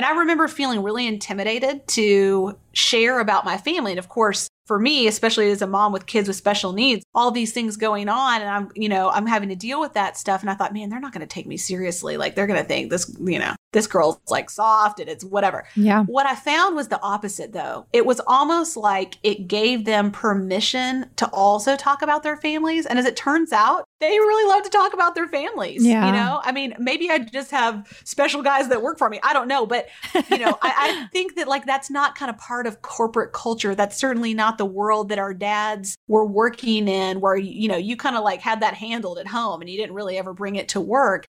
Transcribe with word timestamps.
And 0.00 0.06
I 0.06 0.12
remember 0.20 0.48
feeling 0.48 0.82
really 0.82 1.06
intimidated 1.06 1.86
to 1.88 2.56
share 2.72 3.20
about 3.20 3.44
my 3.44 3.58
family. 3.58 3.92
And 3.92 3.98
of 3.98 4.08
course, 4.08 4.48
for 4.64 4.78
me, 4.78 5.06
especially 5.06 5.50
as 5.50 5.60
a 5.60 5.66
mom 5.66 5.92
with 5.92 6.06
kids 6.06 6.26
with 6.26 6.38
special 6.38 6.72
needs, 6.72 7.04
all 7.14 7.30
these 7.30 7.52
things 7.52 7.76
going 7.76 8.08
on, 8.08 8.40
and 8.40 8.48
I'm, 8.48 8.70
you 8.74 8.88
know, 8.88 9.10
I'm 9.10 9.26
having 9.26 9.50
to 9.50 9.56
deal 9.56 9.78
with 9.78 9.92
that 9.92 10.16
stuff. 10.16 10.40
And 10.40 10.48
I 10.48 10.54
thought, 10.54 10.72
man, 10.72 10.88
they're 10.88 11.00
not 11.00 11.12
going 11.12 11.20
to 11.20 11.26
take 11.26 11.46
me 11.46 11.58
seriously. 11.58 12.16
Like 12.16 12.34
they're 12.34 12.46
going 12.46 12.62
to 12.62 12.66
think 12.66 12.90
this, 12.90 13.14
you 13.20 13.38
know, 13.38 13.54
this 13.72 13.86
girl's 13.86 14.18
like 14.28 14.50
soft 14.50 15.00
and 15.00 15.08
it's 15.08 15.24
whatever. 15.24 15.64
Yeah. 15.76 16.04
What 16.04 16.26
I 16.26 16.34
found 16.34 16.76
was 16.76 16.88
the 16.88 17.00
opposite 17.02 17.52
though. 17.52 17.86
It 17.92 18.04
was 18.04 18.20
almost 18.26 18.76
like 18.76 19.18
it 19.22 19.46
gave 19.46 19.84
them 19.84 20.10
permission 20.10 21.06
to 21.16 21.28
also 21.28 21.76
talk 21.76 22.02
about 22.02 22.22
their 22.22 22.36
families. 22.36 22.86
And 22.86 22.98
as 22.98 23.04
it 23.04 23.16
turns 23.16 23.52
out, 23.52 23.84
they 24.00 24.08
really 24.08 24.48
love 24.48 24.62
to 24.64 24.70
talk 24.70 24.94
about 24.94 25.14
their 25.14 25.28
families. 25.28 25.84
Yeah. 25.84 26.06
You 26.06 26.12
know, 26.12 26.40
I 26.42 26.52
mean, 26.52 26.74
maybe 26.78 27.10
I 27.10 27.18
just 27.18 27.50
have 27.50 27.86
special 28.04 28.42
guys 28.42 28.68
that 28.68 28.82
work 28.82 28.98
for 28.98 29.08
me. 29.10 29.20
I 29.22 29.32
don't 29.32 29.46
know. 29.46 29.66
But, 29.66 29.88
you 30.30 30.38
know, 30.38 30.58
I, 30.62 31.04
I 31.04 31.06
think 31.12 31.36
that 31.36 31.46
like 31.46 31.66
that's 31.66 31.90
not 31.90 32.16
kind 32.16 32.30
of 32.30 32.38
part 32.38 32.66
of 32.66 32.82
corporate 32.82 33.32
culture. 33.32 33.74
That's 33.74 33.96
certainly 33.96 34.34
not 34.34 34.58
the 34.58 34.66
world 34.66 35.10
that 35.10 35.18
our 35.18 35.34
dads 35.34 35.96
were 36.08 36.24
working 36.24 36.88
in, 36.88 37.20
where, 37.20 37.36
you 37.36 37.68
know, 37.68 37.76
you 37.76 37.96
kind 37.96 38.16
of 38.16 38.24
like 38.24 38.40
had 38.40 38.60
that 38.60 38.74
handled 38.74 39.18
at 39.18 39.26
home 39.26 39.60
and 39.60 39.68
you 39.68 39.76
didn't 39.76 39.94
really 39.94 40.16
ever 40.16 40.32
bring 40.32 40.56
it 40.56 40.68
to 40.70 40.80
work. 40.80 41.26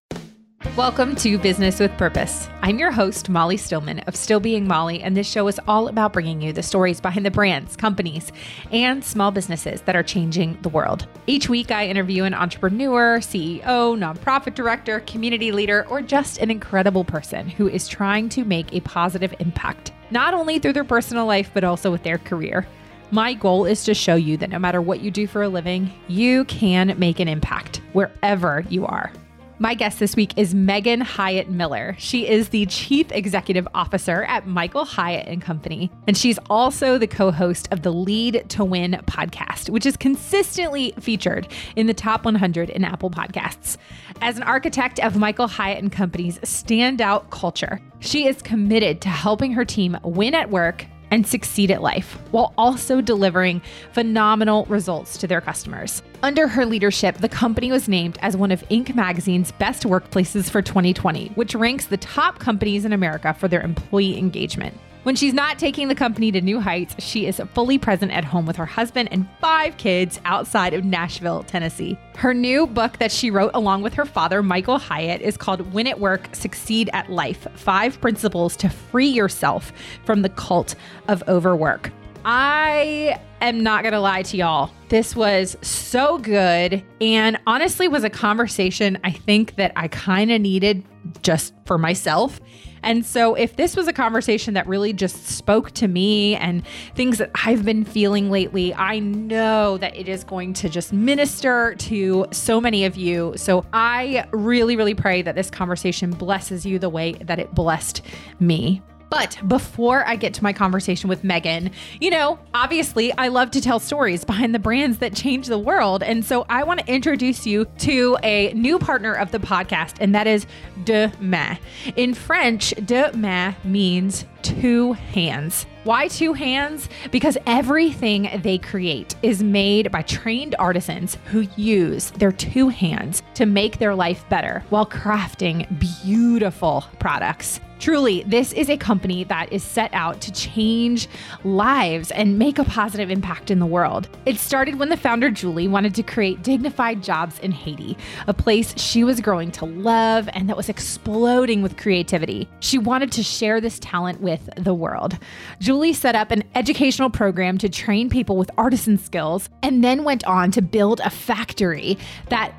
Welcome 0.76 1.16
to 1.16 1.38
Business 1.38 1.80
with 1.80 1.94
Purpose. 1.98 2.48
I'm 2.62 2.78
your 2.78 2.92
host, 2.92 3.28
Molly 3.28 3.58
Stillman 3.58 3.98
of 4.06 4.16
Still 4.16 4.40
Being 4.40 4.66
Molly, 4.66 5.02
and 5.02 5.14
this 5.14 5.28
show 5.28 5.46
is 5.48 5.60
all 5.68 5.88
about 5.88 6.14
bringing 6.14 6.40
you 6.40 6.52
the 6.54 6.62
stories 6.62 6.98
behind 6.98 7.26
the 7.26 7.30
brands, 7.30 7.76
companies, 7.76 8.32
and 8.70 9.04
small 9.04 9.32
businesses 9.32 9.82
that 9.82 9.96
are 9.96 10.02
changing 10.04 10.56
the 10.62 10.70
world. 10.70 11.06
Each 11.26 11.46
week, 11.48 11.70
I 11.70 11.88
interview 11.88 12.24
an 12.24 12.32
entrepreneur, 12.32 13.18
CEO, 13.18 13.60
nonprofit 13.62 14.54
director, 14.54 15.00
community 15.00 15.52
leader, 15.52 15.84
or 15.90 16.00
just 16.00 16.38
an 16.38 16.50
incredible 16.50 17.04
person 17.04 17.48
who 17.48 17.68
is 17.68 17.86
trying 17.86 18.30
to 18.30 18.44
make 18.44 18.72
a 18.72 18.80
positive 18.80 19.34
impact, 19.40 19.92
not 20.10 20.32
only 20.32 20.58
through 20.58 20.72
their 20.72 20.84
personal 20.84 21.26
life, 21.26 21.50
but 21.52 21.64
also 21.64 21.90
with 21.90 22.04
their 22.04 22.18
career. 22.18 22.66
My 23.10 23.34
goal 23.34 23.66
is 23.66 23.84
to 23.84 23.92
show 23.92 24.14
you 24.14 24.38
that 24.38 24.48
no 24.48 24.58
matter 24.58 24.80
what 24.80 25.00
you 25.00 25.10
do 25.10 25.26
for 25.26 25.42
a 25.42 25.48
living, 25.48 25.92
you 26.08 26.44
can 26.46 26.98
make 26.98 27.20
an 27.20 27.28
impact 27.28 27.82
wherever 27.92 28.64
you 28.70 28.86
are. 28.86 29.12
My 29.58 29.74
guest 29.74 30.00
this 30.00 30.16
week 30.16 30.36
is 30.36 30.54
Megan 30.54 31.00
Hyatt 31.00 31.48
Miller. 31.48 31.94
She 31.98 32.26
is 32.26 32.48
the 32.48 32.66
Chief 32.66 33.12
Executive 33.12 33.68
Officer 33.74 34.24
at 34.24 34.46
Michael 34.46 34.84
Hyatt 34.84 35.28
and 35.28 35.40
Company, 35.40 35.90
and 36.08 36.16
she's 36.16 36.38
also 36.50 36.98
the 36.98 37.06
co-host 37.06 37.68
of 37.70 37.82
the 37.82 37.92
Lead 37.92 38.48
to 38.50 38.64
Win 38.64 39.00
podcast, 39.06 39.70
which 39.70 39.86
is 39.86 39.96
consistently 39.96 40.94
featured 40.98 41.46
in 41.76 41.86
the 41.86 41.94
top 41.94 42.24
100 42.24 42.70
in 42.70 42.82
Apple 42.82 43.10
Podcasts. 43.10 43.76
As 44.20 44.36
an 44.36 44.42
architect 44.42 44.98
of 44.98 45.16
Michael 45.16 45.46
Hyatt 45.46 45.78
and 45.78 45.92
Company's 45.92 46.38
standout 46.40 47.30
culture, 47.30 47.80
she 48.00 48.26
is 48.26 48.42
committed 48.42 49.00
to 49.02 49.10
helping 49.10 49.52
her 49.52 49.64
team 49.64 49.96
win 50.02 50.34
at 50.34 50.50
work 50.50 50.86
and 51.12 51.26
succeed 51.26 51.70
at 51.70 51.82
life 51.82 52.18
while 52.32 52.52
also 52.58 53.00
delivering 53.00 53.62
phenomenal 53.92 54.64
results 54.64 55.16
to 55.18 55.28
their 55.28 55.40
customers. 55.40 56.02
Under 56.24 56.48
her 56.48 56.66
leadership, 56.66 57.18
the 57.18 57.28
company 57.28 57.70
was 57.70 57.88
named 57.88 58.18
as 58.22 58.36
one 58.36 58.50
of 58.50 58.66
Inc. 58.70 58.94
magazine's 58.94 59.52
best 59.52 59.84
workplaces 59.84 60.50
for 60.50 60.62
2020, 60.62 61.28
which 61.34 61.54
ranks 61.54 61.86
the 61.86 61.98
top 61.98 62.38
companies 62.38 62.84
in 62.84 62.92
America 62.92 63.34
for 63.34 63.46
their 63.46 63.60
employee 63.60 64.18
engagement. 64.18 64.76
When 65.02 65.16
she's 65.16 65.34
not 65.34 65.58
taking 65.58 65.88
the 65.88 65.96
company 65.96 66.30
to 66.30 66.40
new 66.40 66.60
heights, 66.60 66.94
she 66.98 67.26
is 67.26 67.42
fully 67.54 67.76
present 67.76 68.12
at 68.12 68.24
home 68.24 68.46
with 68.46 68.54
her 68.54 68.66
husband 68.66 69.08
and 69.10 69.28
five 69.40 69.76
kids 69.76 70.20
outside 70.24 70.74
of 70.74 70.84
Nashville, 70.84 71.42
Tennessee. 71.42 71.98
Her 72.14 72.32
new 72.32 72.68
book 72.68 72.98
that 72.98 73.10
she 73.10 73.28
wrote 73.28 73.50
along 73.52 73.82
with 73.82 73.94
her 73.94 74.06
father, 74.06 74.44
Michael 74.44 74.78
Hyatt, 74.78 75.20
is 75.20 75.36
called 75.36 75.72
Win 75.72 75.88
at 75.88 75.98
Work, 75.98 76.32
Succeed 76.36 76.88
at 76.92 77.10
Life 77.10 77.48
Five 77.56 78.00
Principles 78.00 78.56
to 78.58 78.68
Free 78.68 79.08
Yourself 79.08 79.72
from 80.04 80.22
the 80.22 80.28
Cult 80.28 80.76
of 81.08 81.24
Overwork. 81.26 81.90
I 82.24 83.20
am 83.40 83.64
not 83.64 83.82
going 83.82 83.94
to 83.94 84.00
lie 84.00 84.22
to 84.22 84.36
y'all. 84.36 84.70
This 84.88 85.16
was 85.16 85.56
so 85.62 86.18
good 86.18 86.84
and 87.00 87.40
honestly 87.48 87.88
was 87.88 88.04
a 88.04 88.10
conversation 88.10 88.98
I 89.02 89.10
think 89.10 89.56
that 89.56 89.72
I 89.74 89.88
kind 89.88 90.30
of 90.30 90.40
needed 90.40 90.84
just 91.22 91.54
for 91.64 91.76
myself. 91.76 92.40
And 92.82 93.04
so, 93.04 93.34
if 93.34 93.56
this 93.56 93.76
was 93.76 93.88
a 93.88 93.92
conversation 93.92 94.54
that 94.54 94.66
really 94.66 94.92
just 94.92 95.26
spoke 95.26 95.70
to 95.72 95.88
me 95.88 96.36
and 96.36 96.66
things 96.94 97.18
that 97.18 97.30
I've 97.44 97.64
been 97.64 97.84
feeling 97.84 98.30
lately, 98.30 98.74
I 98.74 98.98
know 98.98 99.78
that 99.78 99.96
it 99.96 100.08
is 100.08 100.24
going 100.24 100.54
to 100.54 100.68
just 100.68 100.92
minister 100.92 101.74
to 101.74 102.26
so 102.32 102.60
many 102.60 102.84
of 102.84 102.96
you. 102.96 103.34
So, 103.36 103.64
I 103.72 104.26
really, 104.32 104.76
really 104.76 104.94
pray 104.94 105.22
that 105.22 105.34
this 105.34 105.50
conversation 105.50 106.10
blesses 106.10 106.66
you 106.66 106.78
the 106.78 106.88
way 106.88 107.12
that 107.12 107.38
it 107.38 107.54
blessed 107.54 108.02
me. 108.40 108.82
But 109.12 109.36
before 109.46 110.06
I 110.06 110.16
get 110.16 110.32
to 110.34 110.42
my 110.42 110.54
conversation 110.54 111.10
with 111.10 111.22
Megan, 111.22 111.70
you 112.00 112.08
know, 112.08 112.38
obviously 112.54 113.12
I 113.18 113.28
love 113.28 113.50
to 113.50 113.60
tell 113.60 113.78
stories 113.78 114.24
behind 114.24 114.54
the 114.54 114.58
brands 114.58 114.96
that 115.00 115.14
change 115.14 115.48
the 115.48 115.58
world. 115.58 116.02
And 116.02 116.24
so 116.24 116.46
I 116.48 116.64
want 116.64 116.80
to 116.80 116.90
introduce 116.90 117.46
you 117.46 117.66
to 117.80 118.16
a 118.22 118.54
new 118.54 118.78
partner 118.78 119.12
of 119.12 119.30
the 119.30 119.38
podcast, 119.38 119.96
and 120.00 120.14
that 120.14 120.26
is 120.26 120.46
Deux 120.84 121.10
Mains. 121.20 121.58
In 121.94 122.14
French, 122.14 122.72
Deux 122.86 123.12
Mains 123.12 123.54
means 123.64 124.24
two 124.40 124.94
hands. 124.94 125.66
Why 125.84 126.08
two 126.08 126.32
hands? 126.32 126.88
Because 127.10 127.36
everything 127.46 128.40
they 128.42 128.56
create 128.56 129.14
is 129.22 129.42
made 129.42 129.92
by 129.92 130.00
trained 130.02 130.54
artisans 130.58 131.18
who 131.26 131.46
use 131.56 132.12
their 132.12 132.32
two 132.32 132.70
hands 132.70 133.22
to 133.34 133.44
make 133.44 133.76
their 133.76 133.94
life 133.94 134.26
better 134.30 134.64
while 134.70 134.86
crafting 134.86 135.66
beautiful 136.02 136.86
products. 136.98 137.60
Truly, 137.82 138.22
this 138.28 138.52
is 138.52 138.70
a 138.70 138.76
company 138.76 139.24
that 139.24 139.52
is 139.52 139.60
set 139.60 139.92
out 139.92 140.20
to 140.20 140.30
change 140.30 141.08
lives 141.42 142.12
and 142.12 142.38
make 142.38 142.60
a 142.60 142.64
positive 142.64 143.10
impact 143.10 143.50
in 143.50 143.58
the 143.58 143.66
world. 143.66 144.08
It 144.24 144.36
started 144.36 144.78
when 144.78 144.88
the 144.88 144.96
founder, 144.96 145.32
Julie, 145.32 145.66
wanted 145.66 145.92
to 145.96 146.04
create 146.04 146.44
dignified 146.44 147.02
jobs 147.02 147.40
in 147.40 147.50
Haiti, 147.50 147.96
a 148.28 148.34
place 148.34 148.72
she 148.78 149.02
was 149.02 149.20
growing 149.20 149.50
to 149.50 149.64
love 149.64 150.28
and 150.32 150.48
that 150.48 150.56
was 150.56 150.68
exploding 150.68 151.60
with 151.60 151.76
creativity. 151.76 152.48
She 152.60 152.78
wanted 152.78 153.10
to 153.10 153.24
share 153.24 153.60
this 153.60 153.80
talent 153.80 154.20
with 154.20 154.48
the 154.56 154.74
world. 154.74 155.18
Julie 155.58 155.92
set 155.92 156.14
up 156.14 156.30
an 156.30 156.44
educational 156.54 157.10
program 157.10 157.58
to 157.58 157.68
train 157.68 158.08
people 158.08 158.36
with 158.36 158.52
artisan 158.56 158.96
skills 158.96 159.48
and 159.60 159.82
then 159.82 160.04
went 160.04 160.22
on 160.24 160.52
to 160.52 160.62
build 160.62 161.00
a 161.00 161.10
factory 161.10 161.98
that 162.28 162.54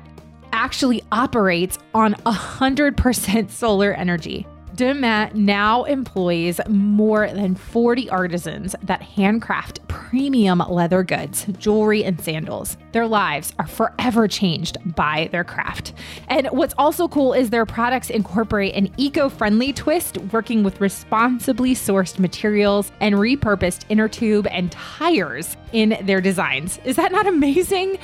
actually 0.52 1.02
operates 1.10 1.78
on 1.94 2.12
100% 2.26 3.50
solar 3.50 3.94
energy. 3.94 4.46
De 4.74 4.92
now 5.34 5.84
employs 5.84 6.60
more 6.68 7.28
than 7.28 7.54
40 7.54 8.10
artisans 8.10 8.74
that 8.82 9.02
handcraft 9.02 9.86
premium 9.86 10.58
leather 10.68 11.02
goods, 11.02 11.46
jewelry, 11.58 12.04
and 12.04 12.20
sandals. 12.20 12.76
Their 12.92 13.06
lives 13.06 13.52
are 13.58 13.66
forever 13.66 14.26
changed 14.26 14.78
by 14.94 15.28
their 15.32 15.44
craft. 15.44 15.92
And 16.28 16.48
what's 16.48 16.74
also 16.78 17.08
cool 17.08 17.32
is 17.32 17.50
their 17.50 17.66
products 17.66 18.10
incorporate 18.10 18.74
an 18.74 18.92
eco 18.96 19.28
friendly 19.28 19.72
twist, 19.72 20.18
working 20.32 20.64
with 20.64 20.80
responsibly 20.80 21.74
sourced 21.74 22.18
materials 22.18 22.90
and 23.00 23.14
repurposed 23.14 23.84
inner 23.88 24.08
tube 24.08 24.46
and 24.48 24.72
tires 24.72 25.56
in 25.72 25.98
their 26.02 26.20
designs. 26.20 26.78
Is 26.84 26.96
that 26.96 27.12
not 27.12 27.26
amazing? 27.26 27.98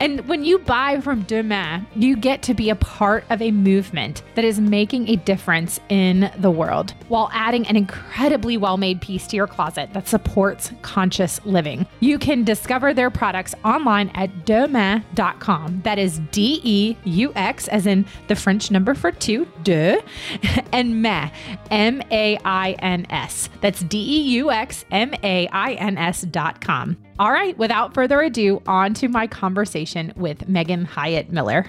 And 0.00 0.26
when 0.28 0.44
you 0.44 0.58
buy 0.58 1.00
from 1.00 1.22
Deux 1.22 1.42
Mains, 1.42 1.84
you 1.94 2.16
get 2.16 2.42
to 2.42 2.54
be 2.54 2.70
a 2.70 2.76
part 2.76 3.24
of 3.30 3.40
a 3.40 3.50
movement 3.50 4.22
that 4.34 4.44
is 4.44 4.60
making 4.60 5.08
a 5.08 5.16
difference 5.16 5.80
in 5.88 6.30
the 6.38 6.50
world 6.50 6.94
while 7.08 7.30
adding 7.32 7.66
an 7.66 7.76
incredibly 7.76 8.56
well 8.56 8.76
made 8.76 9.00
piece 9.00 9.26
to 9.28 9.36
your 9.36 9.46
closet 9.46 9.92
that 9.92 10.08
supports 10.08 10.72
conscious 10.82 11.44
living. 11.44 11.86
You 12.00 12.18
can 12.18 12.44
discover 12.44 12.94
their 12.94 13.10
products 13.10 13.54
online 13.64 14.10
at 14.14 14.30
deuxmains.com. 14.44 15.82
That 15.84 15.98
is 15.98 16.20
D 16.30 16.60
E 16.62 16.96
U 17.04 17.32
X, 17.34 17.68
as 17.68 17.86
in 17.86 18.06
the 18.28 18.36
French 18.36 18.70
number 18.70 18.94
for 18.94 19.12
two, 19.12 19.46
de, 19.62 20.02
and 20.72 21.02
main, 21.02 21.30
M 21.70 22.02
A 22.10 22.38
I 22.44 22.72
N 22.78 23.06
S. 23.10 23.48
That's 23.60 23.80
D 23.80 23.98
E 23.98 24.22
U 24.38 24.50
X 24.50 24.84
M 24.90 25.14
A 25.22 25.46
I 25.48 25.72
N 25.74 25.98
S.com. 25.98 26.96
All 27.18 27.30
right, 27.30 27.56
without 27.58 27.94
further 27.94 28.20
ado, 28.20 28.62
on 28.66 28.94
to 28.94 29.08
my 29.08 29.26
conversation 29.26 30.12
with 30.16 30.48
Megan 30.48 30.84
Hyatt 30.84 31.30
Miller. 31.30 31.66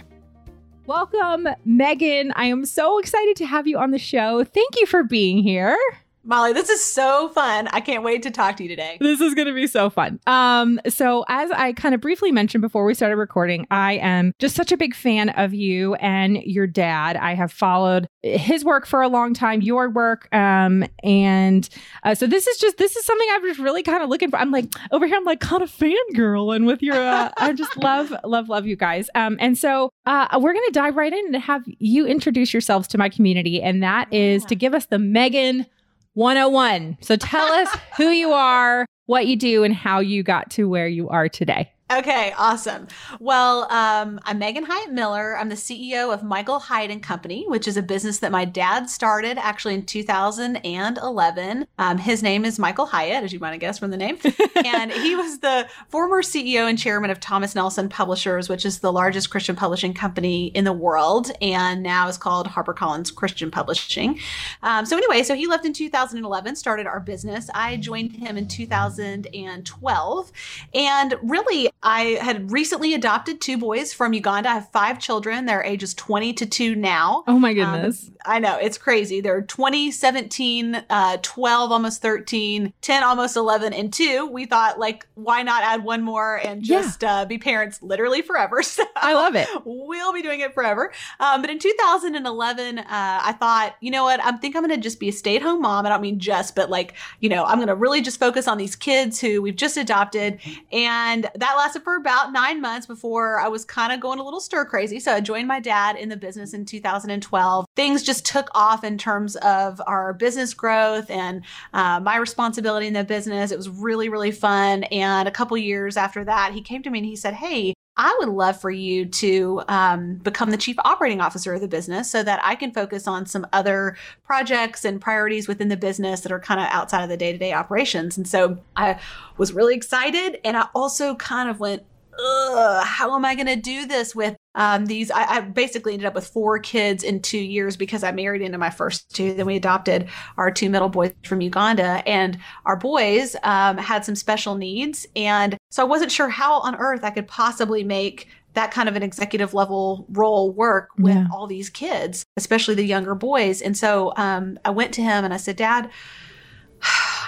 Welcome, 0.86 1.48
Megan. 1.66 2.32
I 2.36 2.46
am 2.46 2.66
so 2.66 2.98
excited 2.98 3.36
to 3.38 3.46
have 3.46 3.68
you 3.68 3.78
on 3.78 3.92
the 3.92 4.00
show. 4.00 4.44
Thank 4.44 4.80
you 4.80 4.86
for 4.86 5.04
being 5.04 5.44
here. 5.44 5.78
Molly, 6.26 6.54
this 6.54 6.70
is 6.70 6.82
so 6.82 7.28
fun. 7.30 7.68
I 7.74 7.82
can't 7.82 8.02
wait 8.02 8.24
to 8.24 8.32
talk 8.32 8.56
to 8.58 8.64
you 8.64 8.70
today. 8.70 8.98
This 9.02 9.20
is 9.20 9.34
going 9.34 9.48
to 9.48 9.54
be 9.54 9.68
so 9.68 9.90
fun. 9.90 10.22
Um, 10.26 10.80
so 10.88 11.26
as 11.28 11.52
I 11.52 11.74
kind 11.74 11.94
of 11.94 12.00
briefly 12.00 12.32
mentioned 12.32 12.62
before 12.62 12.86
we 12.86 12.94
started 12.94 13.18
recording, 13.18 13.68
I 13.70 13.94
am 13.96 14.32
just 14.40 14.56
such 14.56 14.72
a 14.72 14.78
big 14.78 14.96
fan 14.96 15.30
of 15.32 15.54
you 15.54 15.96
and 15.96 16.38
your 16.44 16.66
dad. 16.66 17.18
I 17.18 17.34
have 17.36 17.52
followed 17.52 18.08
his 18.22 18.64
work 18.64 18.86
for 18.86 19.02
a 19.02 19.10
long 19.10 19.34
time, 19.34 19.62
your 19.62 19.90
work, 19.90 20.34
um, 20.34 20.86
and 21.04 21.68
uh, 22.04 22.16
so 22.16 22.26
this 22.26 22.48
is 22.48 22.58
just 22.58 22.78
this 22.78 22.96
is 22.96 23.04
something 23.04 23.28
I'm 23.34 23.42
just 23.44 23.60
really 23.60 23.84
kind 23.84 24.02
of 24.02 24.08
looking 24.08 24.30
for. 24.30 24.38
I'm 24.38 24.52
like 24.52 24.74
over 24.92 25.06
here, 25.06 25.18
I'm 25.18 25.26
like 25.26 25.42
kind 25.42 25.62
of 25.62 25.70
fangirl, 25.70 26.56
and 26.56 26.66
with 26.66 26.82
your, 26.82 26.96
uh, 26.96 27.32
I 27.36 27.52
just 27.52 27.76
love, 27.76 28.14
love, 28.24 28.48
love 28.48 28.66
you 28.66 28.78
guys. 28.78 29.10
Um, 29.14 29.36
and 29.42 29.58
so 29.58 29.90
uh, 30.06 30.40
we're 30.42 30.54
going 30.54 30.66
to 30.68 30.74
dive 30.74 30.96
right 30.96 31.12
in 31.12 31.26
and 31.34 31.36
have 31.44 31.64
you 31.80 32.08
introduce 32.08 32.54
yourselves 32.54 32.88
to 32.90 32.98
my 32.98 33.10
community, 33.10 33.62
and 33.62 33.84
that 33.84 34.12
is 34.14 34.44
Yeah. 34.44 34.48
to 34.48 34.56
give 34.56 34.74
us 34.74 34.86
the 34.86 35.00
Megan 35.00 35.66
101. 36.14 36.98
So 37.02 37.16
tell 37.16 37.52
us 37.52 37.70
who 37.98 38.10
you 38.10 38.32
are, 38.32 38.86
what 39.08 39.28
you 39.28 39.36
do, 39.36 39.64
and 39.64 39.74
how 39.74 40.00
you 40.00 40.24
got 40.24 40.52
to 40.52 40.70
where 40.70 40.88
you 40.88 41.10
are 41.10 41.28
today. 41.28 41.73
Okay, 41.98 42.34
awesome. 42.40 42.88
Well, 43.20 43.72
um, 43.72 44.20
I'm 44.24 44.40
Megan 44.40 44.64
Hyatt 44.64 44.92
Miller. 44.92 45.38
I'm 45.38 45.50
the 45.50 45.56
CEO 45.56 46.12
of 46.12 46.24
Michael 46.24 46.58
Hyatt 46.58 46.90
and 46.90 47.04
Company, 47.04 47.46
which 47.48 47.68
is 47.68 47.78
a 47.78 47.84
business 47.84 48.18
that 48.20 48.32
my 48.32 48.46
dad 48.46 48.90
started 48.90 49.38
actually 49.38 49.76
in 49.76 49.86
2011. 49.86 51.68
Um, 51.78 51.98
his 52.00 52.24
name 52.24 52.46
is 52.46 52.58
Michael 52.58 52.88
Hyatt, 52.88 53.24
as 53.24 53.32
you 53.32 53.40
might 53.40 53.52
have 53.52 53.60
guessed 53.60 53.80
from 53.80 53.92
the 53.92 53.98
name. 53.98 54.18
and 54.66 54.92
he 54.92 55.16
was 55.16 55.40
the 55.40 55.68
former 55.90 56.24
CEO 56.24 56.68
and 56.68 56.80
chairman 56.80 57.12
of 57.12 57.20
Thomas 57.20 57.54
Nelson 57.54 57.90
Publishers, 57.90 58.50
which 58.50 58.66
is 58.66 58.80
the 58.80 58.92
largest 58.92 59.30
Christian 59.30 59.56
publishing 59.56 59.94
company 59.94 60.48
in 60.48 60.64
the 60.64 60.74
world, 60.74 61.32
and 61.42 61.84
now 61.84 62.08
is 62.08 62.18
called 62.18 62.48
HarperCollins 62.48 63.14
Christian 63.14 63.52
Publishing. 63.52 64.20
Um, 64.64 64.88
so, 64.88 64.98
anyway, 64.98 65.22
so 65.22 65.36
he 65.36 65.46
left 65.46 65.64
in 65.64 65.74
2011, 65.74 66.56
started 66.56 66.88
our 66.88 67.00
business. 67.00 67.52
I 67.54 67.78
joined 67.78 68.14
him 68.14 68.36
in 68.36 68.48
2012. 68.48 70.32
And 70.74 71.16
really, 71.22 71.70
I 71.84 72.18
had 72.22 72.52
recently 72.52 72.94
adopted 72.94 73.42
two 73.42 73.58
boys 73.58 73.94
from 73.94 74.14
Uganda. 74.14 74.50
I 74.50 74.54
have 74.56 74.72
five 74.72 75.00
children. 75.00 75.46
They're 75.46 75.64
ages 75.64 75.94
20 75.94 76.34
to 76.34 76.46
2 76.46 76.76
now. 76.76 77.24
Oh 77.28 77.38
my 77.38 77.54
goodness. 77.54 78.08
Um, 78.08 78.16
I 78.26 78.40
know, 78.40 78.58
it's 78.58 78.78
crazy. 78.78 79.20
They're 79.20 79.42
20, 79.42 79.92
17, 79.92 80.86
uh, 80.90 81.18
12, 81.22 81.72
almost 81.72 82.02
13, 82.02 82.74
10, 82.82 83.04
almost 83.04 83.36
11, 83.36 83.74
and 83.74 83.92
2. 83.92 84.30
We 84.32 84.46
thought, 84.46 84.80
like, 84.80 85.06
why 85.16 85.44
not 85.44 85.64
add 85.64 85.84
one 85.84 86.02
more 86.04 86.38
and 86.38 86.64
just 86.64 87.04
yeah. 87.04 87.18
uh, 87.18 87.26
be 87.26 87.38
parents 87.38 87.82
literally 87.82 88.22
forever? 88.22 88.62
So 88.74 88.86
I 88.96 89.14
love 89.14 89.36
it. 89.36 89.48
We'll 89.66 90.14
be 90.14 90.24
doing 90.24 90.40
it 90.40 90.56
forever. 90.56 90.92
Um, 91.20 91.42
but 91.42 91.52
in 91.52 91.60
2011, 91.60 92.80
uh, 92.80 92.86
I 92.90 93.32
thought, 93.34 93.76
you 93.82 93.92
know 93.92 94.04
what? 94.04 94.20
I 94.24 94.32
think 94.38 94.56
I'm 94.56 94.66
going 94.66 94.76
to 94.76 94.82
just 94.82 95.00
be 95.00 95.10
a 95.10 95.12
stay 95.12 95.36
at 95.36 95.44
home 95.44 95.62
mom. 95.62 95.86
I 95.86 95.90
don't 95.90 96.02
mean 96.02 96.18
just, 96.18 96.56
but 96.56 96.72
like, 96.72 96.96
you 97.20 97.30
know, 97.30 97.44
I'm 97.44 97.58
going 97.58 97.68
to 97.68 97.76
really 97.76 98.02
just 98.02 98.20
focus 98.20 98.48
on 98.48 98.58
these 98.58 98.76
kids 98.76 99.22
who 99.22 99.44
we've 99.44 99.56
just 99.56 99.78
adopted. 99.78 100.40
And 100.72 101.30
that 101.36 101.54
lasted 101.74 101.84
for 101.84 101.96
about 101.96 102.32
nine 102.32 102.62
months 102.62 102.86
before 102.86 103.40
I 103.40 103.48
was 103.48 103.66
kind 103.66 103.92
of 103.92 104.00
going 104.00 104.20
a 104.20 104.24
little 104.24 104.40
stir 104.40 104.66
crazy. 104.66 105.00
So 105.00 105.12
I 105.14 105.22
joined 105.22 105.48
my 105.48 105.60
dad 105.60 105.96
in 105.96 106.10
the 106.10 106.18
business 106.18 106.54
in 106.54 106.66
2012. 106.66 107.66
Things 107.76 108.04
just 108.04 108.26
took 108.26 108.50
off 108.54 108.84
in 108.84 108.98
terms 108.98 109.36
of 109.38 109.82
our 109.88 110.14
business 110.14 110.54
growth 110.54 111.10
and 111.10 111.44
uh, 111.74 112.00
my 112.00 112.18
responsibility 112.18 112.86
in 112.86 112.94
the 112.94 113.04
business. 113.04 113.52
It 113.52 113.58
was 113.58 113.70
really, 113.70 114.08
really 114.08 114.32
fun. 114.32 114.84
And 114.86 115.28
a 115.28 115.32
couple 115.32 115.58
years 115.58 115.98
after 115.98 116.24
that, 116.26 116.54
he 116.54 116.62
came 116.62 116.84
to 116.84 116.92
me 116.92 117.00
and 117.00 117.08
he 117.08 117.16
said, 117.16 117.34
Hey, 117.34 117.74
I 117.96 118.16
would 118.20 118.30
love 118.30 118.60
for 118.60 118.72
you 118.72 119.06
to 119.06 119.62
um, 119.68 120.16
become 120.16 120.50
the 120.50 120.58
chief 120.58 120.78
operating 120.84 121.22
officer 121.22 121.54
of 121.54 121.62
the 121.62 121.68
business 121.68 122.10
so 122.10 122.24
that 122.24 122.40
I 122.44 122.56
can 122.56 122.72
focus 122.72 123.08
on 123.08 123.28
some 123.28 123.46
other 123.54 123.96
projects 124.26 124.84
and 124.84 125.00
priorities 125.00 125.48
within 125.48 125.68
the 125.68 125.78
business 125.78 126.22
that 126.22 126.32
are 126.32 126.40
kind 126.40 126.60
of 126.60 126.68
outside 126.72 127.04
of 127.04 127.10
the 127.10 127.18
day 127.18 127.32
to 127.32 127.38
day 127.38 127.54
operations. 127.54 128.18
And 128.18 128.28
so 128.28 128.58
I 128.76 129.00
was 129.38 129.54
really 129.54 129.76
excited. 129.76 130.40
And 130.44 130.58
I 130.58 130.68
also 130.74 131.14
kind 131.16 131.50
of 131.50 131.60
went, 131.60 131.84
Ugh, 132.20 132.86
how 132.86 133.16
am 133.16 133.26
I 133.26 133.36
going 133.36 133.48
to 133.48 133.56
do 133.56 133.86
this 133.86 134.16
with 134.16 134.36
um, 134.56 134.86
these? 134.86 135.10
I, 135.10 135.24
I, 135.24 135.42
basically 135.42 135.94
ended 135.94 136.06
up 136.06 136.14
with 136.14 136.28
four 136.28 136.60
kids 136.60 137.04
in 137.04 137.22
two 137.22 137.40
years 137.40 137.76
because 137.76 138.04
I 138.04 138.12
married 138.12 138.42
into 138.42 138.58
my 138.58 138.70
first 138.70 139.10
two. 139.16 139.34
Then 139.34 139.46
we 139.46 139.56
adopted 139.56 140.10
our 140.38 140.52
two 140.52 140.70
middle 140.70 140.90
boys 140.90 141.14
from 141.24 141.42
Uganda, 141.42 142.04
and 142.08 142.38
our 142.66 142.76
boys 142.76 143.36
um, 143.44 143.78
had 143.78 144.06
some 144.06 144.16
special 144.16 144.56
needs. 144.56 145.08
And 145.16 145.58
so 145.72 145.84
I 145.84 145.88
wasn't 145.88 146.12
sure 146.12 146.30
how 146.30 146.60
on 146.60 146.76
earth 146.76 147.04
I 147.04 147.10
could 147.10 147.28
possibly 147.28 147.84
make 147.84 148.28
that 148.54 148.72
kind 148.72 148.88
of 148.88 148.96
an 148.96 149.04
executive 149.04 149.54
level 149.54 150.06
role 150.10 150.52
work 150.52 150.90
with 150.98 151.16
yeah. 151.16 151.28
all 151.34 151.48
these 151.48 151.70
kids, 151.70 152.24
especially 152.38 152.76
the 152.76 152.86
younger 152.86 153.16
boys. 153.16 153.62
And 153.62 153.76
so 153.76 154.14
um, 154.16 154.60
I 154.64 154.70
went 154.70 154.94
to 154.96 155.02
him 155.02 155.26
and 155.26 155.34
I 155.34 155.38
said, 155.38 155.56
Dad, 155.56 155.90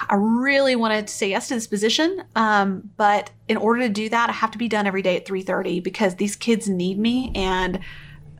I 0.10 0.16
really 0.16 0.76
wanted 0.76 1.08
to 1.08 1.14
say 1.14 1.30
yes 1.30 1.48
to 1.50 1.56
this 1.56 1.68
position, 1.68 2.24
um, 2.36 2.90
but 2.98 3.32
in 3.48 3.58
order 3.58 3.82
to 3.82 3.90
do 3.90 4.10
that, 4.10 4.30
I 4.30 4.34
have 4.34 4.52
to 4.52 4.58
be 4.58 4.68
done 4.68 4.88
every 4.88 5.02
day 5.02 5.16
at 5.18 5.26
3:30 5.26 5.84
because 5.84 6.16
these 6.16 6.36
kids 6.36 6.68
need 6.70 6.98
me, 6.98 7.32
and 7.36 7.80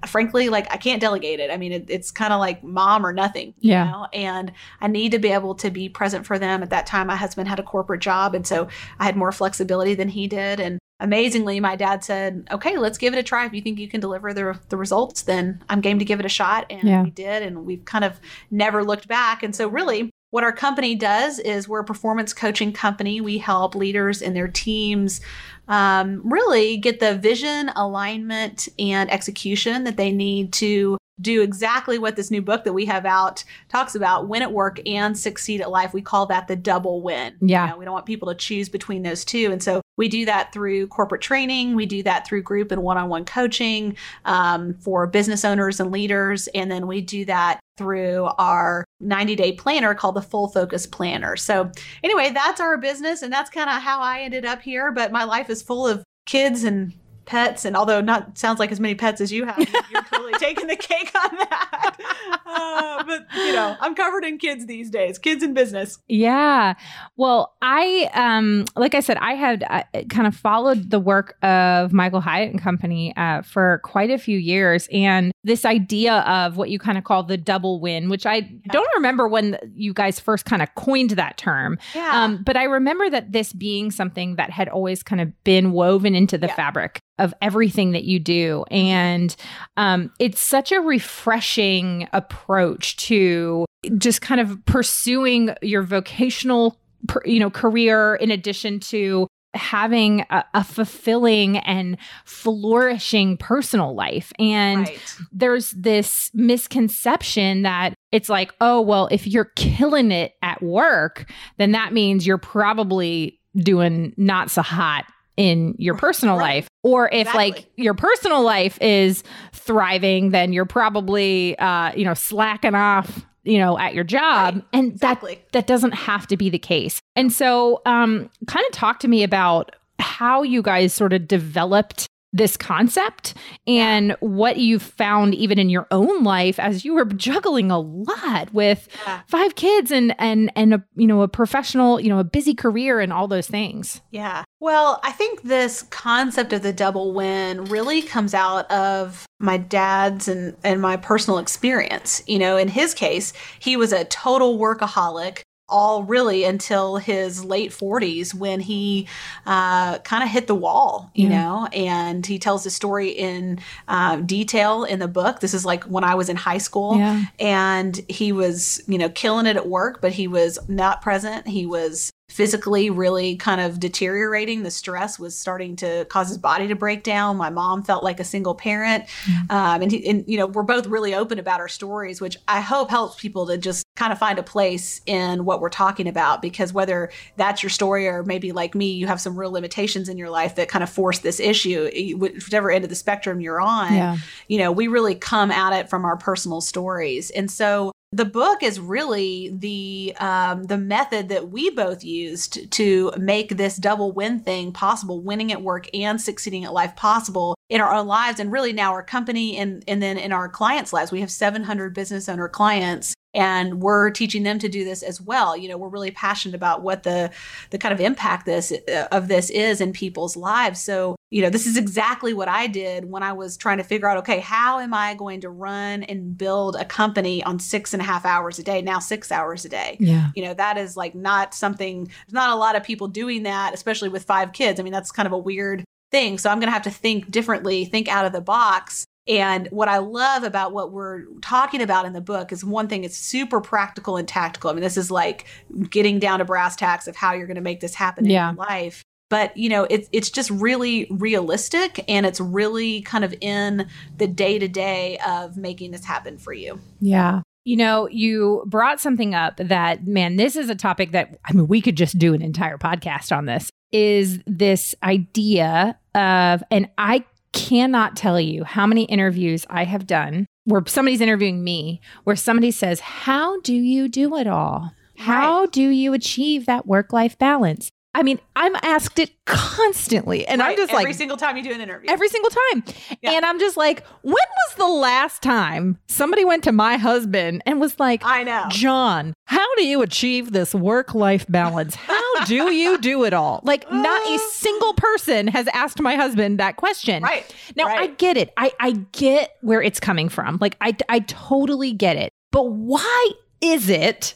frankly, 0.08 0.50
like 0.50 0.72
I 0.72 0.78
can't 0.78 1.02
delegate 1.02 1.40
it. 1.40 1.52
I 1.52 1.58
mean, 1.58 1.72
it, 1.72 1.86
it's 1.90 2.12
kind 2.12 2.34
of 2.34 2.40
like 2.40 2.64
mom 2.64 3.06
or 3.06 3.14
nothing, 3.14 3.54
yeah. 3.60 3.86
Know? 3.86 4.08
And 4.14 4.52
I 4.82 4.88
need 4.88 5.12
to 5.12 5.20
be 5.20 5.32
able 5.32 5.56
to 5.56 5.70
be 5.70 5.90
present 5.90 6.26
for 6.26 6.40
them. 6.40 6.64
At 6.64 6.70
that 6.70 6.86
time, 6.86 7.08
my 7.08 7.16
husband 7.16 7.48
had 7.48 7.60
a 7.60 7.64
corporate 7.64 8.02
job, 8.02 8.36
and 8.36 8.46
so 8.46 8.68
I 9.00 9.06
had 9.06 9.16
more 9.16 9.32
flexibility 9.32 9.96
than 9.96 10.10
he 10.10 10.28
did. 10.28 10.60
And 10.60 10.80
amazingly, 11.00 11.60
my 11.60 11.76
dad 11.76 12.04
said, 12.04 12.48
"Okay, 12.52 12.78
let's 12.78 12.98
give 12.98 13.14
it 13.14 13.20
a 13.20 13.24
try. 13.24 13.46
If 13.46 13.54
you 13.54 13.62
think 13.62 13.80
you 13.80 13.88
can 13.88 14.02
deliver 14.02 14.34
the 14.34 14.60
the 14.70 14.78
results, 14.78 15.24
then 15.24 15.64
I'm 15.70 15.82
game 15.82 16.00
to 16.00 16.06
give 16.06 16.20
it 16.20 16.26
a 16.26 16.30
shot." 16.30 16.66
And 16.70 16.84
yeah. 16.84 17.04
we 17.04 17.12
did, 17.12 17.44
and 17.44 17.66
we've 17.66 17.86
kind 17.86 18.04
of 18.04 18.20
never 18.52 18.84
looked 18.84 19.08
back. 19.08 19.44
And 19.44 19.56
so, 19.56 19.68
really, 19.68 20.12
what 20.32 20.44
our 20.44 20.52
company 20.52 20.96
does 20.96 21.40
is 21.40 21.68
we're 21.68 21.80
a 21.80 21.86
performance 21.86 22.34
coaching 22.34 22.74
company. 22.74 23.22
We 23.22 23.38
help 23.38 23.76
leaders 23.76 24.22
and 24.22 24.36
their 24.36 24.48
teams 24.48 25.22
um, 25.68 26.22
really 26.24 26.78
get 26.78 27.00
the 27.00 27.16
vision, 27.18 27.70
alignment, 27.76 28.68
and 28.78 29.12
execution 29.12 29.84
that 29.86 29.98
they 29.98 30.12
need 30.12 30.54
to 30.54 30.98
do 31.22 31.42
exactly 31.42 31.98
what 31.98 32.16
this 32.16 32.30
new 32.30 32.42
book 32.42 32.64
that 32.64 32.74
we 32.74 32.86
have 32.86 33.06
out 33.06 33.44
talks 33.70 33.96
about 33.96 34.28
win 34.28 34.42
at 34.42 34.52
work 34.52 34.80
and 34.86 35.18
succeed 35.18 35.62
at 35.62 35.70
life. 35.70 35.94
We 35.94 36.02
call 36.02 36.26
that 36.28 36.48
the 36.48 36.56
double 36.56 37.02
win. 37.02 37.36
Yeah. 37.42 37.66
You 37.66 37.72
know, 37.72 37.78
we 37.78 37.86
don't 37.86 37.94
want 37.94 38.06
people 38.06 38.28
to 38.28 38.36
choose 38.36 38.70
between 38.70 39.04
those 39.04 39.24
two. 39.24 39.52
And 39.52 39.64
so 39.64 39.82
we 39.98 40.10
do 40.10 40.26
that 40.26 40.52
through 40.52 40.88
corporate 40.88 41.22
training, 41.22 41.76
we 41.76 41.86
do 41.86 42.04
that 42.04 42.28
through 42.28 42.44
group 42.44 42.72
and 42.72 42.84
one 42.84 42.98
on 42.98 43.08
one 43.10 43.24
coaching 43.24 43.96
um, 44.26 44.74
for 44.76 45.08
business 45.08 45.46
owners 45.46 45.80
and 45.80 45.92
leaders. 45.92 46.48
And 46.54 46.70
then 46.70 46.88
we 46.88 47.02
do 47.02 47.24
that 47.26 47.60
through 47.78 48.30
our 48.38 48.86
90 49.00 49.36
day 49.36 49.52
planner 49.54 49.94
called 49.94 50.16
the 50.16 50.22
Full 50.22 50.50
Focus 50.50 50.86
Planner. 50.86 51.36
So, 51.36 51.72
anyway, 52.04 52.32
that's 52.32 52.62
our 52.62 52.78
business, 52.78 53.22
and 53.22 53.32
that's 53.32 53.50
kind 53.50 53.70
of 53.70 53.82
how 53.82 54.00
I 54.00 54.22
ended 54.22 54.46
up 54.46 54.62
here. 54.62 54.92
But 54.92 55.12
my 55.12 55.24
life 55.24 55.50
is 55.50 55.62
full 55.62 55.86
of 55.86 56.04
kids 56.26 56.64
and 56.64 56.94
pets 57.26 57.66
and 57.66 57.76
although 57.76 58.02
not 58.02 58.38
sounds 58.38 58.60
like 58.60 58.72
as 58.72 58.80
many 58.80 58.96
pets 58.96 59.20
as 59.20 59.32
you 59.32 59.46
have 59.46 59.58
you're 59.92 60.04
totally 60.12 60.34
taking 60.34 60.68
the 60.68 60.76
cake 60.76 61.12
on 61.24 61.36
that 61.36 61.98
uh, 62.46 63.04
but 63.04 63.26
you 63.36 63.54
know 63.54 63.76
i'm 63.80 63.96
covered 63.96 64.24
in 64.24 64.38
kids 64.38 64.66
these 64.66 64.90
days 64.90 65.18
kids 65.18 65.44
in 65.44 65.54
business 65.54 66.00
yeah 66.08 66.74
well 67.18 67.56
i 67.62 68.10
um 68.14 68.66
like 68.76 68.96
i 68.96 69.00
said 69.00 69.18
i 69.18 69.34
had 69.34 69.64
uh, 69.70 69.84
kind 70.10 70.28
of 70.28 70.36
followed 70.36 70.90
the 70.90 71.00
work 71.00 71.38
of 71.44 71.92
michael 71.94 72.22
hyatt 72.22 72.52
and 72.52 72.62
company 72.62 73.16
uh, 73.18 73.42
for 73.42 73.80
quite 73.84 74.10
a 74.10 74.18
few 74.18 74.38
years 74.38 74.88
and 74.92 75.32
this 75.44 75.66
idea 75.66 76.20
of 76.22 76.58
what 76.58 76.70
you 76.70 76.80
kind 76.80 76.98
of 76.98 77.04
call 77.04 77.24
the 77.24 77.38
double 77.38 77.80
win 77.80 78.10
which 78.10 78.26
i 78.26 78.36
yeah. 78.36 78.72
don't 78.72 78.90
remember 78.96 79.28
when 79.28 79.58
you 79.74 79.94
guys 79.94 80.20
first 80.20 80.46
kind 80.46 80.62
of 80.62 80.74
coined 80.76 81.12
that 81.12 81.38
term 81.38 81.78
yeah. 81.94 82.24
Um, 82.24 82.44
but 82.44 82.56
i 82.56 82.64
remember 82.64 83.10
that 83.10 83.32
this 83.32 83.54
being 83.54 83.92
something 83.92 84.36
that 84.36 84.50
had 84.50 84.70
always 84.70 85.04
kind 85.04 85.22
of 85.22 85.44
been 85.44 85.72
woven 85.72 86.16
into 86.16 86.38
the 86.38 86.48
yeah. 86.48 86.56
fabric 86.56 87.02
of 87.20 87.34
everything 87.42 87.92
that 87.92 88.04
you 88.04 88.20
do. 88.20 88.66
And 88.70 89.36
um, 89.78 90.12
it's 90.20 90.40
such 90.40 90.72
a 90.72 90.82
refreshing 90.82 92.08
approach 92.14 92.98
to 92.98 93.66
just 93.98 94.22
kind 94.22 94.42
of 94.42 94.64
pursuing 94.66 95.56
your 95.62 95.84
vocational 95.84 96.78
you 97.24 97.40
know 97.40 97.52
career 97.52 98.16
in 98.16 98.32
addition 98.32 98.80
to 98.80 99.28
having 99.54 100.22
a, 100.30 100.44
a, 100.54 100.64
fulfilling 100.64 101.58
and 101.60 101.98
flourishing 102.26 103.38
personal 103.38 103.96
life. 103.96 104.34
And 104.38 104.88
right. 104.88 105.16
there's 105.32 105.72
this 105.72 106.30
misconception 106.34 107.62
that 107.62 107.94
it's 108.12 108.28
like, 108.28 108.54
oh, 108.60 108.82
well, 108.82 109.08
if 109.12 109.26
you're 109.26 109.52
killing 109.56 110.12
it 110.12 110.34
at 110.42 110.62
work, 110.62 111.32
then 111.58 111.72
that 111.72 111.94
means 111.94 112.28
you're 112.28 112.38
probably 112.38 113.40
doing 113.56 114.14
not 114.18 114.52
so 114.52 114.62
hot 114.62 115.06
in 115.38 115.76
your 115.78 115.96
personal 115.96 116.38
right. 116.38 116.56
life 116.56 116.68
or 116.84 117.08
if 117.08 117.28
exactly. 117.28 117.52
like 117.52 117.70
your 117.76 117.94
personal 117.94 118.42
life 118.42 118.78
is 118.82 119.24
thriving 119.52 120.32
then 120.32 120.54
you're 120.54 120.66
probably 120.66 121.58
uh 121.60 121.92
you 121.96 122.06
know 122.06 122.14
slacking 122.14 122.76
off 122.76 123.26
you 123.44 123.58
know 123.58 123.78
at 123.78 123.94
your 123.94 124.04
job 124.04 124.56
right. 124.56 124.64
and 124.74 124.92
exactly. 124.94 125.36
that 125.36 125.52
that 125.52 125.68
doesn't 125.68 125.94
have 125.94 126.26
to 126.28 126.38
be 126.38 126.50
the 126.50 126.60
case 126.60 127.00
and 127.16 127.34
so 127.34 127.82
um 127.86 128.30
kind 128.48 128.66
of 128.66 128.72
talk 128.72 129.00
to 129.00 129.08
me 129.08 129.24
about 129.24 129.76
how 130.00 130.44
you 130.44 130.62
guys 130.62 130.94
sort 130.94 131.14
of 131.14 131.28
developed 131.28 132.08
this 132.36 132.58
concept 132.58 133.34
and 133.66 134.10
yeah. 134.10 134.16
what 134.20 134.58
you 134.58 134.78
found 134.78 135.34
even 135.34 135.58
in 135.58 135.70
your 135.70 135.88
own 135.90 136.24
life 136.24 136.60
as 136.60 136.84
you 136.84 136.94
were 136.94 137.06
juggling 137.06 137.72
a 137.72 137.80
lot 137.80 138.54
with 138.54 138.90
yeah. 139.06 139.22
five 139.28 139.56
kids 139.56 139.90
and 139.90 140.14
and 140.20 140.52
and 140.56 140.74
a 140.74 140.84
you 140.98 141.08
know 141.08 141.22
a 141.22 141.30
professional 141.30 142.00
you 142.00 142.10
know 142.10 142.20
a 142.20 142.26
busy 142.26 142.54
career 142.54 143.00
and 143.00 143.14
all 143.14 143.28
those 143.28 143.48
things 143.48 144.02
yeah 144.12 144.44
well 144.66 145.00
i 145.04 145.12
think 145.12 145.44
this 145.44 145.84
concept 145.84 146.52
of 146.52 146.64
the 146.64 146.74
double 146.74 147.14
win 147.14 147.66
really 147.66 148.02
comes 148.02 148.34
out 148.34 148.70
of 148.72 149.28
my 149.40 149.58
dad's 149.58 150.28
and 150.28 150.58
and 150.64 150.82
my 150.82 150.98
personal 150.98 151.38
experience 151.38 152.24
you 152.26 152.40
know 152.40 152.58
in 152.58 152.68
his 152.68 152.96
case 152.96 153.32
he 153.60 153.78
was 153.78 153.94
a 153.94 154.04
total 154.06 154.58
workaholic 154.58 155.44
all 155.68 156.04
really 156.04 156.44
until 156.44 156.98
his 156.98 157.44
late 157.44 157.72
40s 157.72 158.34
when 158.34 158.60
he 158.60 159.08
uh, 159.48 159.98
kind 160.00 160.24
of 160.24 160.30
hit 160.30 160.46
the 160.46 160.54
wall, 160.54 161.10
you 161.16 161.28
yeah. 161.28 161.42
know. 161.42 161.68
And 161.74 162.24
he 162.24 162.38
tells 162.38 162.64
the 162.64 162.70
story 162.70 163.10
in 163.10 163.60
uh, 163.88 164.18
detail 164.18 164.84
in 164.84 165.00
the 165.00 165.08
book. 165.08 165.40
This 165.40 165.56
is 165.56 165.66
like 165.66 165.84
when 165.86 166.04
I 166.04 166.14
was 166.14 166.30
in 166.30 166.36
high 166.36 166.60
school, 166.60 166.98
yeah. 166.98 167.24
and 167.40 168.00
he 168.08 168.32
was, 168.32 168.84
you 168.88 169.00
know, 169.00 169.10
killing 169.10 169.48
it 169.48 169.56
at 169.56 169.68
work, 169.68 170.02
but 170.02 170.12
he 170.12 170.28
was 170.28 170.60
not 170.70 171.02
present. 171.02 171.48
He 171.48 171.66
was 171.66 172.12
physically 172.30 172.90
really 172.90 173.36
kind 173.36 173.62
of 173.62 173.80
deteriorating. 173.80 174.64
The 174.64 174.72
stress 174.72 175.20
was 175.20 175.38
starting 175.38 175.76
to 175.78 176.06
cause 176.06 176.28
his 176.28 176.38
body 176.38 176.68
to 176.68 176.76
break 176.76 177.04
down. 177.04 177.38
My 177.38 177.50
mom 177.50 177.84
felt 177.84 178.04
like 178.04 178.20
a 178.20 178.24
single 178.24 178.56
parent. 178.56 179.06
Mm-hmm. 179.06 179.52
Um, 179.52 179.82
and, 179.84 179.92
he, 179.92 180.10
and, 180.10 180.24
you 180.28 180.38
know, 180.38 180.48
we're 180.48 180.64
both 180.64 180.88
really 180.88 181.14
open 181.14 181.40
about 181.40 181.60
our 181.60 181.68
stories, 181.68 182.20
which 182.20 182.38
I 182.48 182.62
hope 182.62 182.90
helps 182.90 183.20
people 183.20 183.46
to 183.48 183.58
just 183.58 183.86
kind 183.96 184.12
of 184.12 184.20
find 184.20 184.40
a 184.40 184.44
place 184.44 185.02
in 185.06 185.46
what 185.46 185.62
we're 185.62 185.70
talking 185.70 186.08
about. 186.08 186.42
Because 186.42 186.74
whether 186.74 187.12
that's 187.38 187.64
your 187.64 187.70
story 187.70 188.08
or 188.08 188.24
maybe 188.24 188.52
like 188.52 188.76
me, 188.76 188.92
you 188.92 189.08
have 189.08 189.22
some 189.22 189.40
real 189.40 189.52
limitations 189.52 190.10
in 190.10 190.18
your 190.18 190.30
life 190.30 190.56
that 190.56 190.68
kind 190.68 190.84
of 190.84 190.90
force 190.90 191.20
this 191.20 191.40
issue, 191.40 191.90
whichever 192.18 192.72
end 192.72 192.84
of 192.84 192.90
the 192.90 192.96
spectrum 192.96 193.40
you're 193.40 193.62
on, 193.62 193.94
yeah. 193.94 194.18
you 194.48 194.58
know, 194.58 194.72
we 194.72 194.88
really 194.88 195.16
come 195.16 195.52
at 195.52 195.74
it 195.74 195.90
from 195.90 196.04
our 196.04 196.18
personal 196.18 196.60
stories. 196.60 197.30
And 197.30 197.50
so 197.50 197.92
the 198.16 198.26
book 198.26 198.64
is 198.64 198.80
really 198.80 199.52
the 199.54 200.16
um, 200.20 200.64
the 200.64 200.78
method 200.78 201.28
that 201.30 201.50
we 201.50 201.70
both 201.70 202.04
used 202.04 202.72
to 202.72 203.12
make 203.18 203.58
this 203.58 203.76
double 203.76 204.14
win 204.14 204.40
thing 204.40 204.72
possible, 204.72 205.22
winning 205.22 205.52
at 205.52 205.62
work 205.62 205.88
and 205.94 206.22
succeeding 206.22 206.64
at 206.64 206.72
life 206.72 206.96
possible 206.96 207.55
in 207.70 207.82
our 207.82 207.94
own 207.94 208.08
lives, 208.08 208.40
and 208.40 208.52
really 208.52 208.74
now 208.74 208.92
our 208.92 209.04
company 209.04 209.58
and 209.58 209.84
and 209.88 210.02
then 210.02 210.18
in 210.18 210.32
our 210.32 210.50
clients' 210.50 210.94
lives. 210.94 211.12
We 211.12 211.22
have 211.22 211.32
700 211.32 211.94
business 211.94 212.30
owner 212.30 212.48
clients 212.48 213.16
and 213.36 213.82
we're 213.82 214.10
teaching 214.12 214.44
them 214.44 214.58
to 214.60 214.70
do 214.70 214.86
this 214.86 215.04
as 215.04 215.22
well. 215.22 215.56
You 215.56 215.70
know 215.70 215.78
we're 215.78 215.90
really 215.90 216.12
passionate 216.12 216.56
about 216.56 216.82
what 216.82 217.04
the 217.04 217.32
the 217.70 217.78
kind 217.78 217.94
of 217.94 218.00
impact 218.00 218.46
this 218.46 218.72
uh, 218.72 219.08
of 219.12 219.28
this 219.28 219.50
is 219.50 219.82
in 219.82 219.94
people's 219.94 220.36
lives. 220.36 220.82
So 220.82 221.16
you 221.32 221.42
know 221.42 221.50
this 221.50 221.68
is 221.68 221.76
exactly 221.76 222.34
what 222.34 222.48
i 222.48 222.68
did 222.68 223.10
when 223.10 223.24
i 223.24 223.34
was 223.34 223.58
trying 223.58 223.78
to 223.78 223.84
figure 223.84 224.08
out 224.08 224.18
okay 224.18 224.40
how 224.40 224.80
am 224.80 224.94
i 224.94 225.16
going 225.16 225.42
to 225.42 225.50
run 225.50 226.04
and 226.04 226.38
build 226.38 226.76
a 226.76 226.86
company 226.86 227.44
on 227.44 227.58
six 227.60 227.94
and 227.94 228.02
a 228.02 228.06
half 228.06 228.26
hours 228.26 228.60
a 228.60 228.64
day 228.64 228.82
now 228.82 229.00
six 229.00 229.32
hours 229.32 229.66
a 229.66 229.70
day? 229.70 229.98
Yeah. 230.00 230.30
You 230.36 230.44
know 230.44 230.54
that 230.54 230.78
is 230.78 230.96
like 230.96 231.16
not 231.16 231.54
something 231.54 232.06
there's 232.06 232.34
not 232.34 232.52
a 232.52 232.56
lot 232.56 232.76
of 232.76 232.84
people 232.84 233.08
doing 233.08 233.44
that 233.44 233.74
especially 233.74 234.10
with 234.10 234.24
five 234.24 234.54
kids. 234.54 234.80
I 234.80 234.84
mean 234.84 234.94
that's 234.94 235.12
kind 235.12 235.28
of 235.28 235.34
a 235.34 235.38
weird 235.38 235.84
thing 236.16 236.38
so 236.38 236.50
i'm 236.50 236.60
going 236.60 236.68
to 236.68 236.74
have 236.74 236.82
to 236.82 236.92
think 236.92 237.30
differently 237.30 237.84
think 237.84 238.08
out 238.08 238.26
of 238.26 238.32
the 238.32 238.42
box 238.42 239.06
and 239.28 239.68
what 239.72 239.88
I 239.88 239.98
love 239.98 240.44
about 240.44 240.72
what 240.72 240.92
we're 240.92 241.24
talking 241.42 241.82
about 241.82 242.06
in 242.06 242.14
the 242.14 242.22
book 242.22 242.52
is 242.52 242.64
one 242.64 242.88
thing, 242.88 243.04
it's 243.04 243.18
super 243.18 243.60
practical 243.60 244.18
and 244.18 244.28
tactical. 244.28 244.70
I 244.70 244.74
mean, 244.74 244.84
this 244.84 244.98
is 244.98 245.10
like 245.10 245.46
getting 245.90 246.20
down 246.20 246.40
to 246.40 246.46
brass 246.46 246.76
tacks 246.76 247.08
of 247.08 247.16
how 247.16 247.34
you're 247.34 247.48
going 247.48 247.56
to 247.56 247.62
make 247.62 247.80
this 247.80 247.96
happen 247.96 248.26
yeah. 248.26 248.52
in 248.52 248.56
your 248.56 248.66
life. 248.66 249.04
But, 249.32 249.58
you 249.58 249.70
know, 249.70 249.88
it's 249.90 250.08
it's 250.12 250.30
just 250.30 250.52
really 250.52 251.08
realistic 251.10 252.06
and 252.08 252.28
it's 252.28 252.40
really 252.40 253.02
kind 253.02 253.24
of 253.24 253.34
in 253.42 253.88
the 254.18 254.28
day 254.28 254.60
to 254.60 254.68
day 254.68 255.18
of 255.26 255.58
making 255.58 255.90
this 255.90 256.06
happen 256.06 256.38
for 256.38 256.54
you. 256.54 256.80
Yeah. 257.02 257.42
You 257.64 257.78
know, 257.78 258.08
you 258.08 258.64
brought 258.68 259.02
something 259.02 259.34
up 259.34 259.58
that, 259.58 260.06
man, 260.06 260.36
this 260.36 260.56
is 260.56 260.70
a 260.70 260.76
topic 260.76 261.14
that, 261.14 261.40
I 261.44 261.54
mean, 261.54 261.68
we 261.68 261.82
could 261.82 261.98
just 261.98 262.20
do 262.20 262.36
an 262.36 262.44
entire 262.44 262.78
podcast 262.78 263.36
on 263.36 263.46
this, 263.46 263.72
is 263.96 264.40
this 264.46 264.94
idea 265.02 265.98
of, 266.14 266.62
and 266.70 266.90
I 266.98 267.24
cannot 267.54 268.18
tell 268.18 268.38
you 268.38 268.66
how 268.66 268.86
many 268.86 269.04
interviews 269.04 269.66
I 269.70 269.86
have 269.86 270.06
done 270.06 270.48
where 270.66 270.84
somebody's 270.86 271.22
interviewing 271.22 271.64
me, 271.64 272.02
where 272.26 272.36
somebody 272.36 272.72
says, 272.72 273.00
How 273.00 273.62
do 273.62 273.74
you 273.74 274.10
do 274.10 274.36
it 274.36 274.48
all? 274.48 274.92
How 275.18 275.62
right. 275.62 275.72
do 275.72 275.88
you 275.88 276.12
achieve 276.12 276.66
that 276.66 276.86
work 276.86 277.14
life 277.14 277.38
balance? 277.38 277.90
I 278.16 278.24
mean, 278.24 278.40
I'm 278.56 278.78
asked 278.82 279.20
it 279.20 279.32
constantly. 279.44 280.48
And 280.48 280.62
right. 280.62 280.70
I'm 280.70 280.78
just 280.78 280.90
every 280.90 280.96
like 280.96 281.04
every 281.04 281.14
single 281.16 281.36
time 281.36 281.58
you 281.58 281.64
do 281.64 281.74
an 281.74 281.82
interview. 281.82 282.10
Every 282.10 282.30
single 282.30 282.50
time. 282.50 282.86
Yeah. 283.22 283.32
And 283.32 283.46
I'm 283.46 283.60
just 283.60 283.76
like, 283.76 284.06
when 284.22 284.34
was 284.34 284.76
the 284.78 284.88
last 284.88 285.42
time 285.42 286.00
somebody 286.08 286.46
went 286.46 286.64
to 286.64 286.72
my 286.72 286.96
husband 286.96 287.62
and 287.66 287.82
was 287.82 288.00
like, 288.00 288.24
I 288.24 288.44
know. 288.44 288.68
John, 288.70 289.34
how 289.48 289.76
do 289.76 289.86
you 289.86 290.02
achieve 290.02 290.54
this 290.54 290.74
work 290.74 291.14
life 291.14 291.46
balance? 291.50 291.96
How 291.96 292.46
do 292.46 292.72
you 292.72 292.98
do 293.00 293.26
it 293.26 293.34
all? 293.34 293.60
Like, 293.64 293.92
not 293.92 294.26
a 294.26 294.40
single 294.52 294.94
person 294.94 295.48
has 295.48 295.68
asked 295.74 296.02
my 296.02 296.16
husband 296.16 296.58
that 296.62 296.78
question. 296.78 297.22
Right. 297.22 297.54
Now, 297.76 297.88
right. 297.88 298.12
I 298.12 298.14
get 298.14 298.38
it. 298.38 298.54
I, 298.56 298.72
I 298.80 298.92
get 299.12 299.58
where 299.60 299.82
it's 299.82 300.00
coming 300.00 300.30
from. 300.30 300.58
Like, 300.62 300.78
I, 300.80 300.96
I 301.10 301.20
totally 301.20 301.92
get 301.92 302.16
it. 302.16 302.32
But 302.52 302.72
why 302.72 303.32
is 303.60 303.90
it 303.90 304.36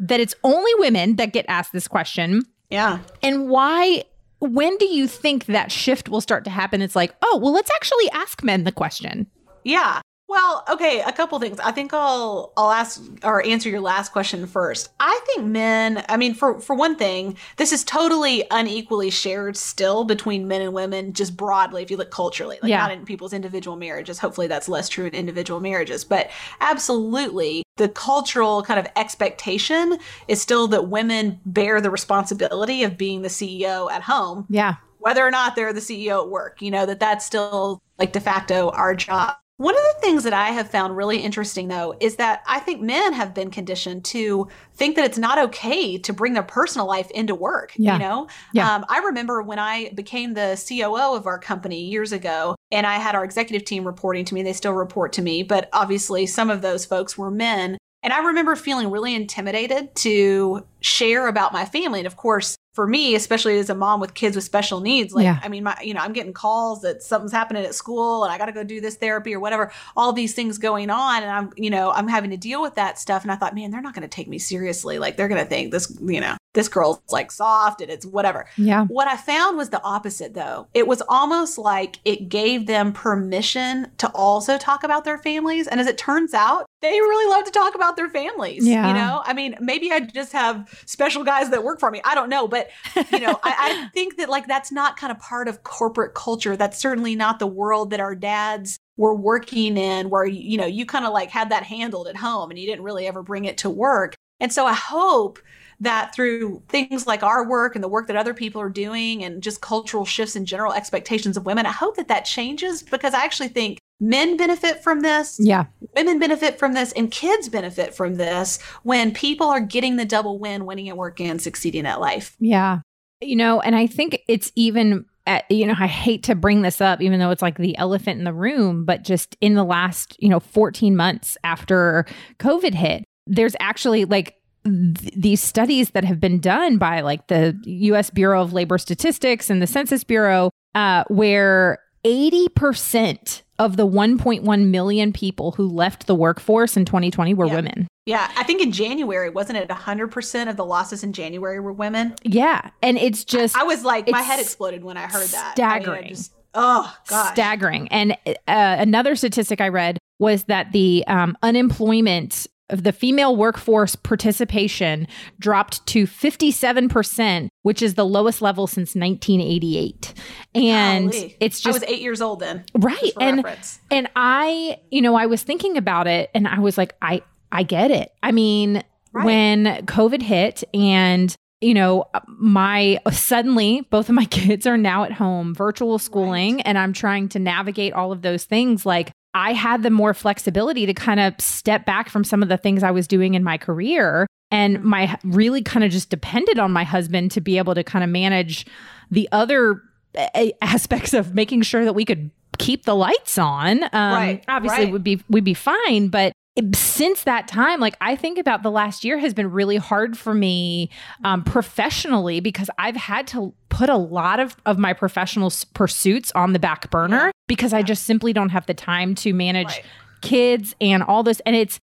that 0.00 0.18
it's 0.18 0.34
only 0.42 0.72
women 0.78 1.14
that 1.16 1.32
get 1.32 1.46
asked 1.48 1.72
this 1.72 1.86
question? 1.86 2.42
Yeah. 2.72 3.00
And 3.22 3.50
why 3.50 4.04
when 4.40 4.76
do 4.78 4.86
you 4.86 5.06
think 5.06 5.44
that 5.46 5.70
shift 5.70 6.08
will 6.08 6.22
start 6.22 6.44
to 6.44 6.50
happen? 6.50 6.82
It's 6.82 6.96
like, 6.96 7.14
oh, 7.22 7.38
well, 7.40 7.52
let's 7.52 7.70
actually 7.76 8.10
ask 8.10 8.42
men 8.42 8.64
the 8.64 8.72
question. 8.72 9.26
Yeah. 9.62 10.00
Well, 10.32 10.64
okay, 10.70 11.02
a 11.02 11.12
couple 11.12 11.38
things. 11.40 11.60
I 11.60 11.72
think 11.72 11.92
I'll 11.92 12.54
I'll 12.56 12.70
ask 12.70 13.02
or 13.22 13.44
answer 13.44 13.68
your 13.68 13.82
last 13.82 14.12
question 14.12 14.46
first. 14.46 14.88
I 14.98 15.20
think 15.26 15.46
men, 15.46 16.02
I 16.08 16.16
mean 16.16 16.32
for 16.32 16.58
for 16.58 16.74
one 16.74 16.96
thing, 16.96 17.36
this 17.58 17.70
is 17.70 17.84
totally 17.84 18.42
unequally 18.50 19.10
shared 19.10 19.58
still 19.58 20.04
between 20.04 20.48
men 20.48 20.62
and 20.62 20.72
women 20.72 21.12
just 21.12 21.36
broadly 21.36 21.82
if 21.82 21.90
you 21.90 21.98
look 21.98 22.10
culturally, 22.10 22.58
like 22.62 22.70
yeah. 22.70 22.78
not 22.78 22.92
in 22.92 23.04
people's 23.04 23.34
individual 23.34 23.76
marriages. 23.76 24.18
Hopefully 24.18 24.46
that's 24.46 24.70
less 24.70 24.88
true 24.88 25.04
in 25.04 25.12
individual 25.12 25.60
marriages, 25.60 26.02
but 26.02 26.30
absolutely 26.62 27.62
the 27.76 27.90
cultural 27.90 28.62
kind 28.62 28.80
of 28.80 28.86
expectation 28.96 29.98
is 30.28 30.40
still 30.40 30.66
that 30.68 30.88
women 30.88 31.40
bear 31.44 31.78
the 31.82 31.90
responsibility 31.90 32.84
of 32.84 32.96
being 32.96 33.20
the 33.20 33.28
CEO 33.28 33.92
at 33.92 34.00
home. 34.00 34.46
Yeah. 34.48 34.76
Whether 34.98 35.26
or 35.26 35.30
not 35.30 35.56
they're 35.56 35.74
the 35.74 35.80
CEO 35.80 36.22
at 36.22 36.30
work, 36.30 36.62
you 36.62 36.70
know, 36.70 36.86
that 36.86 37.00
that's 37.00 37.26
still 37.26 37.82
like 37.98 38.14
de 38.14 38.20
facto 38.20 38.70
our 38.70 38.94
job. 38.94 39.34
One 39.62 39.76
of 39.76 39.82
the 39.94 40.00
things 40.00 40.24
that 40.24 40.32
I 40.32 40.48
have 40.48 40.68
found 40.68 40.96
really 40.96 41.18
interesting, 41.18 41.68
though, 41.68 41.94
is 42.00 42.16
that 42.16 42.42
I 42.48 42.58
think 42.58 42.80
men 42.80 43.12
have 43.12 43.32
been 43.32 43.48
conditioned 43.48 44.04
to 44.06 44.48
think 44.74 44.96
that 44.96 45.04
it's 45.04 45.18
not 45.18 45.38
okay 45.38 45.98
to 45.98 46.12
bring 46.12 46.32
their 46.32 46.42
personal 46.42 46.84
life 46.84 47.08
into 47.12 47.36
work. 47.36 47.72
Yeah. 47.76 47.92
You 47.92 47.98
know, 48.00 48.26
yeah. 48.52 48.74
Um, 48.74 48.84
I 48.88 48.98
remember 48.98 49.40
when 49.40 49.60
I 49.60 49.90
became 49.90 50.34
the 50.34 50.60
COO 50.68 51.14
of 51.14 51.28
our 51.28 51.38
company 51.38 51.84
years 51.84 52.10
ago, 52.10 52.56
and 52.72 52.84
I 52.84 52.96
had 52.96 53.14
our 53.14 53.24
executive 53.24 53.64
team 53.64 53.84
reporting 53.84 54.24
to 54.24 54.34
me. 54.34 54.42
They 54.42 54.52
still 54.52 54.72
report 54.72 55.12
to 55.12 55.22
me, 55.22 55.44
but 55.44 55.68
obviously 55.72 56.26
some 56.26 56.50
of 56.50 56.60
those 56.60 56.84
folks 56.84 57.16
were 57.16 57.30
men. 57.30 57.78
And 58.02 58.12
I 58.12 58.26
remember 58.26 58.56
feeling 58.56 58.90
really 58.90 59.14
intimidated 59.14 59.94
to 59.94 60.66
share 60.80 61.28
about 61.28 61.52
my 61.52 61.66
family. 61.66 62.00
And 62.00 62.06
of 62.08 62.16
course, 62.16 62.56
for 62.72 62.86
me, 62.86 63.14
especially 63.14 63.58
as 63.58 63.68
a 63.68 63.74
mom 63.74 64.00
with 64.00 64.14
kids 64.14 64.34
with 64.34 64.44
special 64.44 64.80
needs, 64.80 65.12
like, 65.12 65.24
yeah. 65.24 65.38
I 65.42 65.48
mean, 65.48 65.64
my, 65.64 65.76
you 65.82 65.92
know, 65.92 66.00
I'm 66.00 66.14
getting 66.14 66.32
calls 66.32 66.80
that 66.82 67.02
something's 67.02 67.32
happening 67.32 67.64
at 67.64 67.74
school 67.74 68.24
and 68.24 68.32
I 68.32 68.38
got 68.38 68.46
to 68.46 68.52
go 68.52 68.64
do 68.64 68.80
this 68.80 68.96
therapy 68.96 69.34
or 69.34 69.40
whatever, 69.40 69.70
all 69.94 70.12
these 70.12 70.34
things 70.34 70.56
going 70.56 70.88
on. 70.88 71.22
And 71.22 71.30
I'm, 71.30 71.52
you 71.56 71.68
know, 71.68 71.90
I'm 71.90 72.08
having 72.08 72.30
to 72.30 72.38
deal 72.38 72.62
with 72.62 72.74
that 72.76 72.98
stuff. 72.98 73.22
And 73.22 73.30
I 73.30 73.36
thought, 73.36 73.54
man, 73.54 73.70
they're 73.70 73.82
not 73.82 73.94
going 73.94 74.02
to 74.02 74.08
take 74.08 74.26
me 74.26 74.38
seriously. 74.38 74.98
Like, 74.98 75.16
they're 75.16 75.28
going 75.28 75.42
to 75.42 75.48
think 75.48 75.70
this, 75.70 75.94
you 76.00 76.20
know, 76.20 76.36
this 76.54 76.68
girl's 76.68 77.00
like 77.10 77.30
soft 77.30 77.80
and 77.80 77.90
it's 77.90 78.04
whatever. 78.04 78.46
Yeah. 78.56 78.84
What 78.86 79.08
I 79.08 79.16
found 79.16 79.56
was 79.56 79.70
the 79.70 79.82
opposite 79.82 80.34
though. 80.34 80.68
It 80.74 80.86
was 80.86 81.02
almost 81.08 81.56
like 81.56 81.98
it 82.04 82.28
gave 82.28 82.66
them 82.66 82.92
permission 82.92 83.88
to 83.98 84.10
also 84.14 84.58
talk 84.58 84.84
about 84.84 85.04
their 85.04 85.16
families. 85.16 85.66
And 85.66 85.80
as 85.80 85.86
it 85.86 85.96
turns 85.96 86.34
out, 86.34 86.66
they 86.82 86.90
really 86.90 87.30
love 87.30 87.44
to 87.44 87.50
talk 87.52 87.74
about 87.74 87.96
their 87.96 88.10
families. 88.10 88.66
Yeah. 88.66 88.88
You 88.88 88.94
know, 88.94 89.22
I 89.24 89.32
mean, 89.32 89.56
maybe 89.60 89.92
I 89.92 90.00
just 90.00 90.32
have 90.32 90.82
special 90.84 91.24
guys 91.24 91.48
that 91.50 91.64
work 91.64 91.80
for 91.80 91.90
me. 91.90 92.02
I 92.04 92.14
don't 92.14 92.28
know. 92.28 92.48
But, 92.48 92.61
you 92.96 93.20
know, 93.20 93.38
I, 93.42 93.86
I 93.86 93.88
think 93.94 94.16
that 94.16 94.28
like 94.28 94.46
that's 94.46 94.72
not 94.72 94.96
kind 94.96 95.10
of 95.10 95.18
part 95.18 95.48
of 95.48 95.62
corporate 95.62 96.14
culture. 96.14 96.56
That's 96.56 96.78
certainly 96.78 97.16
not 97.16 97.38
the 97.38 97.46
world 97.46 97.90
that 97.90 98.00
our 98.00 98.14
dads 98.14 98.78
were 98.96 99.14
working 99.14 99.76
in 99.76 100.10
where, 100.10 100.24
you 100.24 100.58
know, 100.58 100.66
you 100.66 100.86
kind 100.86 101.04
of 101.04 101.12
like 101.12 101.30
had 101.30 101.50
that 101.50 101.64
handled 101.64 102.08
at 102.08 102.16
home 102.16 102.50
and 102.50 102.58
you 102.58 102.66
didn't 102.66 102.84
really 102.84 103.06
ever 103.06 103.22
bring 103.22 103.44
it 103.44 103.58
to 103.58 103.70
work. 103.70 104.14
And 104.40 104.52
so 104.52 104.66
I 104.66 104.74
hope 104.74 105.38
that 105.80 106.14
through 106.14 106.62
things 106.68 107.06
like 107.06 107.22
our 107.22 107.48
work 107.48 107.74
and 107.74 107.82
the 107.82 107.88
work 107.88 108.06
that 108.06 108.16
other 108.16 108.34
people 108.34 108.60
are 108.60 108.68
doing 108.68 109.24
and 109.24 109.42
just 109.42 109.60
cultural 109.60 110.04
shifts 110.04 110.36
and 110.36 110.46
general 110.46 110.72
expectations 110.72 111.36
of 111.36 111.46
women, 111.46 111.66
I 111.66 111.72
hope 111.72 111.96
that 111.96 112.08
that 112.08 112.24
changes 112.24 112.82
because 112.82 113.14
I 113.14 113.24
actually 113.24 113.48
think 113.48 113.78
men 114.02 114.36
benefit 114.36 114.82
from 114.82 115.00
this. 115.00 115.38
Yeah. 115.40 115.66
Women 115.96 116.18
benefit 116.18 116.58
from 116.58 116.74
this 116.74 116.92
and 116.92 117.10
kids 117.10 117.48
benefit 117.48 117.94
from 117.94 118.16
this 118.16 118.60
when 118.82 119.14
people 119.14 119.46
are 119.46 119.60
getting 119.60 119.96
the 119.96 120.04
double 120.04 120.38
win, 120.38 120.66
winning 120.66 120.88
at 120.88 120.96
work 120.96 121.20
and 121.20 121.40
succeeding 121.40 121.86
at 121.86 122.00
life. 122.00 122.36
Yeah. 122.40 122.80
You 123.20 123.36
know, 123.36 123.60
and 123.60 123.76
I 123.76 123.86
think 123.86 124.20
it's 124.26 124.50
even 124.56 125.04
at, 125.26 125.48
you 125.48 125.66
know, 125.66 125.76
I 125.78 125.86
hate 125.86 126.24
to 126.24 126.34
bring 126.34 126.62
this 126.62 126.80
up, 126.80 127.00
even 127.00 127.20
though 127.20 127.30
it's 127.30 127.42
like 127.42 127.58
the 127.58 127.78
elephant 127.78 128.18
in 128.18 128.24
the 128.24 128.32
room, 128.32 128.84
but 128.84 129.04
just 129.04 129.36
in 129.40 129.54
the 129.54 129.64
last, 129.64 130.16
you 130.18 130.28
know, 130.28 130.40
14 130.40 130.96
months 130.96 131.38
after 131.44 132.04
COVID 132.40 132.74
hit, 132.74 133.04
there's 133.28 133.54
actually 133.60 134.04
like 134.04 134.34
th- 134.64 135.14
these 135.16 135.40
studies 135.40 135.90
that 135.90 136.02
have 136.04 136.18
been 136.18 136.40
done 136.40 136.76
by 136.76 137.02
like 137.02 137.28
the 137.28 137.56
US 137.64 138.10
Bureau 138.10 138.42
of 138.42 138.52
Labor 138.52 138.78
Statistics 138.78 139.48
and 139.48 139.62
the 139.62 139.68
Census 139.68 140.02
Bureau, 140.02 140.50
uh, 140.74 141.04
where 141.06 141.78
80% 142.04 143.42
of 143.58 143.76
the 143.76 143.86
1.1 143.86 144.66
million 144.70 145.12
people 145.12 145.52
who 145.52 145.66
left 145.68 146.06
the 146.06 146.14
workforce 146.14 146.76
in 146.76 146.84
2020 146.84 147.34
were 147.34 147.46
Yeah. 147.46 147.54
women. 147.54 147.88
Yeah, 148.06 148.28
I 148.36 148.42
think 148.42 148.60
in 148.60 148.72
January, 148.72 149.30
wasn't 149.30 149.58
it 149.58 149.68
100% 149.68 150.48
of 150.50 150.56
the 150.56 150.64
losses 150.64 151.04
in 151.04 151.12
January 151.12 151.60
were 151.60 151.72
women? 151.72 152.14
Yeah. 152.24 152.70
And 152.82 152.98
it's 152.98 153.24
just 153.24 153.56
I 153.56 153.62
was 153.62 153.84
like, 153.84 154.08
my 154.08 154.22
head 154.22 154.40
exploded 154.40 154.82
when 154.82 154.96
I 154.96 155.02
heard 155.02 155.28
that. 155.28 155.54
I 155.56 155.62
mean, 155.62 155.70
I 155.70 155.78
staggering. 155.82 156.08
just- 156.08 156.32
oh, 156.54 156.92
gosh. 157.06 157.32
staggering. 157.34 157.86
And 157.88 158.12
uh, 158.26 158.36
another 158.48 159.14
statistic 159.14 159.60
I 159.60 159.68
read 159.68 159.98
was 160.18 160.44
that 160.44 160.72
the 160.72 161.04
um, 161.06 161.36
unemployment 161.42 162.48
of 162.70 162.84
the 162.84 162.92
female 162.92 163.36
workforce 163.36 163.94
participation 163.96 165.06
dropped 165.38 165.84
to 165.86 166.06
57%, 166.06 167.48
which 167.62 167.82
is 167.82 167.94
the 167.94 168.04
lowest 168.04 168.40
level 168.42 168.66
since 168.66 168.94
1988. 168.94 170.14
And 170.54 171.10
Golly. 171.12 171.36
it's 171.40 171.60
just 171.60 171.76
I 171.76 171.80
was 171.80 171.82
eight 171.84 172.00
years 172.02 172.20
old 172.22 172.40
then. 172.40 172.64
right. 172.74 173.12
And 173.20 173.44
reference. 173.44 173.80
and 173.90 174.08
I, 174.16 174.78
you 174.90 175.02
know, 175.02 175.14
I 175.14 175.26
was 175.26 175.42
thinking 175.42 175.76
about 175.76 176.06
it 176.06 176.30
and 176.34 176.48
I 176.48 176.58
was 176.60 176.78
like, 176.78 176.94
I 177.02 177.22
I 177.50 177.62
get 177.64 177.90
it. 177.90 178.12
I 178.22 178.32
mean, 178.32 178.82
Right. 179.14 179.26
when 179.26 179.64
COVID 179.86 180.22
hit 180.22 180.64
and 180.72 181.34
you 181.60 181.74
know, 181.74 182.06
my 182.26 182.98
suddenly 183.12 183.82
both 183.90 184.08
of 184.08 184.14
my 184.14 184.24
kids 184.30 184.66
are 184.66 184.78
now 184.78 185.04
at 185.04 185.12
home, 185.12 185.54
virtual 185.54 185.98
schooling, 185.98 186.60
and 186.62 186.76
I'm 186.78 186.92
trying 186.92 187.28
to 187.30 187.38
navigate 187.38 187.92
all 187.92 188.10
of 188.10 188.22
those 188.22 188.44
things. 188.44 188.84
Like, 188.86 189.12
I 189.34 189.52
had 189.52 189.82
the 189.82 189.90
more 189.90 190.14
flexibility 190.14 190.86
to 190.86 190.94
kind 190.94 191.20
of 191.20 191.34
step 191.40 191.86
back 191.86 192.08
from 192.08 192.24
some 192.24 192.42
of 192.42 192.48
the 192.48 192.56
things 192.56 192.82
I 192.82 192.90
was 192.90 193.06
doing 193.06 193.34
in 193.34 193.42
my 193.42 193.56
career. 193.56 194.26
And 194.50 194.82
my 194.84 195.18
really 195.24 195.62
kind 195.62 195.84
of 195.84 195.90
just 195.90 196.10
depended 196.10 196.58
on 196.58 196.72
my 196.72 196.84
husband 196.84 197.30
to 197.32 197.40
be 197.40 197.56
able 197.56 197.74
to 197.74 197.82
kind 197.82 198.04
of 198.04 198.10
manage 198.10 198.66
the 199.10 199.28
other 199.32 199.82
uh, 200.16 200.46
aspects 200.60 201.14
of 201.14 201.34
making 201.34 201.62
sure 201.62 201.84
that 201.84 201.94
we 201.94 202.04
could 202.04 202.30
keep 202.58 202.84
the 202.84 202.94
lights 202.94 203.38
on. 203.38 203.82
Um, 203.84 203.90
Right, 203.92 204.44
Obviously, 204.48 204.84
right. 204.84 204.92
would 204.92 205.04
be 205.04 205.22
we'd 205.30 205.44
be 205.44 205.54
fine, 205.54 206.08
but 206.08 206.32
since 206.74 207.24
that 207.24 207.48
time, 207.48 207.80
like 207.80 207.96
I 208.00 208.14
think 208.14 208.38
about 208.38 208.62
the 208.62 208.70
last 208.70 209.04
year 209.04 209.18
has 209.18 209.32
been 209.32 209.50
really 209.50 209.76
hard 209.76 210.18
for 210.18 210.34
me 210.34 210.90
um, 211.24 211.42
professionally 211.44 212.40
because 212.40 212.68
I've 212.78 212.96
had 212.96 213.26
to 213.28 213.54
put 213.70 213.88
a 213.88 213.96
lot 213.96 214.38
of 214.38 214.54
of 214.66 214.78
my 214.78 214.92
professional 214.92 215.50
pursuits 215.72 216.30
on 216.32 216.52
the 216.52 216.58
back 216.58 216.90
burner 216.90 217.26
Yeah. 217.26 217.30
because 217.48 217.72
I 217.72 217.82
just 217.82 218.04
simply 218.04 218.32
don't 218.34 218.50
have 218.50 218.66
the 218.66 218.74
time 218.74 219.14
to 219.16 219.32
manage 219.32 219.68
Right. 219.68 219.84
kids 220.20 220.74
and 220.80 221.02
all 221.02 221.22
this 221.22 221.40
and 221.46 221.56
it's 221.56 221.78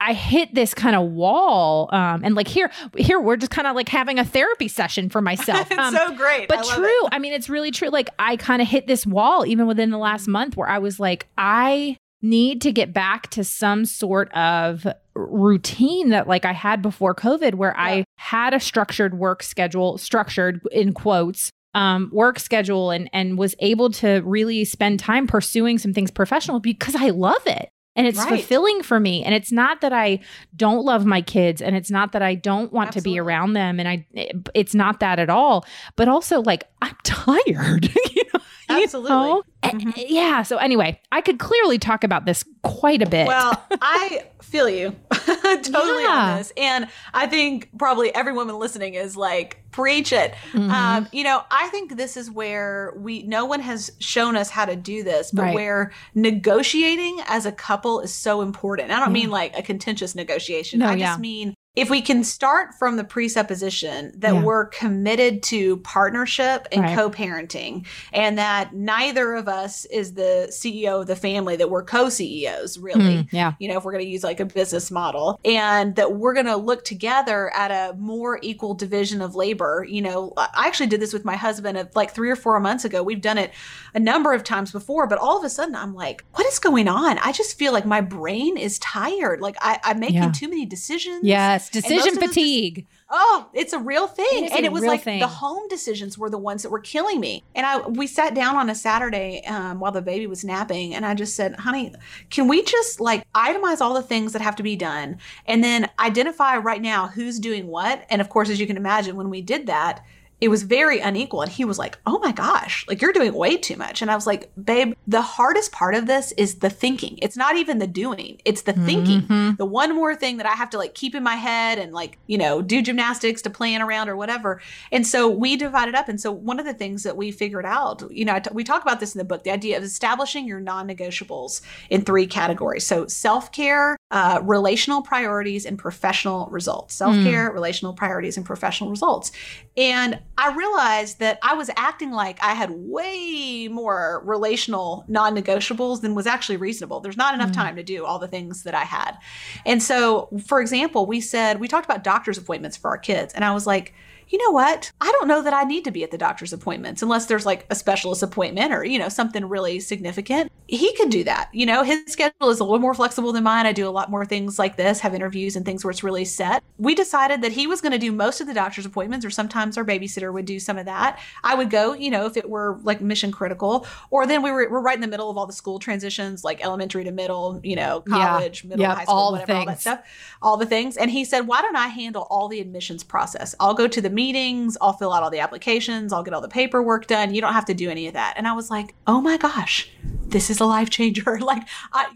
I 0.00 0.14
hit 0.14 0.54
this 0.54 0.72
kind 0.74 0.96
of 0.96 1.10
wall 1.10 1.88
um 1.92 2.22
and 2.24 2.34
like 2.34 2.48
here 2.48 2.70
here 2.96 3.20
we're 3.20 3.36
just 3.36 3.50
kind 3.50 3.66
of 3.66 3.76
like 3.76 3.88
having 3.90 4.18
a 4.18 4.24
therapy 4.24 4.68
session 4.68 5.10
for 5.10 5.20
myself. 5.20 5.66
it's 5.70 5.78
Um, 5.78 5.94
so 5.94 6.14
great. 6.14 6.48
But 6.48 6.64
love 6.64 6.76
true. 6.76 6.86
it. 6.86 7.08
I 7.12 7.18
mean, 7.18 7.34
it's 7.34 7.50
really 7.50 7.70
true. 7.72 7.90
Like 7.90 8.08
I 8.18 8.36
kind 8.36 8.62
of 8.62 8.68
hit 8.68 8.86
this 8.86 9.04
wall 9.06 9.44
even 9.44 9.66
within 9.66 9.90
the 9.90 9.98
last 9.98 10.26
month 10.28 10.56
where 10.56 10.68
I 10.68 10.78
was 10.78 10.98
like, 10.98 11.26
I 11.36 11.98
need 12.22 12.60
to 12.62 12.72
get 12.72 12.92
back 12.92 13.28
to 13.30 13.44
some 13.44 13.84
sort 13.84 14.30
of 14.32 14.86
routine 15.14 16.10
that 16.10 16.26
like 16.28 16.44
I 16.44 16.52
had 16.52 16.82
before 16.82 17.14
COVID 17.14 17.54
where 17.54 17.74
Yeah. 17.76 17.82
I 17.84 18.04
had 18.16 18.54
a 18.54 18.60
structured 18.60 19.18
work 19.18 19.42
schedule, 19.42 19.98
structured 19.98 20.60
in 20.72 20.92
quotes, 20.94 21.50
um, 21.74 22.10
work 22.12 22.38
schedule 22.38 22.90
and 22.90 23.08
and 23.12 23.38
was 23.38 23.54
able 23.60 23.90
to 23.90 24.22
really 24.24 24.64
spend 24.64 24.98
time 25.00 25.26
pursuing 25.26 25.78
some 25.78 25.92
things 25.92 26.10
professional 26.10 26.60
because 26.60 26.94
I 26.96 27.10
love 27.10 27.46
it. 27.46 27.68
And 27.94 28.06
it's 28.06 28.18
Right. 28.18 28.28
fulfilling 28.28 28.82
for 28.84 29.00
me. 29.00 29.24
And 29.24 29.34
it's 29.34 29.50
not 29.50 29.80
that 29.80 29.92
I 29.92 30.20
don't 30.56 30.84
love 30.84 31.04
my 31.04 31.20
kids 31.20 31.60
and 31.60 31.74
it's 31.74 31.90
not 31.90 32.12
that 32.12 32.22
I 32.22 32.36
don't 32.36 32.72
want 32.72 32.92
to 32.92 33.00
be 33.00 33.18
around 33.18 33.54
them. 33.54 33.80
And 33.80 33.88
I 33.88 34.06
it's 34.54 34.74
not 34.74 35.00
that 35.00 35.18
at 35.18 35.28
all. 35.30 35.66
But 35.96 36.08
also 36.08 36.40
like 36.40 36.64
I'm 36.80 36.96
tired. 37.04 37.90
you 38.14 38.22
know? 38.34 38.37
You 38.78 38.82
Absolutely. 38.84 39.10
know? 39.10 39.42
A- 39.62 39.68
Mhm. 39.70 39.92
Yeah. 40.08 40.42
So 40.42 40.56
anyway, 40.58 41.00
I 41.12 41.20
could 41.20 41.38
clearly 41.38 41.78
talk 41.78 42.04
about 42.04 42.24
this 42.26 42.44
quite 42.62 43.02
a 43.02 43.06
bit. 43.06 43.26
Well, 43.26 43.60
I 43.82 44.24
feel 44.42 44.68
you 44.68 44.94
totally 45.10 46.02
Yeah. 46.04 46.30
on 46.32 46.38
this. 46.38 46.52
And 46.56 46.88
I 47.12 47.26
think 47.26 47.70
probably 47.78 48.14
every 48.14 48.32
woman 48.32 48.58
listening 48.58 48.94
is 48.94 49.16
like, 49.16 49.62
preach 49.72 50.12
it. 50.12 50.34
Mhm. 50.52 50.70
Um, 50.70 51.08
you 51.12 51.22
know, 51.24 51.42
I 51.50 51.68
think 51.68 51.96
this 51.96 52.16
is 52.16 52.30
where 52.30 52.94
we, 52.96 53.22
no 53.24 53.44
one 53.44 53.60
has 53.60 53.90
shown 53.98 54.36
us 54.36 54.48
how 54.48 54.64
to 54.64 54.74
do 54.76 55.02
this, 55.02 55.30
but 55.32 55.42
Right. 55.42 55.54
where 55.54 55.92
negotiating 56.14 57.20
as 57.26 57.44
a 57.46 57.52
couple 57.52 58.00
is 58.00 58.12
so 58.14 58.40
important. 58.40 58.90
I 58.90 58.98
don't 59.00 59.08
Yeah. 59.08 59.22
mean 59.22 59.30
like 59.30 59.56
a 59.58 59.62
contentious 59.62 60.14
negotiation. 60.14 60.78
No, 60.80 60.86
I 60.86 60.94
yeah. 60.94 61.08
just 61.08 61.20
mean 61.20 61.54
if 61.76 61.88
we 61.90 62.00
can 62.02 62.24
start 62.24 62.74
from 62.74 62.96
the 62.96 63.04
presupposition 63.04 64.10
that 64.16 64.34
Yeah. 64.34 64.42
we're 64.42 64.64
committed 64.66 65.42
to 65.44 65.76
partnership 65.78 66.66
and 66.72 66.82
Right. 66.82 66.96
co-parenting 66.96 67.86
and 68.12 68.36
that 68.36 68.74
neither 68.74 69.34
of 69.34 69.46
us 69.48 69.84
is 69.84 70.14
the 70.14 70.48
CEO 70.50 71.02
of 71.02 71.06
the 71.06 71.14
family 71.14 71.54
that 71.54 71.70
we're 71.70 71.84
co-CEOs 71.84 72.78
really 72.78 73.18
Mm, 73.18 73.28
yeah. 73.30 73.52
you 73.60 73.68
know, 73.68 73.76
if 73.78 73.84
we're 73.84 73.92
going 73.92 74.04
to 74.04 74.10
use 74.10 74.24
like 74.24 74.40
a 74.40 74.44
business 74.44 74.90
model, 74.90 75.38
and 75.44 75.94
that 75.94 76.14
we're 76.16 76.34
going 76.34 76.46
to 76.46 76.56
look 76.56 76.84
together 76.84 77.52
at 77.54 77.70
a 77.70 77.94
more 77.96 78.40
equal 78.42 78.74
division 78.74 79.22
of 79.22 79.36
labor. 79.36 79.86
You 79.88 80.02
know, 80.02 80.32
I 80.36 80.66
actually 80.66 80.88
did 80.88 81.00
this 81.00 81.12
with 81.12 81.24
my 81.24 81.36
husband 81.36 81.78
of 81.78 81.94
like 81.94 82.12
three 82.12 82.30
or 82.30 82.36
four 82.36 82.58
months 82.58 82.84
ago. 82.84 83.02
We've 83.04 83.20
done 83.20 83.38
it 83.38 83.52
a 83.94 84.00
number 84.00 84.32
of 84.32 84.42
times 84.42 84.72
before, 84.72 85.06
but 85.06 85.18
all 85.18 85.38
of 85.38 85.44
a 85.44 85.50
sudden 85.50 85.76
I'm 85.76 85.94
like, 85.94 86.24
what 86.34 86.46
is 86.46 86.58
going 86.58 86.88
on? 86.88 87.18
I 87.18 87.30
just 87.30 87.56
feel 87.56 87.72
like 87.72 87.86
my 87.86 88.00
brain 88.00 88.56
is 88.56 88.78
tired. 88.80 89.40
Like 89.40 89.56
I, 89.60 89.78
I'm 89.84 90.00
making 90.00 90.16
Yeah. 90.16 90.32
too 90.32 90.48
many 90.48 90.66
decisions. 90.66 91.20
Yes. 91.58 91.70
Decision 91.70 92.16
fatigue. 92.16 92.86
Oh, 93.10 93.48
it's 93.54 93.72
a 93.72 93.78
real 93.78 94.06
thing. 94.06 94.44
It 94.44 94.52
and 94.52 94.66
it 94.66 94.72
was 94.72 94.84
like 94.84 95.02
thing. 95.02 95.20
the 95.20 95.26
home 95.26 95.66
decisions 95.68 96.18
were 96.18 96.28
the 96.28 96.38
ones 96.38 96.62
that 96.62 96.70
were 96.70 96.78
killing 96.78 97.20
me. 97.20 97.42
And 97.54 97.64
I 97.64 97.78
we 97.78 98.06
sat 98.06 98.34
down 98.34 98.56
on 98.56 98.68
a 98.68 98.74
Saturday 98.74 99.42
um, 99.46 99.80
while 99.80 99.92
the 99.92 100.02
baby 100.02 100.26
was 100.26 100.44
napping 100.44 100.94
and 100.94 101.06
I 101.06 101.14
just 101.14 101.34
said, 101.34 101.56
"Honey, 101.56 101.94
can 102.30 102.48
we 102.48 102.62
just 102.62 103.00
like 103.00 103.24
itemize 103.32 103.80
all 103.80 103.94
the 103.94 104.02
things 104.02 104.32
that 104.34 104.42
have 104.42 104.56
to 104.56 104.62
be 104.62 104.76
done 104.76 105.18
and 105.46 105.64
then 105.64 105.88
identify 105.98 106.58
right 106.58 106.82
now 106.82 107.08
who's 107.08 107.38
doing 107.38 107.66
what?" 107.66 108.04
And 108.10 108.20
of 108.20 108.28
course, 108.28 108.50
as 108.50 108.60
you 108.60 108.66
can 108.66 108.76
imagine, 108.76 109.16
when 109.16 109.30
we 109.30 109.40
did 109.40 109.66
that, 109.66 110.04
it 110.40 110.48
was 110.48 110.62
very 110.62 111.00
unequal 111.00 111.42
and 111.42 111.50
he 111.50 111.64
was 111.64 111.78
like 111.78 111.98
oh 112.06 112.18
my 112.20 112.32
gosh 112.32 112.84
like 112.88 113.00
you're 113.02 113.12
doing 113.12 113.32
way 113.34 113.56
too 113.56 113.76
much 113.76 114.00
and 114.02 114.10
i 114.10 114.14
was 114.14 114.26
like 114.26 114.50
babe 114.62 114.94
the 115.06 115.22
hardest 115.22 115.72
part 115.72 115.94
of 115.94 116.06
this 116.06 116.32
is 116.32 116.56
the 116.56 116.70
thinking 116.70 117.18
it's 117.22 117.36
not 117.36 117.56
even 117.56 117.78
the 117.78 117.86
doing 117.86 118.40
it's 118.44 118.62
the 118.62 118.72
thinking 118.72 119.22
Mhm. 119.22 119.56
the 119.56 119.64
one 119.64 119.94
more 119.94 120.14
thing 120.14 120.36
that 120.36 120.46
I 120.46 120.52
have 120.52 120.70
to 120.70 120.78
like 120.78 120.94
keep 120.94 121.14
in 121.14 121.22
my 121.22 121.34
head 121.34 121.78
and 121.78 121.92
like, 121.92 122.18
you 122.26 122.38
know, 122.38 122.62
do 122.62 122.80
gymnastics 122.82 123.42
to 123.42 123.50
plan 123.50 123.82
around 123.82 124.08
or 124.08 124.16
whatever. 124.16 124.60
And 124.92 125.06
so 125.06 125.28
we 125.28 125.56
divided 125.56 125.94
up. 125.94 126.08
And 126.08 126.20
so 126.20 126.30
one 126.30 126.58
of 126.60 126.66
the 126.66 126.72
things 126.74 127.02
that 127.02 127.16
we 127.16 127.30
figured 127.30 127.66
out, 127.66 128.02
you 128.10 128.24
know, 128.24 128.34
I 128.34 128.40
t- 128.40 128.50
we 128.52 128.64
talk 128.64 128.82
about 128.82 129.00
this 129.00 129.14
in 129.14 129.18
the 129.18 129.24
book, 129.24 129.44
the 129.44 129.50
idea 129.50 129.76
of 129.76 129.82
establishing 129.82 130.46
your 130.46 130.60
non 130.60 130.86
negotiables 130.88 131.60
in 131.90 132.02
three 132.02 132.26
categories. 132.26 132.86
So 132.86 133.06
self 133.06 133.50
care, 133.52 133.96
uh, 134.10 134.40
relational 134.42 135.02
priorities, 135.02 135.66
and 135.66 135.78
professional 135.78 136.46
results. 136.50 136.94
Self 136.94 137.14
care, 137.22 137.50
relational 137.50 137.92
priorities, 137.92 138.36
and 138.36 138.46
professional 138.46 138.90
results. 138.90 139.32
And 139.76 140.20
I 140.38 140.54
realized 140.54 141.18
that 141.18 141.38
I 141.42 141.54
was 141.54 141.68
acting 141.76 142.12
like 142.12 142.38
I 142.42 142.54
had 142.54 142.70
way 142.70 143.68
more 143.70 144.22
relational 144.24 145.04
non 145.08 145.34
negotiables 145.36 146.00
than 146.00 146.14
was 146.14 146.26
actually 146.26 146.56
reasonable. 146.56 147.00
There's 147.00 147.16
not 147.16 147.34
enough 147.34 147.50
Mm. 147.50 147.54
time 147.54 147.76
to 147.76 147.82
do 147.82 148.04
all 148.06 148.20
the 148.20 148.28
things 148.28 148.62
that 148.62 148.74
I 148.74 148.84
had. 148.84 149.18
And 149.66 149.82
so, 149.82 150.28
for 150.46 150.60
example, 150.60 151.06
we 151.06 151.20
said, 151.20 151.58
we 151.58 151.66
talked 151.66 151.84
about 151.84 152.04
doctor's 152.04 152.38
appointments 152.38 152.76
for 152.76 152.88
our 152.88 152.98
kids. 152.98 153.34
And 153.34 153.44
I 153.44 153.52
was 153.52 153.66
like, 153.66 153.94
you 154.28 154.38
know 154.38 154.50
what? 154.50 154.92
I 155.00 155.10
don't 155.12 155.28
know 155.28 155.42
that 155.42 155.52
I 155.54 155.64
need 155.64 155.84
to 155.84 155.90
be 155.90 156.04
at 156.04 156.10
the 156.10 156.18
doctor's 156.18 156.52
appointments 156.52 157.02
unless 157.02 157.26
there's 157.26 157.46
like 157.46 157.66
a 157.70 157.74
specialist 157.74 158.22
appointment 158.22 158.72
or, 158.72 158.84
you 158.84 158.98
know, 158.98 159.08
something 159.08 159.44
really 159.44 159.80
significant. 159.80 160.50
He 160.66 160.94
could 160.96 161.10
do 161.10 161.24
that. 161.24 161.48
You 161.52 161.64
know, 161.66 161.82
his 161.82 162.04
schedule 162.06 162.50
is 162.50 162.60
a 162.60 162.64
little 162.64 162.78
more 162.78 162.94
flexible 162.94 163.32
than 163.32 163.44
mine. 163.44 163.64
I 163.66 163.72
do 163.72 163.88
a 163.88 163.90
lot 163.90 164.10
more 164.10 164.26
things 164.26 164.58
like 164.58 164.76
this, 164.76 165.00
have 165.00 165.14
interviews 165.14 165.56
and 165.56 165.64
things 165.64 165.84
where 165.84 165.90
it's 165.90 166.04
really 166.04 166.26
set. 166.26 166.62
We 166.76 166.94
decided 166.94 167.42
that 167.42 167.52
he 167.52 167.66
was 167.66 167.80
going 167.80 167.92
to 167.92 167.98
do 167.98 168.12
most 168.12 168.40
of 168.40 168.46
the 168.46 168.54
doctor's 168.54 168.84
appointments, 168.84 169.24
or 169.24 169.30
sometimes 169.30 169.78
our 169.78 169.84
babysitter 169.84 170.32
would 170.32 170.44
do 170.44 170.60
some 170.60 170.76
of 170.76 170.84
that. 170.84 171.18
I 171.42 171.54
would 171.54 171.70
go, 171.70 171.94
you 171.94 172.10
know, 172.10 172.26
if 172.26 172.36
it 172.36 172.48
were 172.48 172.78
like 172.82 173.00
mission 173.00 173.32
critical, 173.32 173.86
or 174.10 174.26
then 174.26 174.42
we 174.42 174.50
were, 174.50 174.68
we're 174.70 174.80
right 174.80 174.94
in 174.94 175.00
the 175.00 175.08
middle 175.08 175.30
of 175.30 175.38
all 175.38 175.46
the 175.46 175.52
school 175.54 175.78
transitions, 175.78 176.44
like 176.44 176.62
elementary 176.62 177.04
to 177.04 177.12
middle, 177.12 177.60
you 177.64 177.76
know, 177.76 178.02
Yeah. 178.06 178.26
college, 178.26 178.64
middle, 178.64 178.82
Yep, 178.82 178.96
high 178.96 179.04
school, 179.04 179.14
all 179.14 179.32
whatever, 179.32 179.52
all 179.54 179.66
that 179.66 179.80
stuff 179.80 180.02
all 180.42 180.56
the 180.56 180.66
things. 180.66 180.96
And 180.96 181.10
he 181.10 181.24
said, 181.24 181.46
Why 181.46 181.62
don't 181.62 181.76
I 181.76 181.88
handle 181.88 182.26
all 182.30 182.48
the 182.48 182.60
admissions 182.60 183.02
process? 183.02 183.54
I'll 183.60 183.74
go 183.74 183.88
to 183.88 184.00
the 184.00 184.10
meetings, 184.18 184.76
I'll 184.80 184.94
fill 184.94 185.12
out 185.12 185.22
all 185.22 185.30
the 185.30 185.38
applications, 185.38 186.12
I'll 186.12 186.24
get 186.24 186.34
all 186.34 186.40
the 186.40 186.48
paperwork 186.48 187.06
done. 187.06 187.32
You 187.32 187.40
don't 187.40 187.52
have 187.52 187.66
to 187.66 187.74
do 187.74 187.88
any 187.88 188.08
of 188.08 188.14
that. 188.14 188.34
And 188.36 188.48
I 188.48 188.52
was 188.52 188.68
like, 188.68 188.96
Oh 189.06 189.20
my 189.20 189.36
gosh, 189.36 189.88
this 190.26 190.50
is 190.50 190.58
a 190.58 190.64
life 190.64 190.90
changer. 190.90 191.38
like, 191.40 191.62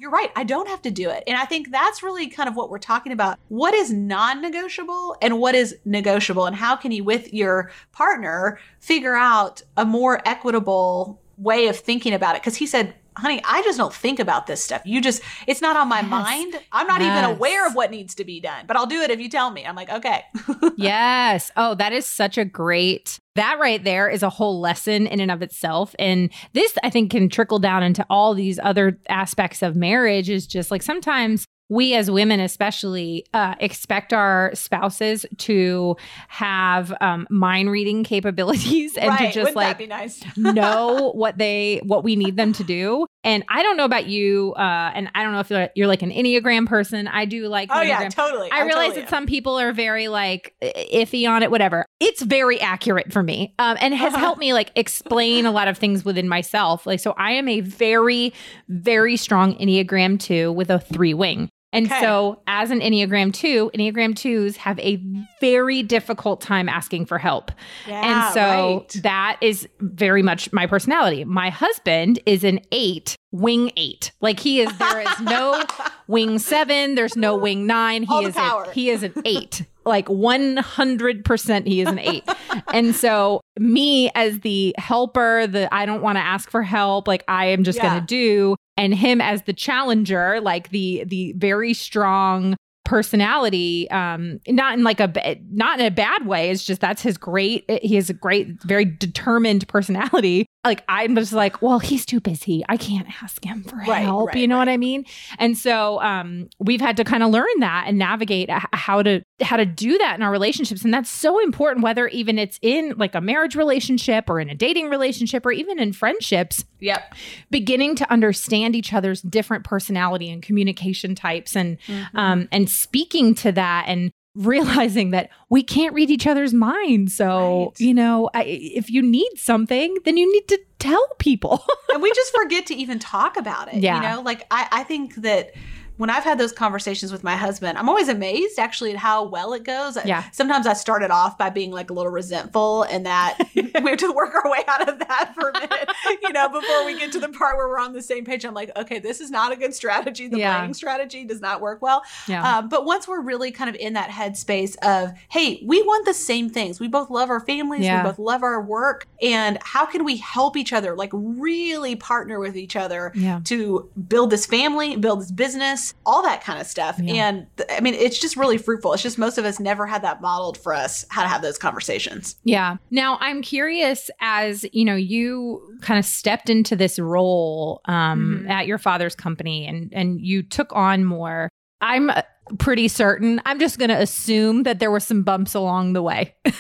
you're 0.00 0.10
right. 0.10 0.32
I 0.34 0.42
don't 0.42 0.66
have 0.66 0.82
to 0.82 0.90
do 0.90 1.08
it. 1.10 1.22
And 1.28 1.36
I 1.36 1.44
think 1.44 1.70
that's 1.70 2.02
really 2.02 2.26
kind 2.26 2.48
of 2.48 2.56
what 2.56 2.70
we're 2.70 2.78
talking 2.78 3.12
about. 3.12 3.38
What 3.48 3.72
is 3.72 3.92
non 3.92 4.42
negotiable 4.42 5.16
and 5.22 5.38
what 5.38 5.54
is 5.54 5.76
negotiable? 5.84 6.46
And 6.46 6.56
how 6.56 6.74
can 6.74 6.90
you, 6.90 7.04
with 7.04 7.32
your 7.32 7.70
partner, 7.92 8.58
figure 8.80 9.14
out 9.14 9.62
a 9.76 9.84
more 9.84 10.20
equitable 10.26 11.20
way 11.38 11.68
of 11.68 11.76
thinking 11.76 12.14
about 12.14 12.34
it? 12.34 12.42
Because 12.42 12.56
he 12.56 12.66
said, 12.66 12.96
honey, 13.16 13.40
I 13.44 13.62
just 13.62 13.78
don't 13.78 13.92
think 13.94 14.18
about 14.18 14.46
this 14.46 14.62
stuff. 14.64 14.82
You 14.84 15.00
just, 15.00 15.22
it's 15.46 15.60
not 15.60 15.76
on 15.76 15.88
my 15.88 16.00
Yes. 16.00 16.10
mind. 16.10 16.60
I'm 16.72 16.86
not 16.86 17.00
even 17.02 17.24
aware 17.24 17.66
of 17.66 17.74
what 17.74 17.90
needs 17.90 18.14
to 18.16 18.24
be 18.24 18.40
done, 18.40 18.64
but 18.66 18.76
I'll 18.76 18.86
do 18.86 19.00
it 19.02 19.10
if 19.10 19.20
you 19.20 19.28
tell 19.28 19.50
me. 19.50 19.64
I'm 19.64 19.76
like, 19.76 19.90
okay. 19.90 20.24
yes. 20.76 21.50
Oh, 21.56 21.74
that 21.76 21.92
is 21.92 22.06
such 22.06 22.38
a 22.38 22.44
great. 22.44 23.18
That 23.34 23.58
right 23.60 23.82
there 23.82 24.08
is 24.08 24.22
a 24.22 24.28
whole 24.30 24.60
lesson 24.60 25.06
in 25.06 25.20
and 25.20 25.30
of 25.30 25.42
itself. 25.42 25.94
And 25.98 26.30
this, 26.52 26.76
I 26.82 26.90
think, 26.90 27.10
can 27.10 27.28
trickle 27.28 27.58
down 27.58 27.82
into 27.82 28.04
all 28.10 28.34
these 28.34 28.58
other 28.62 28.98
aspects 29.08 29.62
of 29.62 29.76
marriage. 29.76 30.28
Is 30.28 30.46
just 30.46 30.70
like 30.70 30.82
sometimes 30.82 31.46
we 31.72 31.94
as 31.94 32.10
women, 32.10 32.38
especially, 32.38 33.24
uh, 33.32 33.54
expect 33.58 34.12
our 34.12 34.50
spouses 34.52 35.24
to 35.38 35.96
have 36.28 36.92
um, 37.00 37.26
mind 37.30 37.70
reading 37.70 38.04
capabilities 38.12 38.98
and 38.98 39.08
right. 39.08 39.18
to 39.18 39.32
just 39.32 39.54
Wouldn't 39.54 39.80
like 39.80 39.88
nice? 39.88 40.22
know 40.36 41.12
what 41.14 41.38
they 41.38 41.80
what 41.84 42.04
we 42.04 42.14
need 42.14 42.36
them 42.36 42.52
to 42.52 42.64
do. 42.64 43.06
And 43.24 43.42
I 43.48 43.62
don't 43.62 43.76
know 43.76 43.84
about 43.84 44.06
you, 44.06 44.52
uh, 44.54 44.90
and 44.94 45.08
I 45.14 45.22
don't 45.22 45.32
know 45.32 45.40
if 45.40 45.48
you're, 45.48 45.68
you're 45.74 45.86
like 45.86 46.02
an 46.02 46.10
Enneagram 46.10 46.66
person. 46.66 47.08
I 47.08 47.24
do 47.24 47.48
like 47.48 47.70
oh, 47.70 47.76
Enneagram. 47.76 47.86
yeah, 47.86 48.08
totally. 48.08 48.50
I 48.50 48.64
realize 48.64 48.88
totally 48.88 49.02
that 49.02 49.10
some 49.10 49.26
people 49.26 49.58
are 49.58 49.72
very 49.72 50.08
like 50.08 50.54
iffy 50.60 51.26
on 51.26 51.42
it, 51.42 51.50
whatever. 51.50 51.86
It's 52.00 52.20
very 52.20 52.60
accurate 52.60 53.12
for 53.12 53.22
me, 53.22 53.54
um, 53.58 53.78
and 53.80 53.94
has 53.94 54.14
helped 54.16 54.40
me 54.40 54.52
like 54.52 54.72
explain 54.76 55.46
a 55.46 55.52
lot 55.52 55.68
of 55.68 55.78
things 55.78 56.04
within 56.04 56.28
myself. 56.28 56.86
Like, 56.86 57.00
so 57.00 57.12
I 57.12 57.32
am 57.32 57.48
a 57.48 57.60
very, 57.60 58.34
very 58.68 59.16
strong 59.16 59.54
Enneagram 59.54 60.20
two 60.20 60.52
with 60.52 60.68
a 60.68 60.78
three 60.78 61.14
wing. 61.14 61.48
And 61.72 61.86
Okay. 61.86 62.00
so, 62.00 62.40
as 62.46 62.70
an 62.70 62.80
Enneagram 62.80 63.32
2, 63.32 63.70
Enneagram 63.74 64.14
2s 64.14 64.56
have 64.56 64.78
a 64.80 65.02
very 65.40 65.82
difficult 65.82 66.40
time 66.40 66.68
asking 66.68 67.06
for 67.06 67.18
help. 67.18 67.50
Yeah, 67.88 68.02
and 68.26 68.34
so, 68.34 68.40
right. 68.80 69.02
that 69.02 69.38
is 69.40 69.66
very 69.80 70.22
much 70.22 70.52
my 70.52 70.66
personality. 70.66 71.24
My 71.24 71.48
husband 71.50 72.18
is 72.26 72.44
an 72.44 72.60
8, 72.72 73.16
wing 73.32 73.72
8. 73.76 74.12
Like 74.20 74.38
he 74.38 74.60
is 74.60 74.76
there 74.78 75.00
is 75.00 75.20
no 75.20 75.64
wing 76.08 76.38
7, 76.38 76.94
there's 76.94 77.16
no 77.16 77.36
wing 77.36 77.66
9. 77.66 78.02
He 78.02 78.08
All 78.12 78.26
is 78.26 78.36
a, 78.36 78.70
he 78.72 78.90
is 78.90 79.02
an 79.02 79.14
8. 79.24 79.64
Like 79.84 80.06
100% 80.06 81.66
he 81.66 81.80
is 81.80 81.88
an 81.88 81.98
8. 81.98 82.24
and 82.72 82.94
so 82.94 83.40
me 83.58 84.10
as 84.14 84.40
the 84.40 84.74
helper, 84.78 85.46
the 85.46 85.72
I 85.74 85.86
don't 85.86 86.02
want 86.02 86.16
to 86.16 86.22
ask 86.22 86.50
for 86.50 86.62
help, 86.62 87.08
like 87.08 87.24
I 87.28 87.46
am 87.46 87.64
just 87.64 87.78
Yeah. 87.78 87.88
going 87.90 88.00
to 88.02 88.06
do 88.06 88.56
and 88.76 88.94
him 88.94 89.20
as 89.20 89.42
the 89.42 89.52
challenger, 89.52 90.40
like 90.40 90.70
the 90.70 91.04
the 91.06 91.32
very 91.36 91.74
strong 91.74 92.56
personality 92.84 93.88
um 93.90 94.40
not 94.48 94.74
in 94.74 94.82
like 94.82 94.98
a 94.98 95.40
not 95.50 95.78
in 95.78 95.86
a 95.86 95.90
bad 95.90 96.26
way. 96.26 96.50
It's 96.50 96.64
just 96.64 96.80
that's 96.80 97.00
his 97.00 97.16
great 97.16 97.64
he 97.82 97.94
has 97.94 98.10
a 98.10 98.14
great 98.14 98.60
very 98.64 98.84
determined 98.84 99.68
personality 99.68 100.46
like 100.64 100.84
i'm 100.88 101.14
just 101.16 101.32
like 101.32 101.60
well 101.60 101.78
he's 101.78 102.06
too 102.06 102.20
busy. 102.20 102.64
I 102.68 102.76
can't 102.76 103.08
ask 103.22 103.44
him 103.44 103.64
for 103.64 103.76
Right, 103.76 104.02
help. 104.02 104.28
Right, 104.28 104.36
you 104.38 104.46
know 104.46 104.58
what 104.58 104.68
i 104.68 104.76
mean? 104.76 105.04
And 105.38 105.58
so 105.58 106.00
um 106.02 106.48
we've 106.60 106.80
had 106.80 106.96
to 106.98 107.04
kind 107.04 107.22
of 107.22 107.30
learn 107.30 107.46
that 107.58 107.84
and 107.88 107.98
navigate 107.98 108.48
how 108.50 109.02
to 109.02 109.22
how 109.40 109.56
to 109.56 109.66
do 109.66 109.98
that 109.98 110.14
in 110.16 110.22
our 110.22 110.30
relationships. 110.30 110.84
And 110.84 110.94
that's 110.94 111.10
so 111.10 111.40
important 111.42 111.82
whether 111.82 112.06
even 112.08 112.38
it's 112.38 112.58
in 112.62 112.94
like 112.96 113.14
a 113.14 113.20
marriage 113.20 113.56
relationship 113.56 114.30
or 114.30 114.38
in 114.38 114.48
a 114.50 114.54
dating 114.54 114.88
relationship 114.88 115.44
or 115.44 115.50
even 115.52 115.80
in 115.80 115.92
friendships. 115.92 116.64
Yep. 116.80 117.14
beginning 117.50 117.94
to 117.96 118.10
understand 118.12 118.74
each 118.74 118.92
other's 118.92 119.22
different 119.22 119.64
personality 119.64 120.30
and 120.30 120.42
communication 120.42 121.14
types 121.14 121.56
and 121.56 121.78
Mm-hmm. 121.86 122.16
um 122.16 122.48
and 122.52 122.68
speaking 122.70 123.34
to 123.36 123.50
that 123.52 123.84
and 123.88 124.12
realizing 124.34 125.10
that 125.10 125.28
we 125.50 125.62
can't 125.62 125.94
read 125.94 126.10
each 126.10 126.26
other's 126.26 126.54
minds 126.54 127.14
so 127.14 127.66
Right. 127.66 127.80
you 127.80 127.92
know 127.92 128.30
I, 128.34 128.44
if 128.44 128.90
you 128.90 129.02
need 129.02 129.30
something 129.36 129.94
then 130.04 130.16
you 130.16 130.32
need 130.32 130.48
to 130.48 130.58
tell 130.78 131.06
people 131.18 131.62
and 131.92 132.02
we 132.02 132.10
just 132.12 132.34
forget 132.34 132.66
to 132.66 132.74
even 132.74 132.98
talk 132.98 133.36
about 133.36 133.72
it. 133.72 133.80
Yeah. 133.82 133.96
You 133.96 134.16
know, 134.16 134.22
like 134.22 134.46
I, 134.50 134.68
I 134.72 134.82
think 134.84 135.14
that 135.16 135.52
when 135.98 136.10
I've 136.10 136.24
had 136.24 136.38
those 136.38 136.52
conversations 136.52 137.12
with 137.12 137.22
my 137.22 137.36
husband, 137.36 137.78
I'm 137.78 137.88
always 137.88 138.08
amazed 138.08 138.58
actually 138.58 138.90
at 138.92 138.96
how 138.96 139.24
well 139.24 139.52
it 139.52 139.62
goes. 139.64 139.96
Yeah. 140.04 140.24
Sometimes 140.32 140.66
I 140.66 140.72
started 140.72 141.10
off 141.10 141.36
by 141.38 141.50
being 141.50 141.70
like 141.70 141.90
a 141.90 141.92
little 141.92 142.10
resentful 142.10 142.82
and 142.84 143.06
that 143.06 143.38
we 143.54 143.62
have 143.72 143.98
to 143.98 144.12
work 144.12 144.34
our 144.34 144.50
way 144.50 144.64
out 144.68 144.88
of 144.88 144.98
that 145.00 145.32
for 145.34 145.50
a 145.50 145.52
minute, 145.52 145.90
you 146.22 146.32
know, 146.32 146.48
before 146.48 146.84
we 146.86 146.98
get 146.98 147.12
to 147.12 147.20
the 147.20 147.28
part 147.28 147.56
where 147.56 147.68
we're 147.68 147.78
on 147.78 147.92
the 147.92 148.02
same 148.02 148.24
page. 148.24 148.44
I'm 148.44 148.54
like, 148.54 148.70
okay, 148.76 148.98
this 148.98 149.20
is 149.20 149.30
not 149.30 149.52
a 149.52 149.56
good 149.56 149.74
strategy. 149.74 150.28
The 150.28 150.38
Yeah. 150.38 150.54
planning 150.56 150.74
strategy 150.74 151.24
does 151.24 151.40
not 151.40 151.60
work 151.60 151.82
well. 151.82 152.02
yeah 152.26 152.58
Um, 152.58 152.68
but 152.68 152.84
once 152.84 153.06
we're 153.06 153.20
really 153.22 153.52
kind 153.52 153.68
of 153.70 153.76
in 153.76 153.92
that 153.92 154.10
headspace 154.10 154.76
of, 154.82 155.12
hey, 155.28 155.62
we 155.64 155.82
want 155.82 156.06
the 156.06 156.14
same 156.14 156.48
things. 156.48 156.80
We 156.80 156.88
both 156.88 157.10
love 157.10 157.30
our 157.30 157.40
families. 157.40 157.82
Yeah. 157.84 158.02
We 158.02 158.08
both 158.10 158.18
love 158.18 158.42
our 158.42 158.60
work. 158.62 159.06
And 159.20 159.58
how 159.62 159.86
can 159.86 160.04
we 160.04 160.16
help 160.16 160.56
each 160.56 160.72
other, 160.72 160.96
like 160.96 161.10
really 161.12 161.96
partner 161.96 162.40
with 162.40 162.56
each 162.56 162.76
other 162.76 163.12
yeah 163.14 163.40
to 163.44 163.90
build 164.08 164.30
this 164.30 164.46
family, 164.46 164.96
build 164.96 165.20
this 165.20 165.30
business, 165.30 165.81
all 166.06 166.22
that 166.22 166.42
kind 166.42 166.60
of 166.60 166.66
stuff. 166.66 166.96
Yeah. 166.98 167.28
And 167.28 167.46
th- 167.56 167.68
I 167.72 167.80
mean, 167.80 167.94
it's 167.94 168.18
just 168.18 168.36
really 168.36 168.58
fruitful. 168.58 168.92
It's 168.92 169.02
just 169.02 169.18
most 169.18 169.38
of 169.38 169.44
us 169.44 169.58
never 169.60 169.86
had 169.86 170.02
that 170.02 170.20
modeled 170.20 170.56
for 170.58 170.74
us 170.74 171.04
how 171.10 171.22
to 171.22 171.28
have 171.28 171.42
those 171.42 171.58
conversations. 171.58 172.36
Yeah. 172.44 172.76
Now 172.90 173.18
I'm 173.20 173.42
curious 173.42 174.10
as, 174.20 174.64
you 174.72 174.84
know, 174.84 174.96
you 174.96 175.76
kind 175.80 175.98
of 175.98 176.04
stepped 176.04 176.48
into 176.50 176.76
this 176.76 176.98
role 176.98 177.80
um 177.86 178.44
Mhm. 178.46 178.50
at 178.50 178.66
your 178.66 178.78
father's 178.78 179.14
company 179.14 179.66
and 179.66 179.92
and 179.92 180.20
you 180.20 180.42
took 180.42 180.74
on 180.74 181.04
more. 181.04 181.48
I'm 181.80 182.10
uh, 182.10 182.22
pretty 182.58 182.86
certain. 182.88 183.40
I'm 183.44 183.58
just 183.58 183.78
going 183.78 183.88
to 183.88 184.00
assume 184.00 184.62
that 184.62 184.78
there 184.78 184.90
were 184.90 185.00
some 185.00 185.22
bumps 185.24 185.52
along 185.54 185.94
the 185.94 186.02
way. 186.02 186.34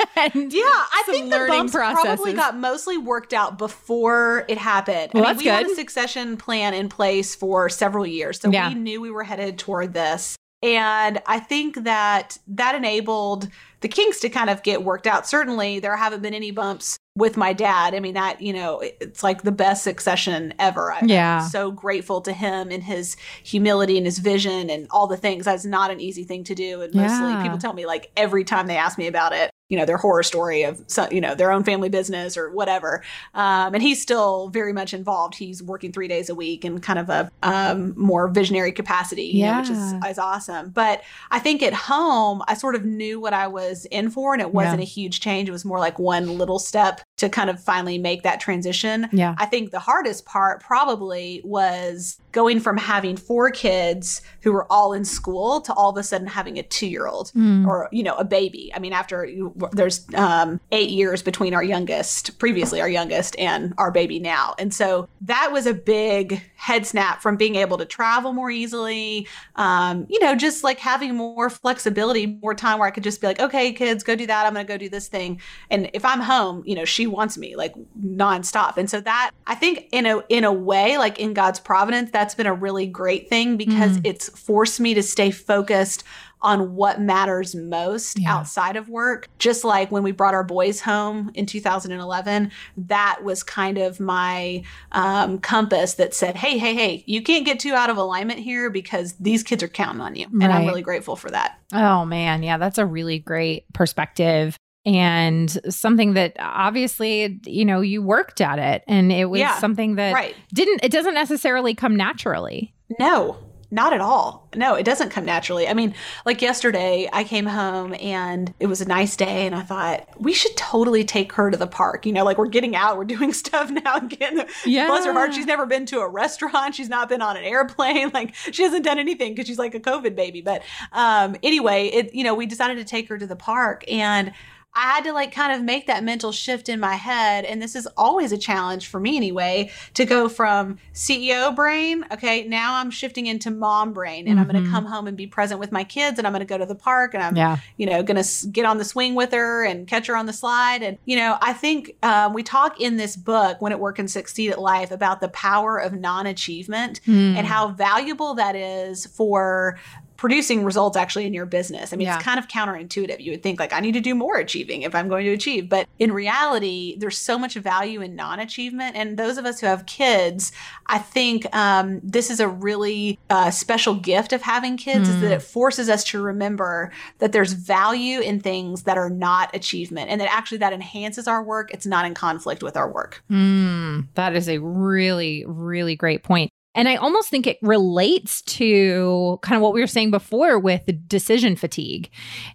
and 0.16 0.52
Yeah, 0.52 0.62
I 0.64 1.02
think 1.06 1.30
the 1.30 1.46
bumps 1.48 1.72
probably 1.72 2.32
got 2.32 2.56
mostly 2.56 2.98
worked 2.98 3.32
out 3.32 3.58
before 3.58 4.44
it 4.48 4.58
happened. 4.58 5.12
Well, 5.14 5.24
I 5.26 5.28
mean, 5.32 5.38
we 5.38 5.44
had 5.46 5.66
a 5.66 5.74
succession 5.74 6.36
plan 6.36 6.74
in 6.74 6.88
place 6.88 7.34
for 7.34 7.68
several 7.68 8.06
years, 8.06 8.40
so 8.40 8.50
Yeah. 8.50 8.68
we 8.68 8.74
knew 8.74 9.00
we 9.00 9.10
were 9.10 9.24
headed 9.24 9.58
toward 9.58 9.92
this. 9.92 10.36
And 10.64 11.20
I 11.26 11.40
think 11.40 11.82
that 11.82 12.38
that 12.46 12.76
enabled 12.76 13.48
the 13.80 13.88
kinks 13.88 14.20
to 14.20 14.28
kind 14.28 14.48
of 14.48 14.62
get 14.62 14.84
worked 14.84 15.08
out. 15.08 15.26
Certainly, 15.26 15.80
there 15.80 15.96
haven't 15.96 16.22
been 16.22 16.34
any 16.34 16.52
bumps 16.52 16.96
with 17.16 17.36
my 17.36 17.52
dad. 17.52 17.96
I 17.96 18.00
mean, 18.00 18.14
that, 18.14 18.40
you 18.40 18.52
know, 18.52 18.78
it's 18.80 19.24
like 19.24 19.42
the 19.42 19.50
best 19.50 19.82
succession 19.82 20.54
ever. 20.60 20.92
I- 20.92 21.00
Yeah. 21.04 21.42
I'm 21.42 21.48
so 21.50 21.72
grateful 21.72 22.20
to 22.20 22.32
him 22.32 22.70
and 22.70 22.80
his 22.80 23.16
humility 23.42 23.96
and 23.96 24.06
his 24.06 24.20
vision 24.20 24.70
and 24.70 24.86
all 24.92 25.08
the 25.08 25.16
things. 25.16 25.46
That's 25.46 25.64
not 25.64 25.90
an 25.90 26.00
easy 26.00 26.22
thing 26.22 26.44
to 26.44 26.54
do. 26.54 26.80
And 26.80 26.94
mostly 26.94 27.32
Yeah. 27.32 27.42
people 27.42 27.58
tell 27.58 27.72
me, 27.72 27.84
like, 27.84 28.12
every 28.16 28.44
time 28.44 28.68
they 28.68 28.76
ask 28.76 28.96
me 28.98 29.08
about 29.08 29.32
it, 29.32 29.50
you 29.72 29.78
know, 29.78 29.86
their 29.86 29.96
horror 29.96 30.22
story 30.22 30.64
of, 30.64 30.84
you 31.10 31.18
know, 31.18 31.34
their 31.34 31.50
own 31.50 31.64
family 31.64 31.88
business 31.88 32.36
or 32.36 32.50
whatever. 32.52 33.02
Um, 33.32 33.72
and 33.72 33.82
he's 33.82 34.02
still 34.02 34.50
very 34.50 34.74
much 34.74 34.92
involved. 34.92 35.34
He's 35.34 35.62
working 35.62 35.92
three 35.92 36.08
days 36.08 36.28
a 36.28 36.34
week 36.34 36.62
in 36.62 36.78
kind 36.78 36.98
of 36.98 37.08
a 37.08 37.30
um, 37.42 37.94
more 37.96 38.28
visionary 38.28 38.70
capacity, 38.72 39.22
you 39.24 39.46
know, 39.46 39.60
which 39.60 39.70
is, 39.70 39.94
is 40.10 40.18
awesome. 40.18 40.68
But 40.68 41.00
I 41.30 41.38
think 41.38 41.62
at 41.62 41.72
home, 41.72 42.42
I 42.46 42.52
sort 42.52 42.74
of 42.74 42.84
knew 42.84 43.18
what 43.18 43.32
I 43.32 43.46
was 43.46 43.86
in 43.86 44.10
for, 44.10 44.34
and 44.34 44.42
it 44.42 44.52
wasn't 44.52 44.80
Yeah. 44.80 44.82
a 44.82 44.86
huge 44.86 45.20
change. 45.20 45.48
It 45.48 45.52
was 45.52 45.64
more 45.64 45.78
like 45.78 45.98
one 45.98 46.36
little 46.36 46.58
step 46.58 47.00
to 47.22 47.28
kind 47.28 47.48
of 47.48 47.62
finally 47.62 47.98
make 47.98 48.24
that 48.24 48.40
transition. 48.40 49.08
yeah. 49.12 49.36
I 49.38 49.46
think 49.46 49.70
the 49.70 49.78
hardest 49.78 50.26
part 50.26 50.60
probably 50.60 51.40
was 51.44 52.18
going 52.32 52.58
from 52.58 52.76
having 52.76 53.16
four 53.16 53.50
kids 53.50 54.22
who 54.40 54.52
were 54.52 54.66
all 54.72 54.92
in 54.92 55.04
school 55.04 55.60
to 55.60 55.72
all 55.74 55.90
of 55.90 55.96
a 55.96 56.02
sudden 56.02 56.26
having 56.26 56.58
a 56.58 56.62
two 56.64 56.86
year 56.88 57.06
old 57.06 57.30
Mm. 57.36 57.66
or, 57.68 57.88
you 57.92 58.02
know, 58.02 58.14
a 58.16 58.24
baby. 58.24 58.72
I 58.74 58.78
mean, 58.80 58.92
after 58.92 59.24
you, 59.24 59.54
there's 59.72 60.04
um, 60.14 60.58
eight 60.72 60.90
years 60.90 61.22
between 61.22 61.54
our 61.54 61.62
youngest, 61.62 62.38
previously 62.40 62.80
our 62.80 62.88
youngest, 62.88 63.38
and 63.38 63.72
our 63.78 63.90
baby 63.92 64.18
now. 64.18 64.54
And 64.58 64.74
so 64.74 65.08
that 65.20 65.50
was 65.52 65.66
a 65.66 65.74
big 65.74 66.42
head 66.56 66.84
snap 66.86 67.22
from 67.22 67.36
being 67.36 67.54
able 67.56 67.78
to 67.78 67.84
travel 67.84 68.32
more 68.32 68.50
easily, 68.50 69.28
um, 69.56 70.06
you 70.08 70.18
know, 70.20 70.34
just 70.34 70.64
like 70.64 70.78
having 70.80 71.14
more 71.14 71.48
flexibility, 71.50 72.26
more 72.42 72.54
time 72.54 72.78
where 72.78 72.88
I 72.88 72.90
could 72.90 73.04
just 73.04 73.20
be 73.20 73.26
like, 73.28 73.40
okay, 73.40 73.72
kids, 73.72 74.02
go 74.02 74.16
do 74.16 74.26
that. 74.26 74.46
I'm 74.46 74.54
going 74.54 74.66
to 74.66 74.72
go 74.72 74.76
do 74.78 74.88
this 74.88 75.06
thing. 75.08 75.40
And 75.70 75.90
if 75.92 76.04
I'm 76.04 76.20
home, 76.20 76.62
you 76.66 76.74
know, 76.74 76.84
she 76.84 77.06
wants 77.12 77.38
me 77.38 77.54
like 77.54 77.74
nonstop. 78.04 78.76
And 78.76 78.90
so 78.90 79.00
that 79.00 79.30
I 79.46 79.54
think 79.54 79.86
in 79.92 80.06
a 80.06 80.22
in 80.28 80.44
a 80.44 80.52
way, 80.52 80.98
like 80.98 81.18
in 81.20 81.34
God's 81.34 81.60
providence, 81.60 82.10
that's 82.10 82.34
been 82.34 82.46
a 82.46 82.54
really 82.54 82.86
great 82.86 83.28
thing 83.28 83.56
because 83.56 83.98
Mm. 83.98 84.00
it's 84.04 84.28
forced 84.38 84.80
me 84.80 84.94
to 84.94 85.02
stay 85.02 85.30
focused 85.30 86.02
on 86.44 86.74
what 86.74 87.00
matters 87.00 87.54
most 87.54 88.18
Yeah. 88.18 88.34
outside 88.34 88.74
of 88.74 88.88
work. 88.88 89.28
Just 89.38 89.62
like 89.62 89.92
when 89.92 90.02
we 90.02 90.10
brought 90.10 90.34
our 90.34 90.42
boys 90.42 90.80
home 90.80 91.30
in 91.34 91.46
2011, 91.46 92.50
that 92.76 93.20
was 93.22 93.44
kind 93.44 93.78
of 93.78 94.00
my 94.00 94.64
um, 94.90 95.38
compass 95.38 95.94
that 95.94 96.14
said, 96.14 96.36
hey, 96.36 96.58
hey, 96.58 96.74
hey, 96.74 97.04
you 97.06 97.22
can't 97.22 97.44
get 97.44 97.60
too 97.60 97.74
out 97.74 97.90
of 97.90 97.96
alignment 97.96 98.40
here 98.40 98.70
because 98.70 99.12
these 99.20 99.44
kids 99.44 99.62
are 99.62 99.68
counting 99.68 100.00
on 100.00 100.16
you. 100.16 100.26
And 100.32 100.44
I'm 100.52 100.66
really 100.66 100.82
grateful 100.82 101.14
for 101.14 101.30
that. 101.30 101.58
Oh 101.72 102.04
man, 102.04 102.42
yeah, 102.42 102.58
that's 102.58 102.78
a 102.78 102.86
really 102.86 103.20
great 103.20 103.72
perspective 103.72 104.56
and 104.84 105.50
something 105.68 106.14
that 106.14 106.36
obviously, 106.38 107.40
you 107.46 107.64
know, 107.64 107.80
you 107.80 108.02
worked 108.02 108.40
at 108.40 108.58
it 108.58 108.82
and 108.88 109.12
it 109.12 109.26
was 109.26 109.40
Yeah, 109.40 109.58
something 109.58 109.94
that 109.96 110.12
Right. 110.14 110.34
didn't 110.52 110.80
it 110.82 110.90
doesn't 110.90 111.14
necessarily 111.14 111.74
come 111.74 111.96
naturally. 111.96 112.74
No. 112.98 113.36
Not 113.74 113.94
at 113.94 114.02
all. 114.02 114.50
No, 114.54 114.74
it 114.74 114.82
doesn't 114.82 115.08
come 115.08 115.24
naturally. 115.24 115.66
I 115.66 115.72
mean, 115.72 115.94
like 116.26 116.42
yesterday, 116.42 117.08
I 117.10 117.24
came 117.24 117.46
home 117.46 117.94
and 118.02 118.52
it 118.60 118.66
was 118.66 118.82
a 118.82 118.84
nice 118.84 119.16
day, 119.16 119.46
and 119.46 119.54
I 119.54 119.62
thought 119.62 120.06
we 120.18 120.34
should 120.34 120.54
totally 120.58 121.04
take 121.04 121.32
her 121.32 121.50
to 121.50 121.56
the 121.56 121.66
park. 121.66 122.04
You 122.04 122.12
know, 122.12 122.22
like 122.22 122.36
we're 122.36 122.48
getting 122.48 122.76
out, 122.76 122.98
we're 122.98 123.04
doing 123.16 123.32
stuff 123.32 123.70
now, 123.70 123.96
and 123.96 124.10
getting. 124.10 124.44
Yeah. 124.66 124.88
Bless 124.88 125.06
her 125.06 125.14
heart, 125.14 125.32
she's 125.32 125.46
never 125.46 125.64
been 125.64 125.86
to 125.86 126.00
a 126.00 126.06
restaurant. 126.08 126.74
She's 126.74 126.90
not 126.90 127.08
been 127.08 127.22
on 127.22 127.38
an 127.38 127.44
airplane. 127.44 128.10
Like 128.12 128.34
she 128.34 128.62
hasn't 128.62 128.84
done 128.84 128.98
anything 128.98 129.32
because 129.32 129.46
she's 129.46 129.58
like 129.58 129.74
a 129.74 129.80
COVID 129.80 130.14
baby. 130.14 130.42
But 130.42 130.60
um, 130.92 131.34
anyway, 131.42 131.86
it 131.86 132.14
you 132.14 132.24
know 132.24 132.34
we 132.34 132.44
decided 132.44 132.76
to 132.76 132.84
take 132.84 133.08
her 133.08 133.16
to 133.16 133.26
the 133.26 133.36
park 133.36 133.84
and. 133.90 134.32
I 134.74 134.80
had 134.94 135.04
to 135.04 135.12
like 135.12 135.32
kind 135.32 135.52
of 135.52 135.62
make 135.62 135.86
that 135.88 136.02
mental 136.02 136.32
shift 136.32 136.68
in 136.70 136.80
my 136.80 136.94
head. 136.94 137.44
And 137.44 137.60
this 137.60 137.76
is 137.76 137.86
always 137.96 138.32
a 138.32 138.38
challenge 138.38 138.86
for 138.88 138.98
me 138.98 139.16
anyway 139.18 139.70
to 139.94 140.06
go 140.06 140.28
from 140.30 140.78
CEO 140.94 141.54
brain. 141.54 142.06
Okay. 142.10 142.44
Now 142.48 142.76
I'm 142.76 142.90
shifting 142.90 143.26
into 143.26 143.50
mom 143.50 143.92
brain 143.92 144.26
and 144.28 144.40
I'm 144.40 144.48
going 144.48 144.64
to 144.64 144.70
come 144.70 144.86
home 144.86 145.06
and 145.06 145.16
be 145.16 145.26
present 145.26 145.60
with 145.60 145.72
my 145.72 145.84
kids 145.84 146.16
and 146.18 146.26
I'm 146.26 146.32
going 146.32 146.40
to 146.40 146.46
go 146.46 146.56
to 146.56 146.64
the 146.64 146.74
park 146.74 147.12
and 147.12 147.22
I'm, 147.22 147.36
Yeah. 147.36 147.58
you 147.76 147.84
know, 147.84 148.02
going 148.02 148.22
to 148.22 148.46
get 148.48 148.64
on 148.64 148.78
the 148.78 148.84
swing 148.84 149.14
with 149.14 149.32
her 149.32 149.62
and 149.64 149.86
catch 149.86 150.06
her 150.06 150.16
on 150.16 150.24
the 150.24 150.32
slide. 150.32 150.82
And, 150.82 150.96
you 151.04 151.16
know, 151.16 151.36
I 151.42 151.52
think 151.52 151.94
um, 152.02 152.32
we 152.32 152.42
talk 152.42 152.80
in 152.80 152.96
this 152.96 153.14
book, 153.14 153.60
Win 153.60 153.72
at 153.72 153.80
Work 153.80 153.98
and 153.98 154.10
Succeed 154.10 154.50
at 154.52 154.58
Life, 154.60 154.90
about 154.90 155.20
the 155.20 155.28
power 155.28 155.76
of 155.78 155.92
non 155.92 156.26
achievement 156.26 157.00
Mm. 157.06 157.36
and 157.36 157.46
how 157.46 157.68
valuable 157.68 158.34
that 158.34 158.54
is 158.56 159.06
for 159.06 159.78
producing 160.22 160.64
results 160.64 160.96
actually 160.96 161.26
in 161.26 161.34
your 161.34 161.46
business. 161.46 161.92
I 161.92 161.96
mean, 161.96 162.06
Yeah. 162.06 162.14
it's 162.14 162.22
kind 162.24 162.38
of 162.38 162.46
counterintuitive. 162.46 163.18
You 163.18 163.32
would 163.32 163.42
think 163.42 163.58
like 163.58 163.72
I 163.72 163.80
need 163.80 163.94
to 163.94 164.00
do 164.00 164.14
more 164.14 164.36
achieving 164.36 164.82
if 164.82 164.94
I'm 164.94 165.08
going 165.08 165.24
to 165.24 165.32
achieve, 165.32 165.68
but 165.68 165.88
in 165.98 166.12
reality, 166.12 166.96
there's 166.96 167.18
so 167.18 167.36
much 167.36 167.54
value 167.54 168.00
in 168.00 168.14
non-achievement. 168.14 168.94
And 168.94 169.18
those 169.18 169.36
of 169.36 169.46
us 169.46 169.58
who 169.60 169.66
have 169.66 169.84
kids, 169.86 170.52
I 170.86 170.98
think 170.98 171.52
um, 171.52 172.00
this 172.04 172.30
is 172.30 172.38
a 172.38 172.46
really 172.46 173.18
uh, 173.30 173.50
special 173.50 173.96
gift 173.96 174.32
of 174.32 174.42
having 174.42 174.76
kids 174.76 175.08
is 175.08 175.20
that 175.22 175.32
it 175.32 175.42
forces 175.42 175.88
us 175.88 176.04
to 176.04 176.22
remember 176.22 176.92
that 177.18 177.32
there's 177.32 177.54
value 177.54 178.20
in 178.20 178.38
things 178.38 178.84
that 178.84 178.96
are 178.96 179.10
not 179.10 179.52
achievement, 179.56 180.08
and 180.08 180.20
that 180.20 180.32
actually 180.32 180.58
that 180.58 180.72
enhances 180.72 181.26
our 181.26 181.42
work. 181.42 181.74
It's 181.74 181.84
not 181.84 182.06
in 182.06 182.14
conflict 182.14 182.62
with 182.62 182.76
our 182.76 182.88
work. 182.88 183.24
Mm, 183.28 184.06
that 184.14 184.36
is 184.36 184.48
a 184.48 184.58
really, 184.58 185.44
really 185.48 185.96
great 185.96 186.22
point. 186.22 186.52
And 186.74 186.88
I 186.88 186.96
almost 186.96 187.28
think 187.28 187.46
it 187.46 187.58
relates 187.60 188.40
to 188.42 189.38
kind 189.42 189.56
of 189.56 189.62
what 189.62 189.74
we 189.74 189.80
were 189.80 189.86
saying 189.86 190.10
before 190.10 190.58
with 190.58 190.82
decision 191.06 191.54
fatigue. 191.56 192.08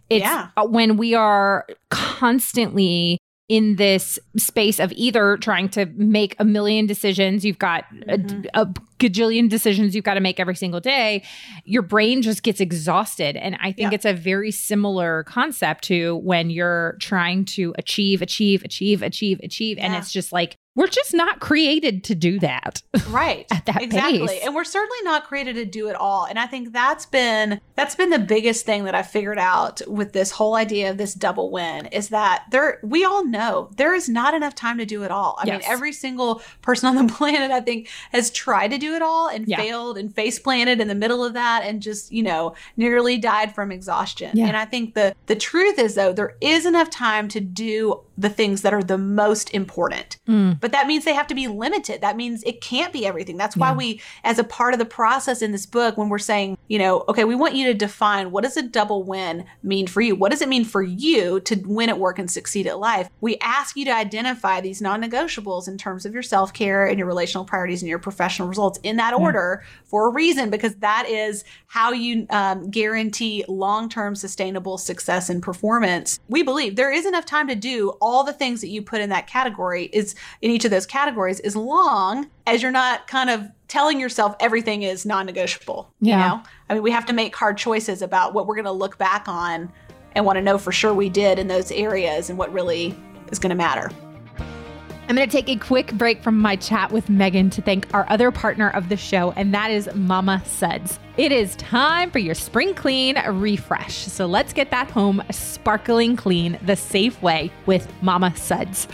It's 0.09 0.23
Yeah. 0.25 0.47
uh, 0.57 0.65
when 0.65 0.97
we 0.97 1.13
are 1.13 1.67
constantly 1.89 3.17
in 3.49 3.77
this 3.77 4.19
space 4.35 4.79
of 4.79 4.91
either 4.93 5.37
trying 5.37 5.69
to 5.69 5.85
make 5.95 6.35
a 6.39 6.43
million 6.43 6.85
decisions, 6.85 7.45
you've 7.45 7.59
got 7.59 7.85
a- 8.09 8.17
Mhm. 8.17 8.45
a, 8.53 8.67
gajillion 8.99 9.49
decisions 9.49 9.95
you've 9.95 10.03
got 10.03 10.15
to 10.15 10.19
make 10.21 10.39
every 10.39 10.55
single 10.55 10.79
day, 10.79 11.23
your 11.65 11.81
brain 11.81 12.21
just 12.21 12.43
gets 12.43 12.59
exhausted. 12.59 13.35
And 13.37 13.55
I 13.61 13.71
think 13.71 13.91
Yeah. 13.91 13.95
it's 13.95 14.05
a 14.05 14.13
very 14.13 14.51
similar 14.51 15.23
concept 15.23 15.83
to 15.85 16.17
when 16.17 16.49
you're 16.49 16.97
trying 16.99 17.45
to 17.45 17.73
achieve, 17.77 18.21
achieve, 18.21 18.63
achieve, 18.63 19.01
achieve, 19.03 19.39
achieve. 19.43 19.77
And 19.79 19.93
it's 19.95 20.11
just 20.11 20.31
like, 20.31 20.55
we're 20.75 20.85
just 20.85 21.11
not 21.15 21.39
created 21.39 22.03
to 22.03 22.13
do 22.13 22.37
that. 22.39 22.83
right 23.09 23.47
At 23.51 23.65
that 23.65 23.81
exactly 23.81 24.27
pace. 24.27 24.41
and 24.45 24.53
we're 24.53 24.63
certainly 24.63 24.97
not 25.03 25.23
created 25.25 25.55
to 25.55 25.65
do 25.65 25.87
it 25.87 25.95
all 25.95 26.25
and 26.25 26.37
i 26.37 26.45
think 26.45 26.71
that's 26.73 27.05
been 27.05 27.59
that's 27.75 27.95
been 27.95 28.09
the 28.11 28.19
biggest 28.19 28.65
thing 28.65 28.83
that 28.83 28.93
i 28.93 29.01
figured 29.01 29.39
out 29.39 29.81
with 29.87 30.13
this 30.13 30.29
whole 30.31 30.55
idea 30.55 30.89
of 30.91 30.97
this 30.97 31.13
double 31.13 31.49
win 31.51 31.85
is 31.87 32.09
that 32.09 32.43
there 32.51 32.79
we 32.83 33.03
all 33.05 33.25
know 33.25 33.69
there 33.77 33.95
is 33.95 34.07
not 34.09 34.33
enough 34.33 34.53
time 34.55 34.77
to 34.77 34.85
do 34.85 35.03
it 35.03 35.09
all 35.11 35.37
i 35.39 35.45
mean 35.49 35.61
every 35.65 35.91
single 35.93 36.41
person 36.61 36.95
on 36.95 37.07
the 37.07 37.11
planet 37.13 37.49
i 37.49 37.59
think 37.61 37.87
has 38.11 38.29
tried 38.31 38.69
to 38.69 38.77
do 38.77 38.86
it 38.95 39.01
all 39.01 39.27
and 39.27 39.47
Yeah. 39.47 39.57
failed 39.57 39.97
and 39.97 40.13
face 40.13 40.39
planted 40.39 40.79
in 40.81 40.87
the 40.87 40.95
middle 40.95 41.23
of 41.23 41.33
that 41.33 41.63
and 41.63 41.81
just 41.81 42.11
you 42.11 42.23
know 42.23 42.53
nearly 42.75 43.17
died 43.17 43.53
from 43.55 43.71
exhaustion 43.71 44.31
Yeah. 44.33 44.47
and 44.47 44.57
i 44.57 44.65
think 44.65 44.93
the 44.93 45.15
the 45.27 45.35
truth 45.35 45.79
is 45.79 45.95
though 45.95 46.13
there 46.13 46.35
is 46.41 46.65
enough 46.65 46.89
time 46.89 47.27
to 47.29 47.39
do 47.39 48.01
the 48.17 48.29
things 48.29 48.63
that 48.63 48.73
are 48.73 48.81
the 48.83 48.97
most 48.97 49.53
important 49.53 50.17
Mm. 50.27 50.59
but 50.59 50.71
that 50.71 50.87
means 50.87 51.05
they 51.05 51.13
have 51.13 51.27
to 51.27 51.35
be 51.35 51.47
limited. 51.47 52.01
That 52.01 52.17
means 52.17 52.43
it 52.43 52.59
can't 52.61 52.91
be 52.91 53.05
everything. 53.05 53.37
That's 53.37 53.55
why 53.55 53.69
Yeah. 53.69 53.75
we, 53.77 54.01
as 54.23 54.39
a 54.39 54.43
part 54.43 54.73
of 54.73 54.79
the 54.79 54.85
process 54.85 55.41
in 55.41 55.51
this 55.51 55.65
book, 55.65 55.95
when 55.97 56.09
we're 56.09 56.17
saying, 56.17 56.57
you 56.67 56.79
know, 56.79 57.03
okay, 57.07 57.23
we 57.23 57.35
want 57.35 57.55
you 57.55 57.65
to 57.67 57.73
define 57.73 58.31
what 58.31 58.43
does 58.43 58.57
a 58.57 58.61
double 58.63 59.03
win 59.03 59.45
mean 59.63 59.87
for 59.87 60.01
you? 60.01 60.15
What 60.15 60.31
does 60.31 60.41
it 60.41 60.49
mean 60.49 60.65
for 60.65 60.81
you 60.81 61.39
to 61.41 61.55
win 61.65 61.89
at 61.89 61.99
work 61.99 62.19
and 62.19 62.29
succeed 62.29 62.67
at 62.67 62.79
life? 62.79 63.07
We 63.21 63.37
ask 63.41 63.77
you 63.77 63.85
to 63.85 63.91
identify 63.95 64.59
these 64.59 64.81
non 64.81 65.01
negotiables 65.01 65.67
in 65.67 65.77
terms 65.77 66.05
of 66.05 66.13
your 66.13 66.23
self 66.23 66.51
care 66.53 66.85
and 66.87 66.97
your 66.97 67.07
relational 67.07 67.45
priorities 67.45 67.81
and 67.81 67.89
your 67.89 67.99
professional 67.99 68.47
results 68.49 68.76
in 68.83 68.97
that 68.97 69.13
order 69.13 69.63
for 69.85 70.07
a 70.07 70.11
reason, 70.11 70.49
because 70.49 70.75
that 70.75 71.07
is 71.07 71.43
how 71.67 71.91
you 71.91 72.25
um, 72.29 72.69
guarantee 72.69 73.43
long 73.47 73.89
term 73.89 74.15
sustainable 74.15 74.77
success 74.77 75.29
and 75.29 75.41
performance. 75.41 76.19
We 76.29 76.43
believe 76.43 76.75
there 76.75 76.91
is 76.91 77.05
enough 77.05 77.25
time 77.25 77.47
to 77.47 77.55
do 77.55 77.89
all 78.01 78.23
the 78.23 78.33
things 78.33 78.61
that 78.61 78.67
you 78.69 78.81
put 78.81 79.01
in 79.01 79.09
that 79.09 79.27
category 79.27 79.85
is 79.93 80.15
in 80.41 80.51
each 80.51 80.65
of 80.65 80.71
those 80.71 80.85
categories 80.85 81.39
as 81.41 81.55
long 81.55 82.29
as 82.45 82.61
you're 82.61 82.71
not 82.71 83.07
kind 83.07 83.29
of 83.29 83.47
telling 83.67 83.99
yourself 83.99 84.35
everything 84.39 84.83
is 84.83 85.05
non-negotiable 85.05 85.91
Yeah. 85.99 86.15
you 86.17 86.23
know 86.29 86.43
i 86.69 86.73
mean 86.73 86.83
we 86.83 86.91
have 86.91 87.05
to 87.07 87.13
make 87.13 87.35
hard 87.35 87.57
choices 87.57 88.01
about 88.01 88.33
what 88.33 88.47
we're 88.47 88.55
going 88.55 88.65
to 88.65 88.71
look 88.71 88.97
back 88.97 89.27
on 89.27 89.69
and 90.13 90.25
want 90.25 90.37
to 90.37 90.41
know 90.41 90.57
for 90.57 90.71
sure 90.71 90.93
we 90.93 91.09
did 91.09 91.37
in 91.37 91.47
those 91.49 91.69
areas 91.71 92.29
and 92.29 92.39
what 92.39 92.51
really 92.53 92.95
is 93.29 93.39
going 93.39 93.49
to 93.49 93.55
matter 93.55 93.91
I'm 95.09 95.15
going 95.15 95.27
to 95.27 95.31
take 95.31 95.47
a 95.47 95.55
quick 95.55 95.93
break 95.93 96.21
from 96.21 96.37
my 96.37 96.57
chat 96.57 96.91
with 96.91 97.09
Megan 97.09 97.49
to 97.51 97.61
thank 97.61 97.87
our 97.93 98.05
other 98.09 98.29
partner 98.29 98.71
of 98.71 98.89
the 98.89 98.97
show, 98.97 99.31
and 99.37 99.53
that 99.53 99.71
is 99.71 99.89
Mama 99.95 100.43
Suds. 100.45 100.99
It 101.15 101.31
is 101.31 101.55
time 101.55 102.11
for 102.11 102.19
your 102.19 102.35
spring 102.35 102.73
clean 102.73 103.17
refresh. 103.25 103.95
So 103.95 104.25
let's 104.25 104.51
get 104.51 104.69
that 104.71 104.91
home 104.91 105.23
sparkling 105.31 106.17
clean 106.17 106.59
the 106.65 106.75
safe 106.75 107.21
way 107.21 107.53
with 107.65 107.89
Mama 108.01 108.35
Suds. 108.35 108.89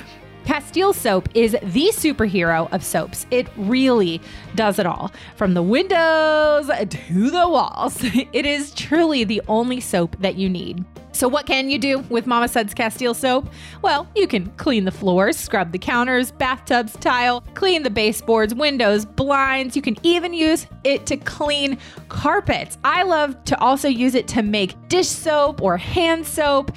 Castile 0.45 0.93
soap 0.93 1.29
is 1.33 1.53
the 1.53 1.89
superhero 1.91 2.71
of 2.71 2.83
soaps. 2.83 3.25
It 3.31 3.47
really 3.57 4.21
does 4.53 4.77
it 4.77 4.85
all. 4.85 5.11
From 5.35 5.55
the 5.55 5.63
windows 5.63 6.67
to 6.67 7.31
the 7.31 7.49
walls. 7.49 8.03
It 8.33 8.45
is 8.45 8.71
truly 8.75 9.23
the 9.23 9.41
only 9.47 9.79
soap 9.79 10.15
that 10.19 10.35
you 10.35 10.47
need. 10.47 10.85
So, 11.13 11.27
what 11.27 11.45
can 11.45 11.69
you 11.69 11.77
do 11.77 11.99
with 12.09 12.25
Mama 12.25 12.47
Suds 12.47 12.73
Castile 12.73 13.13
soap? 13.13 13.47
Well, 13.83 14.07
you 14.15 14.27
can 14.27 14.47
clean 14.57 14.85
the 14.85 14.91
floors, 14.91 15.37
scrub 15.37 15.71
the 15.71 15.77
counters, 15.77 16.31
bathtubs, 16.31 16.93
tile, 16.93 17.41
clean 17.53 17.83
the 17.83 17.89
baseboards, 17.91 18.55
windows, 18.55 19.05
blinds. 19.05 19.75
You 19.75 19.81
can 19.83 19.95
even 20.03 20.33
use 20.33 20.65
it 20.83 21.05
to 21.05 21.17
clean 21.17 21.77
carpets. 22.09 22.79
I 22.83 23.03
love 23.03 23.41
to 23.45 23.59
also 23.59 23.87
use 23.87 24.15
it 24.15 24.27
to 24.29 24.41
make 24.41 24.75
dish 24.89 25.07
soap 25.07 25.61
or 25.61 25.77
hand 25.77 26.25
soap. 26.25 26.71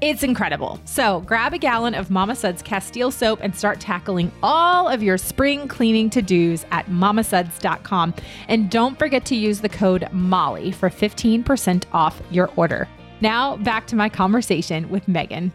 It's 0.00 0.22
incredible. 0.22 0.80
So 0.86 1.20
grab 1.20 1.52
a 1.52 1.58
gallon 1.58 1.94
of 1.94 2.10
Mama 2.10 2.34
Suds 2.34 2.62
Castile 2.62 3.10
soap 3.10 3.40
and 3.42 3.54
start 3.54 3.80
tackling 3.80 4.32
all 4.42 4.88
of 4.88 5.02
your 5.02 5.18
spring 5.18 5.68
cleaning 5.68 6.08
to 6.10 6.22
dos 6.22 6.64
at 6.70 6.86
mamasuds.com. 6.86 8.14
And 8.48 8.70
don't 8.70 8.98
forget 8.98 9.26
to 9.26 9.36
use 9.36 9.60
the 9.60 9.68
code 9.68 10.08
MOLLY 10.10 10.70
for 10.70 10.88
15% 10.88 11.84
off 11.92 12.22
your 12.30 12.50
order. 12.56 12.88
Now 13.20 13.56
back 13.56 13.86
to 13.88 13.96
my 13.96 14.08
conversation 14.08 14.88
with 14.88 15.06
Megan. 15.06 15.52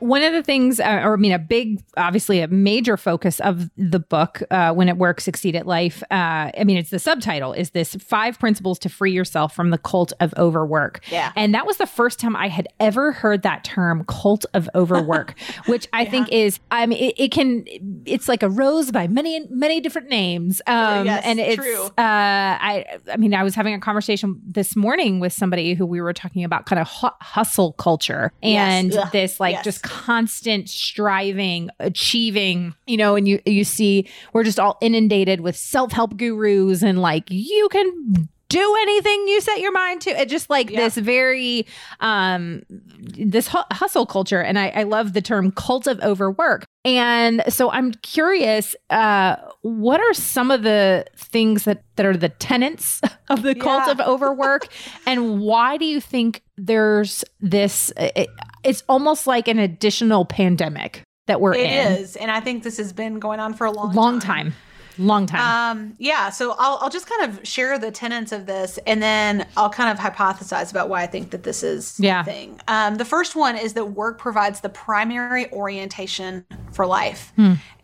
One 0.00 0.22
of 0.22 0.32
the 0.32 0.42
things, 0.42 0.80
uh, 0.80 1.00
or 1.04 1.14
I 1.14 1.16
mean, 1.16 1.32
a 1.32 1.38
big, 1.38 1.82
obviously, 1.96 2.40
a 2.40 2.48
major 2.48 2.96
focus 2.96 3.38
of 3.40 3.70
the 3.76 4.00
book, 4.00 4.42
uh, 4.50 4.72
Win 4.76 4.88
at 4.88 4.96
Work, 4.96 5.20
Succeed 5.20 5.54
at 5.56 5.66
Life. 5.66 6.02
Uh, 6.10 6.50
I 6.58 6.64
mean, 6.64 6.76
it's 6.76 6.90
the 6.90 6.98
subtitle 6.98 7.52
is 7.52 7.70
this 7.70 7.94
five 7.96 8.38
principles 8.38 8.78
to 8.80 8.88
free 8.88 9.12
yourself 9.12 9.54
from 9.54 9.70
the 9.70 9.78
cult 9.78 10.12
of 10.20 10.34
overwork. 10.36 11.00
Yeah. 11.10 11.32
And 11.36 11.54
that 11.54 11.66
was 11.66 11.76
the 11.76 11.86
first 11.86 12.18
time 12.18 12.34
I 12.36 12.48
had 12.48 12.66
ever 12.80 13.12
heard 13.12 13.42
that 13.42 13.64
term, 13.64 14.04
cult 14.06 14.44
of 14.54 14.68
overwork, 14.74 15.34
which 15.66 15.86
I 15.92 16.04
think 16.04 16.28
is, 16.30 16.58
I 16.70 16.86
mean, 16.86 16.98
it, 16.98 17.14
it 17.18 17.32
can, 17.32 17.64
it's 18.06 18.28
like 18.28 18.42
a 18.42 18.48
rose 18.48 18.90
by 18.90 19.06
many, 19.06 19.46
many 19.50 19.80
different 19.80 20.08
names. 20.08 20.60
Um, 20.66 21.06
Yes, 21.06 21.22
and 21.24 21.38
it's, 21.40 21.56
true. 21.56 21.84
uh, 21.86 21.92
I, 21.98 22.84
I 23.12 23.16
mean, 23.16 23.34
I 23.34 23.42
was 23.42 23.54
having 23.54 23.74
a 23.74 23.80
conversation 23.80 24.40
this 24.46 24.76
morning 24.76 25.20
with 25.20 25.32
somebody 25.32 25.74
who 25.74 25.84
we 25.86 26.00
were 26.00 26.12
talking 26.12 26.44
about 26.44 26.66
kind 26.66 26.80
of 26.80 26.88
hu- 26.88 27.08
hustle 27.20 27.72
culture 27.74 28.32
and 28.42 28.92
Yes. 28.92 29.10
This 29.12 29.40
like 29.40 29.54
Yes. 29.54 29.64
just 29.64 29.82
constant 29.90 30.68
striving, 30.68 31.68
achieving, 31.80 32.74
you 32.86 32.96
know, 32.96 33.16
and 33.16 33.26
you, 33.26 33.40
you 33.44 33.64
see, 33.64 34.08
we're 34.32 34.44
just 34.44 34.60
all 34.60 34.78
inundated 34.80 35.40
with 35.40 35.56
self-help 35.56 36.16
gurus 36.16 36.82
and 36.82 37.00
like, 37.02 37.24
you 37.28 37.68
can 37.70 38.28
do 38.48 38.76
anything 38.82 39.28
you 39.28 39.40
set 39.40 39.60
your 39.60 39.70
mind 39.72 40.00
to. 40.02 40.10
It 40.10 40.28
just 40.28 40.50
like 40.50 40.70
Yeah. 40.70 40.80
this 40.80 40.96
very 40.96 41.66
um 42.00 42.62
this 42.68 43.46
hu- 43.46 43.58
hustle 43.70 44.06
culture 44.06 44.42
and 44.42 44.58
I, 44.58 44.68
I 44.70 44.82
love 44.82 45.12
the 45.12 45.22
term 45.22 45.52
cult 45.52 45.86
of 45.86 46.00
overwork. 46.00 46.64
And 46.84 47.44
so 47.48 47.70
I'm 47.70 47.92
curious, 47.92 48.74
uh, 48.88 49.36
what 49.62 50.00
are 50.00 50.14
some 50.14 50.50
of 50.50 50.62
the 50.62 51.04
things 51.16 51.64
that, 51.64 51.84
that 51.96 52.06
are 52.06 52.16
the 52.16 52.30
tenets 52.30 53.00
of 53.30 53.42
the 53.42 53.54
cult 53.54 53.84
Yeah. 53.86 53.92
of 53.92 54.00
overwork? 54.00 54.66
and 55.06 55.40
why 55.40 55.76
do 55.76 55.84
you 55.84 56.00
think 56.00 56.42
there's 56.56 57.22
this? 57.40 57.92
It, 57.96 58.28
it's 58.64 58.82
almost 58.88 59.26
like 59.26 59.48
an 59.48 59.58
additional 59.58 60.24
pandemic 60.24 61.02
that 61.26 61.40
we're 61.40 61.54
It 61.54 61.60
in. 61.70 61.92
is, 61.92 62.16
and 62.16 62.30
I 62.30 62.40
think 62.40 62.62
this 62.62 62.76
has 62.78 62.92
been 62.92 63.18
going 63.18 63.40
on 63.40 63.54
for 63.54 63.64
a 63.66 63.70
long, 63.70 63.94
Long 63.94 64.18
time. 64.20 64.52
long 64.98 65.26
time. 65.26 65.76
Um, 65.78 65.94
yeah, 65.98 66.28
so 66.30 66.54
I'll, 66.58 66.78
I'll 66.82 66.90
just 66.90 67.08
kind 67.08 67.30
of 67.30 67.46
share 67.46 67.78
the 67.78 67.90
tenets 67.90 68.32
of 68.32 68.46
this 68.46 68.78
and 68.86 69.00
then 69.02 69.46
I'll 69.56 69.70
kind 69.70 69.90
of 69.90 69.98
hypothesize 70.04 70.70
about 70.70 70.88
why 70.88 71.02
I 71.02 71.06
think 71.06 71.30
that 71.30 71.42
this 71.44 71.62
is 71.62 71.98
Yeah. 72.00 72.20
a 72.20 72.24
thing. 72.24 72.60
Um, 72.68 72.96
the 72.96 73.04
first 73.04 73.34
one 73.36 73.56
is 73.56 73.72
that 73.74 73.92
work 73.92 74.18
provides 74.18 74.60
the 74.60 74.68
primary 74.68 75.50
orientation 75.52 76.44
for 76.72 76.84
life. 76.86 77.32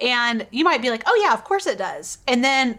And 0.01 0.47
you 0.51 0.65
might 0.65 0.83
be 0.83 0.91
like, 0.91 1.05
oh, 1.07 1.19
yeah, 1.25 1.33
of 1.33 1.45
course 1.45 1.67
it 1.67 1.79
does. 1.79 2.19
And 2.29 2.45
then 2.45 2.79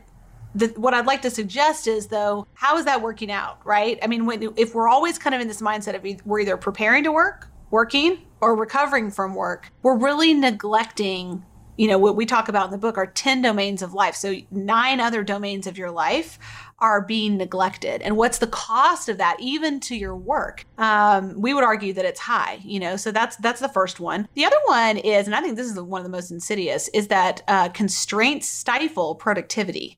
the, 0.54 0.68
what 0.76 0.94
I'd 0.94 1.06
like 1.08 1.22
to 1.24 1.30
suggest 1.32 1.88
is, 1.88 2.08
though, 2.08 2.46
how 2.54 2.78
is 2.78 2.86
that 2.86 3.02
working 3.02 3.32
out, 3.32 3.60
right? 3.66 3.98
I 4.04 4.08
mean, 4.08 4.26
when, 4.26 4.54
if 4.58 4.76
we're 4.76 4.88
always 4.90 5.18
kind 5.18 5.34
of 5.34 5.42
in 5.42 5.48
this 5.48 5.62
mindset 5.62 5.96
of 5.96 6.06
we're 6.26 6.40
either 6.42 6.58
preparing 6.58 7.04
to 7.06 7.12
work, 7.12 7.48
working, 7.72 8.20
or 8.40 8.56
recovering 8.56 9.12
from 9.12 9.36
work, 9.36 9.72
we're 9.82 9.98
really 9.98 10.34
neglecting 10.34 11.44
you 11.78 11.88
know 11.88 12.00
what 12.00 12.16
we 12.16 12.26
talk 12.26 12.50
about 12.50 12.66
in 12.66 12.72
the 12.72 12.78
book 12.78 12.98
are 12.98 13.06
10 13.06 13.42
domains 13.44 13.82
of 13.82 13.94
life. 13.94 14.16
So 14.16 14.36
nine 14.50 15.00
other 15.00 15.24
domains 15.24 15.68
of 15.68 15.78
your 15.78 15.92
life 15.92 16.40
are 16.80 17.02
being 17.02 17.38
neglected 17.38 18.02
and 18.02 18.18
what's 18.18 18.38
the 18.38 18.48
cost 18.48 19.10
of 19.10 19.18
that 19.18 19.36
even 19.40 19.80
to 19.80 19.96
your 19.96 20.16
work 20.16 20.66
um, 20.78 21.40
we 21.40 21.54
would 21.54 21.64
argue 21.64 21.94
that 21.94 22.06
it's 22.06 22.20
high 22.20 22.60
you 22.64 22.80
know 22.80 22.96
so 22.96 23.12
that's 23.12 23.36
that's 23.38 23.60
the 23.60 23.70
first 23.70 24.00
one 24.00 24.28
the 24.36 24.46
other 24.46 24.60
one 24.66 24.98
is 24.98 25.26
and 25.26 25.36
i 25.36 25.42
think 25.42 25.56
this 25.56 25.70
is 25.70 25.80
one 25.80 26.00
of 26.00 26.06
the 26.06 26.12
most 26.12 26.32
insidious 26.32 26.88
is 26.90 27.08
that 27.08 27.42
uh, 27.48 27.70
constraints 27.70 28.48
stifle 28.48 29.16
productivity 29.16 29.98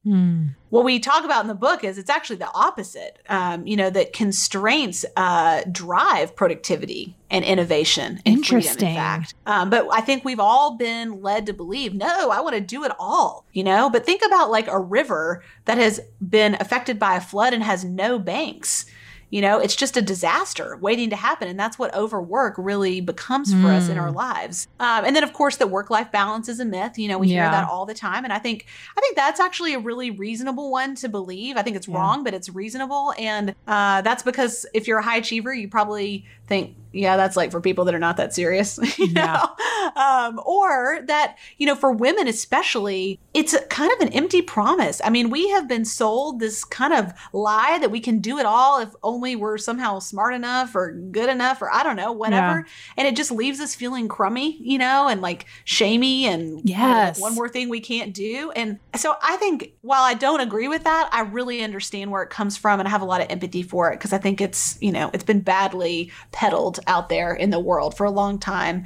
what 0.69 0.83
we 0.83 0.99
talk 0.99 1.25
about 1.25 1.41
in 1.41 1.47
the 1.47 1.55
book 1.55 1.83
is 1.83 1.97
it's 1.97 2.09
actually 2.09 2.37
the 2.37 2.51
opposite. 2.53 3.19
Um, 3.27 3.65
you 3.65 3.75
know 3.75 3.89
that 3.89 4.13
constraints 4.13 5.05
uh, 5.15 5.63
drive 5.71 6.35
productivity 6.35 7.15
and 7.31 7.45
innovation. 7.45 8.21
And 8.25 8.45
freedom, 8.45 8.57
Interesting. 8.57 8.89
in 8.89 8.95
fact, 8.95 9.33
um, 9.45 9.69
but 9.69 9.87
I 9.91 10.01
think 10.01 10.25
we've 10.25 10.39
all 10.39 10.77
been 10.77 11.21
led 11.21 11.45
to 11.47 11.53
believe, 11.53 11.93
no, 11.93 12.31
I 12.31 12.41
want 12.41 12.55
to 12.55 12.61
do 12.61 12.83
it 12.83 12.91
all. 12.99 13.45
You 13.53 13.63
know, 13.63 13.89
but 13.89 14.05
think 14.05 14.21
about 14.25 14.51
like 14.51 14.67
a 14.67 14.79
river 14.79 15.43
that 15.65 15.77
has 15.77 15.99
been 16.27 16.55
affected 16.69 16.99
by 16.99 17.15
a 17.15 17.21
flood 17.21 17.51
and 17.51 17.63
has 17.63 17.83
no 17.83 18.19
banks. 18.19 18.85
You 19.31 19.41
know, 19.41 19.59
it's 19.59 19.75
just 19.75 19.95
a 19.97 20.01
disaster 20.01 20.77
waiting 20.81 21.11
to 21.11 21.15
happen. 21.15 21.47
And 21.47 21.59
that's 21.59 21.77
what 21.77 21.93
overwork 21.93 22.55
really 22.57 22.99
becomes 22.99 23.53
for 23.53 23.71
us 23.71 23.87
in 23.87 23.95
our 23.97 24.11
lives. 24.11 24.67
Um, 24.79 25.05
and 25.05 25.15
then, 25.15 25.23
of 25.23 25.33
course, 25.33 25.57
the 25.57 25.67
work 25.67 25.91
life 25.91 26.11
balance 26.11 26.49
is 26.49 26.59
a 26.59 26.65
myth. 26.65 26.97
You 26.97 27.07
know, 27.09 27.19
we 27.19 27.27
Yeah. 27.27 27.43
hear 27.43 27.51
that 27.51 27.69
all 27.69 27.85
the 27.85 27.93
time. 27.93 28.23
And 28.23 28.33
I 28.33 28.39
think, 28.39 28.65
I 28.97 29.01
think 29.01 29.15
that's 29.15 29.39
actually 29.39 29.75
a 29.75 29.79
really 29.79 30.09
reasonable 30.09 30.71
one 30.71 30.95
to 30.95 31.09
believe. 31.09 31.57
I 31.57 31.61
think 31.61 31.75
it's 31.75 31.87
wrong, 31.87 32.23
but 32.23 32.33
it's 32.33 32.49
reasonable. 32.49 33.13
And 33.19 33.53
uh, 33.67 34.01
that's 34.01 34.23
because 34.23 34.65
if 34.73 34.87
you're 34.87 34.97
a 34.99 35.03
high 35.03 35.17
achiever, 35.17 35.53
you 35.53 35.67
probably 35.69 36.25
think, 36.49 36.75
yeah, 36.91 37.17
that's 37.17 37.37
like 37.37 37.51
for 37.51 37.61
people 37.61 37.85
that 37.85 37.93
are 37.95 37.99
not 37.99 38.17
that 38.17 38.33
serious, 38.33 38.77
you 38.97 39.07
Yeah. 39.15 39.45
know? 39.45 39.91
Um, 39.95 40.39
or 40.45 41.01
that, 41.07 41.37
you 41.57 41.67
know, 41.67 41.75
for 41.75 41.91
women 41.91 42.27
especially, 42.27 43.19
it's 43.33 43.53
a, 43.53 43.61
kind 43.67 43.91
of 43.93 43.99
an 44.07 44.13
empty 44.13 44.41
promise. 44.41 44.99
I 45.03 45.09
mean, 45.11 45.29
we 45.29 45.49
have 45.49 45.67
been 45.67 45.85
sold 45.85 46.39
this 46.39 46.63
kind 46.65 46.93
of 46.93 47.13
lie 47.31 47.77
that 47.79 47.91
we 47.91 47.99
can 47.99 48.19
do 48.19 48.39
it 48.39 48.45
all 48.45 48.79
if 48.81 48.89
only 49.03 49.35
we're 49.35 49.57
somehow 49.59 49.99
smart 49.99 50.33
enough 50.33 50.75
or 50.75 50.93
good 51.11 51.29
enough 51.29 51.61
or 51.61 51.71
I 51.71 51.83
don't 51.83 51.95
know, 51.95 52.11
whatever. 52.11 52.65
And 52.97 53.07
it 53.07 53.15
just 53.15 53.31
leaves 53.31 53.59
us 53.59 53.75
feeling 53.75 54.07
crummy, 54.07 54.57
you 54.61 54.77
know, 54.79 55.07
and 55.07 55.21
like 55.21 55.45
shamey 55.65 56.25
and 56.25 56.59
you 56.67 56.75
know, 56.75 56.79
Yes. 56.79 57.19
one 57.19 57.35
more 57.35 57.47
thing 57.49 57.69
we 57.69 57.81
can't 57.81 58.13
do. 58.13 58.51
And 58.55 58.79
so 58.95 59.15
I 59.21 59.37
think 59.37 59.73
while 59.81 60.03
I 60.03 60.15
don't 60.15 60.41
agree 60.41 60.67
with 60.67 60.83
that, 60.85 61.09
I 61.11 61.21
really 61.21 61.61
understand 61.63 62.09
where 62.11 62.23
it 62.23 62.29
comes 62.31 62.57
from 62.57 62.79
and 62.79 62.87
I 62.87 62.91
have 62.91 63.01
a 63.01 63.05
lot 63.05 63.21
of 63.21 63.27
empathy 63.29 63.61
for 63.63 63.91
it 63.91 63.97
because 63.97 64.11
I 64.13 64.17
think 64.17 64.41
it's, 64.41 64.77
you 64.81 64.91
know, 64.91 65.11
it's 65.13 65.23
been 65.23 65.41
badly 65.41 66.11
peddled 66.39 66.79
out 66.87 67.09
there 67.09 67.33
in 67.33 67.49
the 67.49 67.59
world 67.59 67.97
for 67.97 68.05
a 68.05 68.11
long 68.11 68.39
time. 68.39 68.85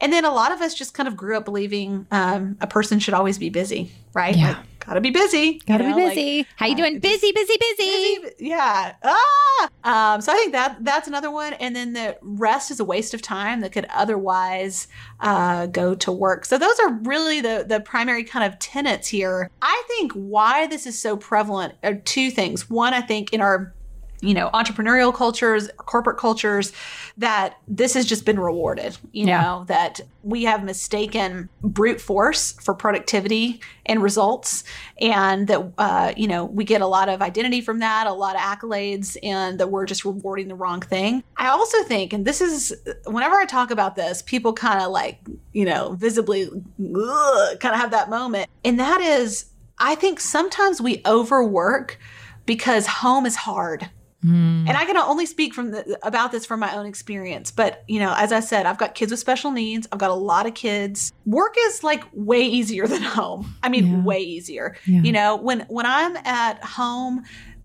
And 0.00 0.12
then 0.14 0.24
a 0.24 0.32
lot 0.32 0.50
of 0.50 0.62
us 0.62 0.72
just 0.74 0.94
kind 0.94 1.06
of 1.06 1.14
grew 1.14 1.36
up 1.36 1.44
believing 1.44 2.06
um, 2.10 2.56
a 2.62 2.66
person 2.66 2.98
should 3.00 3.12
always 3.12 3.38
be 3.38 3.50
busy, 3.50 3.90
right? 4.14 4.34
Yeah. 4.34 4.48
Like, 4.48 4.56
gotta 4.80 5.00
be 5.02 5.10
busy. 5.10 5.60
Gotta 5.66 5.84
you 5.84 5.90
be 5.90 5.96
know, 6.00 6.04
like, 6.06 6.14
busy. 6.14 6.46
How 6.56 6.66
you 6.66 6.72
uh, 6.72 6.76
doing? 6.76 6.92
just- 6.94 7.02
Busy, 7.02 7.32
busy, 7.32 7.54
busy. 7.58 8.18
busy. 8.20 8.34
Yeah. 8.38 8.94
Ah. 9.02 9.68
Um, 9.84 10.20
so 10.22 10.32
I 10.32 10.36
think 10.36 10.52
that 10.52 10.78
that's 10.80 11.06
another 11.06 11.30
one. 11.30 11.52
And 11.54 11.76
then 11.76 11.92
the 11.92 12.16
rest 12.22 12.70
is 12.70 12.80
a 12.80 12.84
waste 12.84 13.12
of 13.12 13.20
time 13.20 13.60
that 13.60 13.72
could 13.72 13.86
otherwise 13.90 14.88
uh, 15.20 15.66
go 15.66 15.94
to 15.94 16.10
work. 16.12 16.46
So 16.46 16.56
those 16.56 16.78
are 16.80 16.92
really 17.02 17.40
the 17.42 17.64
the 17.68 17.80
primary 17.80 18.24
kind 18.24 18.50
of 18.50 18.58
tenets 18.58 19.08
here. 19.08 19.50
I 19.60 19.82
think 19.88 20.12
why 20.12 20.66
this 20.66 20.86
is 20.86 20.98
so 20.98 21.16
prevalent 21.16 21.74
are 21.82 21.94
two 21.94 22.30
things. 22.30 22.70
One, 22.70 22.94
I 22.94 23.00
think 23.02 23.32
in 23.34 23.40
our 23.42 23.74
you 24.20 24.34
know 24.34 24.50
entrepreneurial 24.54 25.14
cultures 25.14 25.68
corporate 25.76 26.16
cultures 26.18 26.72
that 27.18 27.56
this 27.68 27.94
has 27.94 28.06
just 28.06 28.24
been 28.24 28.38
rewarded 28.38 28.96
you 29.12 29.26
Yeah. 29.26 29.42
know 29.42 29.64
that 29.68 30.00
we 30.22 30.44
have 30.44 30.64
mistaken 30.64 31.48
brute 31.62 32.00
force 32.00 32.52
for 32.52 32.74
productivity 32.74 33.60
and 33.84 34.02
results 34.02 34.64
and 35.00 35.46
that 35.48 35.72
uh, 35.78 36.12
you 36.16 36.26
know 36.28 36.44
we 36.44 36.64
get 36.64 36.80
a 36.80 36.86
lot 36.86 37.08
of 37.08 37.22
identity 37.22 37.60
from 37.60 37.78
that 37.80 38.06
a 38.06 38.12
lot 38.12 38.34
of 38.36 38.40
accolades 38.40 39.16
and 39.22 39.60
that 39.60 39.70
we're 39.70 39.86
just 39.86 40.04
rewarding 40.04 40.48
the 40.48 40.54
wrong 40.54 40.80
thing. 40.80 41.22
I 41.36 41.48
also 41.48 41.82
think 41.84 42.12
and 42.12 42.24
this 42.24 42.40
is 42.40 42.74
whenever 43.06 43.36
i 43.36 43.44
talk 43.44 43.70
about 43.70 43.96
this 43.96 44.22
people 44.22 44.52
kind 44.52 44.80
of 44.82 44.90
like 44.90 45.18
you 45.52 45.64
know 45.64 45.92
visibly 45.92 46.48
kind 46.48 47.74
of 47.74 47.80
have 47.80 47.90
that 47.90 48.08
moment. 48.10 48.48
And 48.64 48.78
that 48.80 49.00
is 49.00 49.46
i 49.78 49.94
think 49.94 50.20
sometimes 50.20 50.80
we 50.80 51.02
overwork 51.06 51.98
because 52.46 52.86
home 52.86 53.26
is 53.26 53.36
hard 53.36 53.90
Mm. 54.26 54.68
and 54.68 54.76
I 54.76 54.84
can 54.84 54.96
only 54.96 55.24
speak 55.26 55.54
from 55.54 55.70
the, 55.70 55.98
about 56.02 56.32
this 56.32 56.44
from 56.44 56.58
my 56.60 56.74
own 56.74 56.86
experience. 56.86 57.50
But 57.52 57.84
you 57.86 58.00
know, 58.00 58.12
as 58.16 58.32
I 58.32 58.40
said, 58.40 58.66
I've 58.66 58.78
got 58.78 58.94
kids 58.96 59.10
with 59.12 59.20
special 59.20 59.52
needs. 59.52 59.86
I've 59.92 59.98
got 60.00 60.10
a 60.10 60.14
lot 60.14 60.46
of 60.46 60.54
kids. 60.54 61.12
Work 61.26 61.54
is 61.66 61.84
like 61.84 62.02
way 62.12 62.42
easier 62.42 62.86
than 62.94 63.02
home. 63.02 63.54
I 63.62 63.68
mean, 63.68 63.86
Yeah. 63.86 64.02
way 64.02 64.20
easier. 64.20 64.76
Yeah. 64.86 65.02
You 65.02 65.12
know, 65.12 65.36
when 65.36 65.60
when 65.68 65.86
I'm 65.86 66.16
at 66.16 66.64
home, 66.64 67.22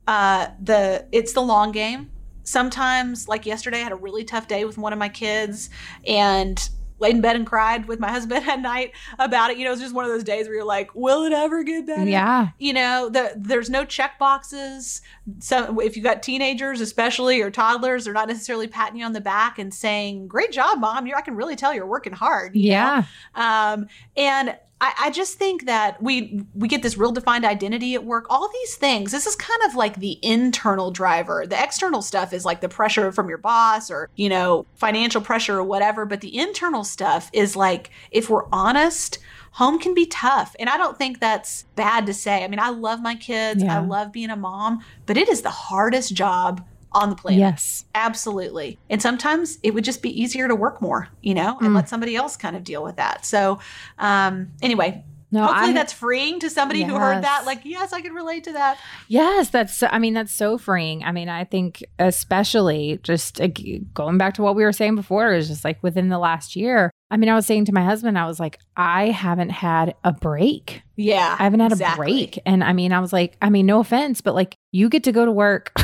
uh, 0.08 0.48
the 0.62 1.08
it's 1.12 1.34
the 1.34 1.42
long 1.42 1.72
game. 1.72 2.12
Sometimes, 2.44 3.28
like 3.28 3.46
yesterday, 3.46 3.78
I 3.80 3.84
had 3.84 3.92
a 3.92 3.96
really 3.96 4.24
tough 4.24 4.48
day 4.48 4.66
with 4.66 4.78
one 4.78 4.94
of 4.94 5.00
my 5.00 5.10
kids, 5.10 5.70
and 6.06 6.70
laid 7.02 7.16
in 7.16 7.22
bed 7.22 7.36
and 7.36 7.46
cried 7.46 7.88
with 7.88 8.00
my 8.00 8.10
husband 8.12 8.46
at 8.48 8.62
night 8.62 8.94
about 9.20 9.52
it. 9.52 9.58
You 9.58 9.66
know, 9.66 9.72
it's 9.74 9.82
just 9.82 9.94
one 9.94 10.06
of 10.06 10.12
those 10.12 10.24
days 10.24 10.48
where 10.48 10.56
you're 10.56 10.64
like, 10.64 10.94
"Will 10.96 11.24
it 11.24 11.34
ever 11.34 11.64
get 11.64 11.86
better?" 11.88 12.10
Yeah. 12.10 12.50
you 12.60 12.74
know 12.74 13.10
the, 13.10 13.34
there's 13.36 13.70
no 13.70 13.84
check 13.86 14.18
boxes 14.20 15.02
so 15.40 15.80
if 15.80 15.96
you 15.98 16.04
got 16.04 16.22
teenagers 16.24 16.82
especially 16.82 17.42
or 17.42 17.50
toddlers 17.50 18.06
they're 18.06 18.14
not 18.14 18.28
necessarily 18.28 18.68
patting 18.68 18.98
you 19.00 19.06
on 19.06 19.14
the 19.14 19.22
back 19.22 19.58
and 19.60 19.74
saying 19.74 20.28
great 20.28 20.52
job 20.52 20.80
mom 20.80 21.08
you 21.08 21.14
i 21.16 21.22
can 21.22 21.36
really 21.36 21.56
tell 21.56 21.74
you're 21.74 21.86
working 21.86 22.14
hard? 22.14 22.56
Yeah. 22.56 23.04
um, 23.36 23.88
and 24.18 24.58
I, 24.82 24.94
I 25.00 25.12
just 25.12 25.38
think 25.38 25.68
that 25.68 26.02
we 26.02 26.44
we 26.56 26.68
get 26.68 26.82
this 26.82 26.98
real 26.98 27.12
defined 27.12 27.46
identity 27.46 27.94
at 27.94 28.04
work. 28.04 28.26
All 28.30 28.50
these 28.52 28.76
things 28.76 29.12
this 29.12 29.28
is 29.28 29.36
kind 29.36 29.62
of 29.66 29.76
like 29.76 29.98
the 29.98 30.20
internal 30.24 30.92
driver. 30.92 31.46
The 31.48 31.62
external 31.62 32.02
stuff 32.02 32.34
is 32.34 32.44
like 32.44 32.62
the 32.62 32.68
pressure 32.68 33.12
from 33.12 33.30
your 33.30 33.38
boss 33.38 33.92
or 33.92 34.10
you 34.16 34.28
know 34.28 34.66
financial 34.76 35.22
pressure 35.22 35.60
or 35.60 35.64
whatever 35.64 36.06
but 36.06 36.22
the 36.22 36.38
internal 36.38 36.84
stuff 36.84 37.30
is 37.32 37.56
like 37.56 37.92
if 38.10 38.30
we're 38.30 38.48
honest 38.52 39.20
home 39.54 39.78
can 39.80 39.94
be 39.94 40.06
tough. 40.08 40.56
And 40.60 40.70
i 40.70 40.78
don't 40.78 40.98
think 40.98 41.20
that's 41.20 41.64
bad 41.76 42.06
to 42.08 42.14
say. 42.14 42.44
I 42.44 42.48
mean 42.48 42.60
i 42.60 42.70
love 42.70 43.02
my 43.02 43.16
kids. 43.16 43.64
Yeah. 43.64 43.78
i 43.78 43.86
love 43.86 44.12
being 44.12 44.32
a 44.32 44.36
mom 44.36 44.84
but 45.06 45.16
it 45.16 45.30
is 45.30 45.42
the 45.44 45.50
hardest 45.50 46.16
job 46.16 46.66
on 46.94 47.10
the 47.10 47.16
planet 47.16 47.40
Yes. 47.40 47.86
Absolutely. 47.96 48.78
And 48.90 49.02
sometimes 49.02 49.58
it 49.64 49.74
would 49.74 49.84
just 49.84 50.02
be 50.02 50.22
easier 50.22 50.48
to 50.48 50.56
work 50.56 50.82
more, 50.82 51.08
you 51.22 51.34
know, 51.34 51.58
and 51.60 51.70
Mm. 51.70 51.76
let 51.76 51.90
somebody 51.90 52.16
else 52.16 52.36
kind 52.38 52.56
of 52.56 52.64
deal 52.64 52.84
with 52.84 52.98
that. 52.98 53.26
So, 53.26 53.60
um, 53.98 54.52
anyway, 54.62 55.04
No, 55.34 55.44
hopefully 55.46 55.68
I'm- 55.68 55.76
that's 55.76 55.94
freeing 55.94 56.42
to 56.42 56.50
somebody 56.50 56.84
who 56.84 56.94
heard 56.96 57.24
that. 57.24 57.46
Like, 57.46 57.62
yes, 57.64 57.94
I 57.94 58.02
can 58.02 58.12
relate 58.14 58.44
to 58.44 58.52
that. 58.52 58.78
Yes, 59.08 59.48
that's. 59.48 59.82
I 59.82 59.98
mean, 59.98 60.14
that's 60.14 60.34
so 60.34 60.58
freeing. 60.58 61.06
I 61.06 61.14
mean, 61.14 61.30
I 61.30 61.46
think 61.46 61.82
especially 61.98 63.00
just 63.02 63.40
uh, 63.40 63.48
going 63.94 64.18
back 64.18 64.34
to 64.34 64.42
what 64.42 64.56
we 64.58 64.64
were 64.64 64.74
saying 64.74 64.96
before 64.96 65.32
is 65.34 65.48
just 65.48 65.64
like 65.64 65.82
within 65.82 66.10
the 66.10 66.20
last 66.20 66.58
year. 66.58 66.92
I 67.10 67.16
mean, 67.18 67.30
I 67.30 67.36
was 67.36 67.46
saying 67.46 67.66
to 67.66 67.74
my 67.74 67.84
husband, 67.84 68.18
I 68.20 68.26
was 68.26 68.40
like, 68.42 68.60
I 68.76 69.08
haven't 69.08 69.52
had 69.52 69.96
a 70.04 70.12
break. 70.12 70.82
Yeah. 70.98 71.36
I 71.40 71.44
haven't 71.44 71.60
had 71.62 71.72
exactly. 71.72 71.94
a 71.94 72.14
break, 72.14 72.40
and 72.46 72.62
I 72.64 72.74
mean, 72.74 72.92
I 72.92 73.00
was 73.00 73.14
like, 73.14 73.38
I 73.42 73.50
mean, 73.50 73.66
no 73.66 73.80
offense, 73.80 74.20
but 74.22 74.36
like, 74.36 74.56
you 74.74 74.90
get 74.90 75.04
to 75.06 75.12
go 75.14 75.26
to 75.26 75.32
work. 75.32 75.72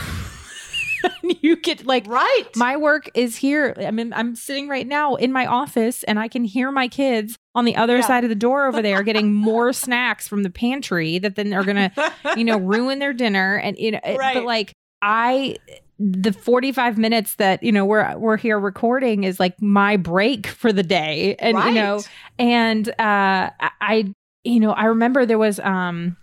you 1.42 1.56
get 1.58 1.86
like 1.86 2.06
Right. 2.08 2.46
my 2.56 2.78
work 2.78 3.10
is 3.14 3.36
here. 3.36 3.74
I 3.78 3.92
mean, 3.92 4.14
I'm 4.14 4.36
sitting 4.36 4.68
right 4.68 4.88
now 4.88 5.16
in 5.16 5.32
my 5.32 5.46
office 5.46 6.04
and 6.04 6.20
I 6.20 6.28
can 6.28 6.44
hear 6.44 6.72
my 6.72 6.88
kids 6.88 7.36
on 7.56 7.66
the 7.66 7.76
other 7.76 7.98
Yeah. 7.98 8.08
side 8.08 8.24
of 8.24 8.30
the 8.30 8.36
door 8.36 8.66
over 8.68 8.82
there 8.82 9.04
getting 9.04 9.34
more 9.34 9.74
snacks 9.74 10.28
from 10.28 10.44
the 10.44 10.50
pantry 10.50 11.20
that 11.20 11.36
then 11.36 11.54
are 11.54 11.64
going 11.64 11.76
to, 11.92 12.14
you 12.36 12.44
know, 12.44 12.58
ruin 12.58 13.00
their 13.00 13.14
dinner. 13.14 13.56
And, 13.58 13.78
you 13.78 13.92
know, 13.92 14.00
Right. 14.04 14.34
but 14.36 14.44
like, 14.46 14.74
I, 15.02 15.58
the 16.00 16.32
45 16.34 16.98
minutes 16.98 17.36
that, 17.36 17.62
you 17.62 17.72
know, 17.72 17.86
we're, 17.86 18.18
we're 18.18 18.38
here 18.38 18.60
recording 18.60 19.24
is 19.24 19.40
like 19.40 19.62
my 19.62 19.98
break 19.98 20.48
for 20.48 20.72
the 20.74 20.84
day. 20.84 21.36
And, 21.40 21.58
you 21.58 21.72
know, 21.74 22.04
and 22.40 22.88
uh 22.90 23.50
I 23.60 24.14
you 24.44 24.60
know 24.60 24.72
I 24.72 24.86
remember 24.86 25.26
there 25.26 25.38
was 25.38 25.60
um 25.60 26.16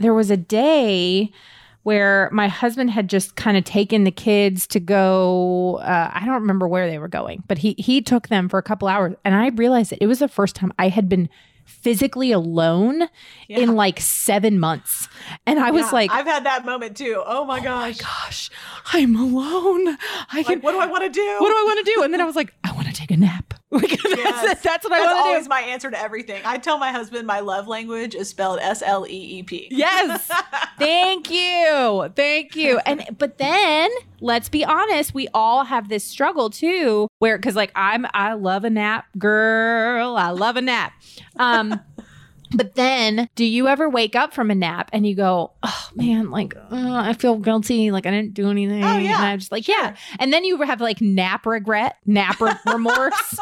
there 0.00 0.12
was 0.14 0.30
a 0.30 0.36
day 0.36 1.30
where 1.90 2.28
my 2.32 2.46
husband 2.48 2.88
had 2.90 3.08
just 3.08 3.34
kind 3.36 3.56
of 3.56 3.64
taken 3.64 4.04
the 4.04 4.10
kids 4.12 4.66
to 4.68 4.78
go 4.80 5.78
uh, 5.82 6.10
I 6.12 6.24
don't 6.24 6.40
remember 6.42 6.66
where 6.68 6.88
they 6.90 6.98
were 6.98 7.08
going 7.08 7.42
but 7.48 7.58
he 7.58 7.74
he 7.78 8.00
took 8.00 8.28
them 8.28 8.48
for 8.48 8.58
a 8.58 8.62
couple 8.62 8.86
hours 8.88 9.14
and 9.24 9.34
I 9.34 9.48
realized 9.48 9.90
that 9.90 10.02
it 10.02 10.06
was 10.06 10.18
the 10.20 10.28
first 10.28 10.54
time 10.56 10.72
I 10.78 10.88
had 10.88 11.08
been 11.08 11.28
physically 11.64 12.32
alone 12.32 13.08
Yeah. 13.48 13.60
in 13.60 13.74
like 13.76 14.00
seven 14.00 14.58
months. 14.58 15.08
And 15.46 15.60
I 15.60 15.70
was 15.70 15.92
like, 15.92 16.10
I've 16.10 16.26
had 16.26 16.44
that 16.44 16.64
moment 16.64 16.96
too. 16.96 17.22
Oh 17.24 17.44
my 17.44 17.58
oh 17.58 17.62
my 17.62 17.92
gosh. 17.92 17.98
gosh, 18.00 18.50
I'm 18.92 19.14
alone. 19.14 19.96
I 20.32 20.42
can, 20.42 20.60
what 20.62 20.72
do 20.72 20.78
I 20.80 20.86
want 20.86 21.04
to 21.04 21.10
do? 21.10 21.36
what 21.40 21.48
do 21.48 21.54
I 21.54 21.64
want 21.68 21.86
to 21.86 21.92
do? 21.94 22.02
And 22.02 22.12
then 22.12 22.20
I 22.20 22.24
was 22.24 22.34
like, 22.36 22.52
I 22.64 22.72
want 22.72 22.88
to 22.88 22.92
take 22.92 23.10
a 23.12 23.16
nap. 23.16 23.54
Yes. 24.20 24.62
that's 24.62 24.84
what 24.84 24.92
I 24.92 25.00
want 25.00 25.10
to 25.10 25.22
always 25.22 25.48
my 25.48 25.60
answer 25.60 25.90
to 25.90 26.00
everything. 26.00 26.42
I 26.44 26.58
tell 26.58 26.78
my 26.78 26.90
husband 26.90 27.26
my 27.26 27.40
love 27.40 27.68
language 27.68 28.14
is 28.14 28.28
spelled 28.28 28.58
S 28.60 28.82
L 28.82 29.06
E 29.06 29.38
E 29.38 29.42
P. 29.42 29.68
Yes. 29.70 30.28
Thank 30.78 31.30
you. 31.30 32.08
Thank 32.16 32.56
you. 32.56 32.80
And 32.84 33.16
but 33.18 33.38
then 33.38 33.90
let's 34.20 34.48
be 34.48 34.64
honest, 34.64 35.14
we 35.14 35.28
all 35.32 35.64
have 35.64 35.88
this 35.88 36.04
struggle 36.04 36.50
too, 36.50 37.08
where 37.18 37.38
cuz 37.38 37.54
like 37.54 37.70
I'm 37.76 38.06
I 38.12 38.34
love 38.34 38.64
a 38.64 38.70
nap, 38.70 39.06
girl. 39.18 40.16
I 40.16 40.30
love 40.30 40.56
a 40.56 40.62
nap. 40.62 40.92
Um 41.36 41.80
but 42.52 42.74
then 42.74 43.28
do 43.36 43.44
you 43.44 43.68
ever 43.68 43.88
wake 43.88 44.16
up 44.16 44.34
from 44.34 44.50
a 44.50 44.54
nap 44.54 44.90
and 44.92 45.06
you 45.06 45.14
go, 45.14 45.52
"Oh 45.62 45.88
man, 45.94 46.30
like 46.30 46.56
uh, 46.56 46.62
I 46.70 47.12
feel 47.12 47.36
guilty, 47.36 47.90
like 47.90 48.06
I 48.06 48.10
didn't 48.10 48.34
do 48.34 48.50
anything." 48.50 48.82
Oh, 48.82 48.96
yeah. 48.98 49.16
And 49.16 49.24
I'm 49.26 49.38
just 49.38 49.52
like, 49.52 49.68
"Yeah." 49.68 49.94
And 50.18 50.32
then 50.32 50.44
you 50.44 50.60
have 50.62 50.80
like 50.80 51.00
nap 51.00 51.46
regret, 51.46 51.96
nap 52.06 52.40
remorse. 52.66 53.38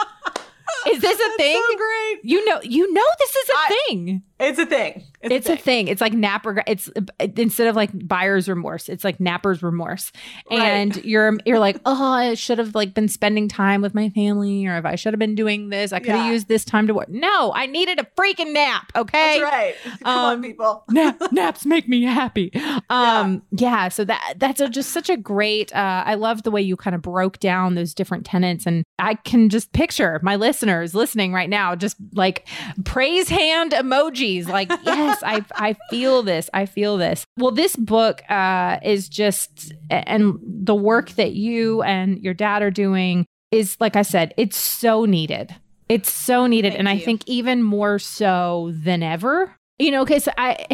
Is 0.87 1.01
this 1.01 1.19
a 1.21 1.37
thing? 1.37 1.55
So 1.71 1.77
great. 1.77 2.21
You 2.23 2.45
know, 2.45 2.61
you 2.63 2.93
know 2.93 3.05
this 3.19 3.37
is 3.37 3.49
a 3.49 3.53
I- 3.57 3.69
thing. 3.89 4.23
It's 4.41 4.59
a 4.59 4.67
thing. 4.67 5.03
It's, 5.21 5.35
It's 5.35 5.49
a 5.49 5.57
thing. 5.57 5.89
It's 5.89 6.01
like 6.01 6.13
nap 6.13 6.47
regret. 6.47 6.67
It's 6.69 6.89
uh, 6.97 7.27
instead 7.37 7.67
of 7.67 7.75
like 7.77 7.91
buyer's 8.07 8.49
remorse, 8.49 8.89
it's 8.89 9.03
like 9.05 9.19
napper's 9.19 9.63
remorse. 9.63 10.13
Right. 10.51 10.61
And 10.61 10.97
you're 11.05 11.37
you're 11.45 11.59
like, 11.59 11.79
oh, 11.85 12.13
I 12.13 12.35
should 12.35 12.59
have 12.59 12.75
like 12.75 12.95
been 12.95 13.09
spending 13.09 13.49
time 13.49 13.83
with 13.83 13.95
my 13.95 14.11
family, 14.11 14.67
or 14.67 14.77
if 14.77 14.85
I 14.85 14.95
should 14.95 15.13
have 15.13 15.19
been 15.19 15.35
doing 15.35 15.71
this, 15.71 15.93
I 15.93 15.99
could 15.99 16.11
have 16.11 16.27
Yeah. 16.27 16.33
used 16.33 16.47
this 16.49 16.65
time 16.65 16.87
to 16.87 16.95
work. 16.95 17.09
No, 17.09 17.53
I 17.55 17.67
needed 17.67 17.99
a 17.99 18.07
freaking 18.17 18.53
nap. 18.53 18.93
Okay. 18.95 19.41
That's 19.41 19.43
right. 19.43 19.75
Come 20.05 20.07
Um, 20.07 20.19
on, 20.37 20.43
people. 20.43 20.85
Nap, 20.91 21.21
naps 21.33 21.67
make 21.67 21.89
me 21.89 22.03
happy. 22.05 22.53
Um, 22.89 23.43
yeah. 23.51 23.89
so 23.89 24.05
that 24.05 24.35
that's 24.37 24.61
a, 24.61 24.69
just 24.69 24.91
such 24.93 25.11
a 25.11 25.17
great. 25.17 25.75
Uh, 25.75 26.05
I 26.07 26.15
love 26.15 26.43
the 26.45 26.51
way 26.51 26.63
you 26.63 26.77
kind 26.77 26.95
of 26.95 27.03
broke 27.03 27.39
down 27.41 27.75
those 27.75 27.93
different 27.95 28.25
tenants, 28.25 28.67
and 28.67 28.85
I 28.99 29.15
can 29.15 29.49
just 29.49 29.73
picture 29.73 30.21
my 30.23 30.37
listeners 30.37 30.95
listening 30.95 31.33
right 31.33 31.49
now, 31.51 31.75
just 31.75 31.97
like 32.15 32.47
praise 32.85 33.29
hand 33.29 33.73
emojis. 33.73 34.47
Like, 34.49 34.71
yes, 35.09 35.23
I 35.23 35.45
I 35.55 35.77
feel 35.91 36.23
this. 36.23 36.51
I 36.55 36.67
feel 36.67 36.97
this. 36.97 37.25
Well, 37.39 37.51
this 37.51 37.77
book 37.77 38.23
uh, 38.31 38.79
is 38.83 39.09
just, 39.09 39.73
and 39.91 40.39
the 40.43 40.75
work 40.75 41.11
that 41.13 41.33
you 41.33 41.83
and 41.83 42.19
your 42.21 42.35
dad 42.35 42.63
are 42.63 42.71
doing 42.71 43.27
is, 43.51 43.77
like 43.81 43.97
I 43.97 44.03
said, 44.03 44.35
it's 44.37 44.57
so 44.57 45.05
needed. 45.05 45.55
It's 45.89 46.13
so 46.13 46.47
needed, 46.47 46.71
Thank 46.73 46.81
and 46.81 46.89
I 46.89 46.99
think 46.99 47.23
even 47.27 47.63
more 47.63 47.99
so 47.99 48.73
than 48.75 49.03
ever. 49.03 49.55
You 49.79 49.91
know, 49.91 50.05
because 50.05 50.29
I, 50.37 50.67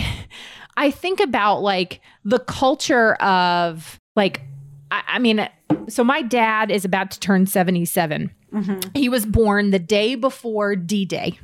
I 0.77 0.91
think 0.91 1.21
about 1.21 1.61
like 1.61 2.01
the 2.25 2.41
culture 2.41 3.15
of 3.17 3.99
like, 4.17 4.41
I, 4.91 5.03
I 5.07 5.19
mean, 5.19 5.49
so 5.89 6.03
my 6.03 6.23
dad 6.23 6.71
is 6.71 6.85
about 6.85 7.11
to 7.13 7.21
turn 7.21 7.47
seventy-seven. 7.47 8.31
Mhm. 8.53 8.97
He 8.97 9.09
was 9.09 9.27
born 9.27 9.71
the 9.71 9.79
day 9.79 10.15
before 10.15 10.75
D 10.75 11.05
Day. 11.05 11.39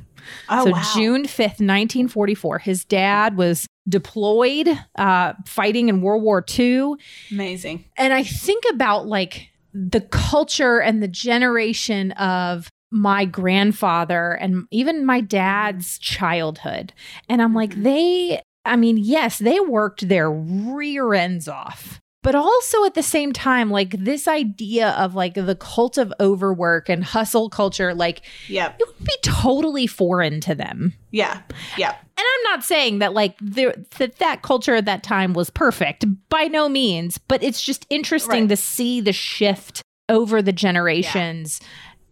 Oh, 0.49 0.65
so 0.65 0.71
wow. 0.71 0.81
June 0.93 1.23
5th, 1.25 1.59
1944. 1.59 2.59
His 2.59 2.85
dad 2.85 3.37
was 3.37 3.67
deployed, 3.87 4.67
uh, 4.97 5.33
fighting 5.45 5.89
in 5.89 6.01
World 6.01 6.23
War 6.23 6.43
II. 6.57 6.93
Amazing. 7.31 7.85
And 7.97 8.13
I 8.13 8.23
think 8.23 8.63
about 8.71 9.07
like 9.07 9.49
the 9.73 10.01
culture 10.01 10.79
and 10.81 11.01
the 11.01 11.07
generation 11.07 12.11
of 12.13 12.69
my 12.91 13.23
grandfather 13.23 14.33
and 14.33 14.65
even 14.69 15.05
my 15.05 15.21
dad's 15.21 15.97
childhood. 15.97 16.93
And 17.29 17.41
I'm 17.41 17.53
like, 17.55 17.71
Mhm. 17.75 17.83
they, 17.83 18.41
I 18.65 18.75
mean, 18.75 18.97
yes, 18.97 19.37
they 19.39 19.59
worked 19.61 20.09
their 20.09 20.29
rear 20.29 21.13
ends 21.13 21.47
off. 21.47 21.99
But 22.23 22.35
also 22.35 22.85
at 22.85 22.93
the 22.93 23.01
same 23.01 23.33
time, 23.33 23.71
like 23.71 23.91
this 23.97 24.27
idea 24.27 24.89
of 24.91 25.15
like 25.15 25.33
the 25.33 25.55
cult 25.55 25.97
of 25.97 26.13
overwork 26.19 26.87
and 26.87 27.03
hustle 27.03 27.49
culture, 27.49 27.95
like 27.95 28.21
yeah 28.47 28.73
it 28.79 28.87
would 28.87 29.05
be 29.07 29.15
totally 29.23 29.87
foreign 29.87 30.39
to 30.41 30.53
them. 30.53 30.93
Yeah. 31.09 31.41
Yeah. 31.77 31.89
And 31.89 32.25
I'm 32.35 32.43
not 32.55 32.63
saying 32.63 32.99
that 32.99 33.13
like 33.13 33.35
there, 33.41 33.73
that 33.97 34.17
that 34.19 34.43
culture 34.43 34.75
at 34.75 34.85
that 34.85 35.01
time 35.01 35.33
was 35.33 35.49
perfect 35.49 36.05
by 36.29 36.43
no 36.43 36.69
means, 36.69 37.17
but 37.17 37.41
it's 37.41 37.61
just 37.63 37.87
interesting 37.89 38.41
Right. 38.41 38.49
to 38.49 38.55
see 38.57 39.01
the 39.01 39.13
shift 39.13 39.81
over 40.07 40.41
the 40.43 40.51
generations 40.53 41.59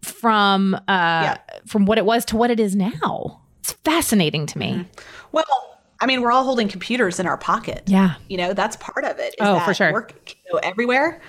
from 0.02 0.74
uh 0.88 1.36
from 1.66 1.84
what 1.86 1.98
it 1.98 2.04
was 2.04 2.24
to 2.24 2.36
what 2.36 2.50
it 2.50 2.58
is 2.58 2.74
now. 2.74 3.40
It's 3.60 3.72
fascinating 3.84 4.46
to 4.46 4.58
me. 4.58 4.86
Well, 5.30 5.44
I 6.00 6.06
mean, 6.06 6.22
we're 6.22 6.32
all 6.32 6.44
holding 6.44 6.68
computers 6.68 7.20
in 7.20 7.26
our 7.26 7.36
pocket. 7.36 7.82
Yeah. 7.86 8.14
You 8.28 8.38
know, 8.38 8.54
that's 8.54 8.76
part 8.76 9.04
of 9.04 9.18
it. 9.18 9.28
is 9.28 9.34
Oh, 9.40 9.54
that 9.54 9.66
for 9.66 9.74
sure. 9.74 9.92
Work 9.92 10.14
you 10.26 10.52
know, 10.52 10.60
everywhere. 10.62 11.20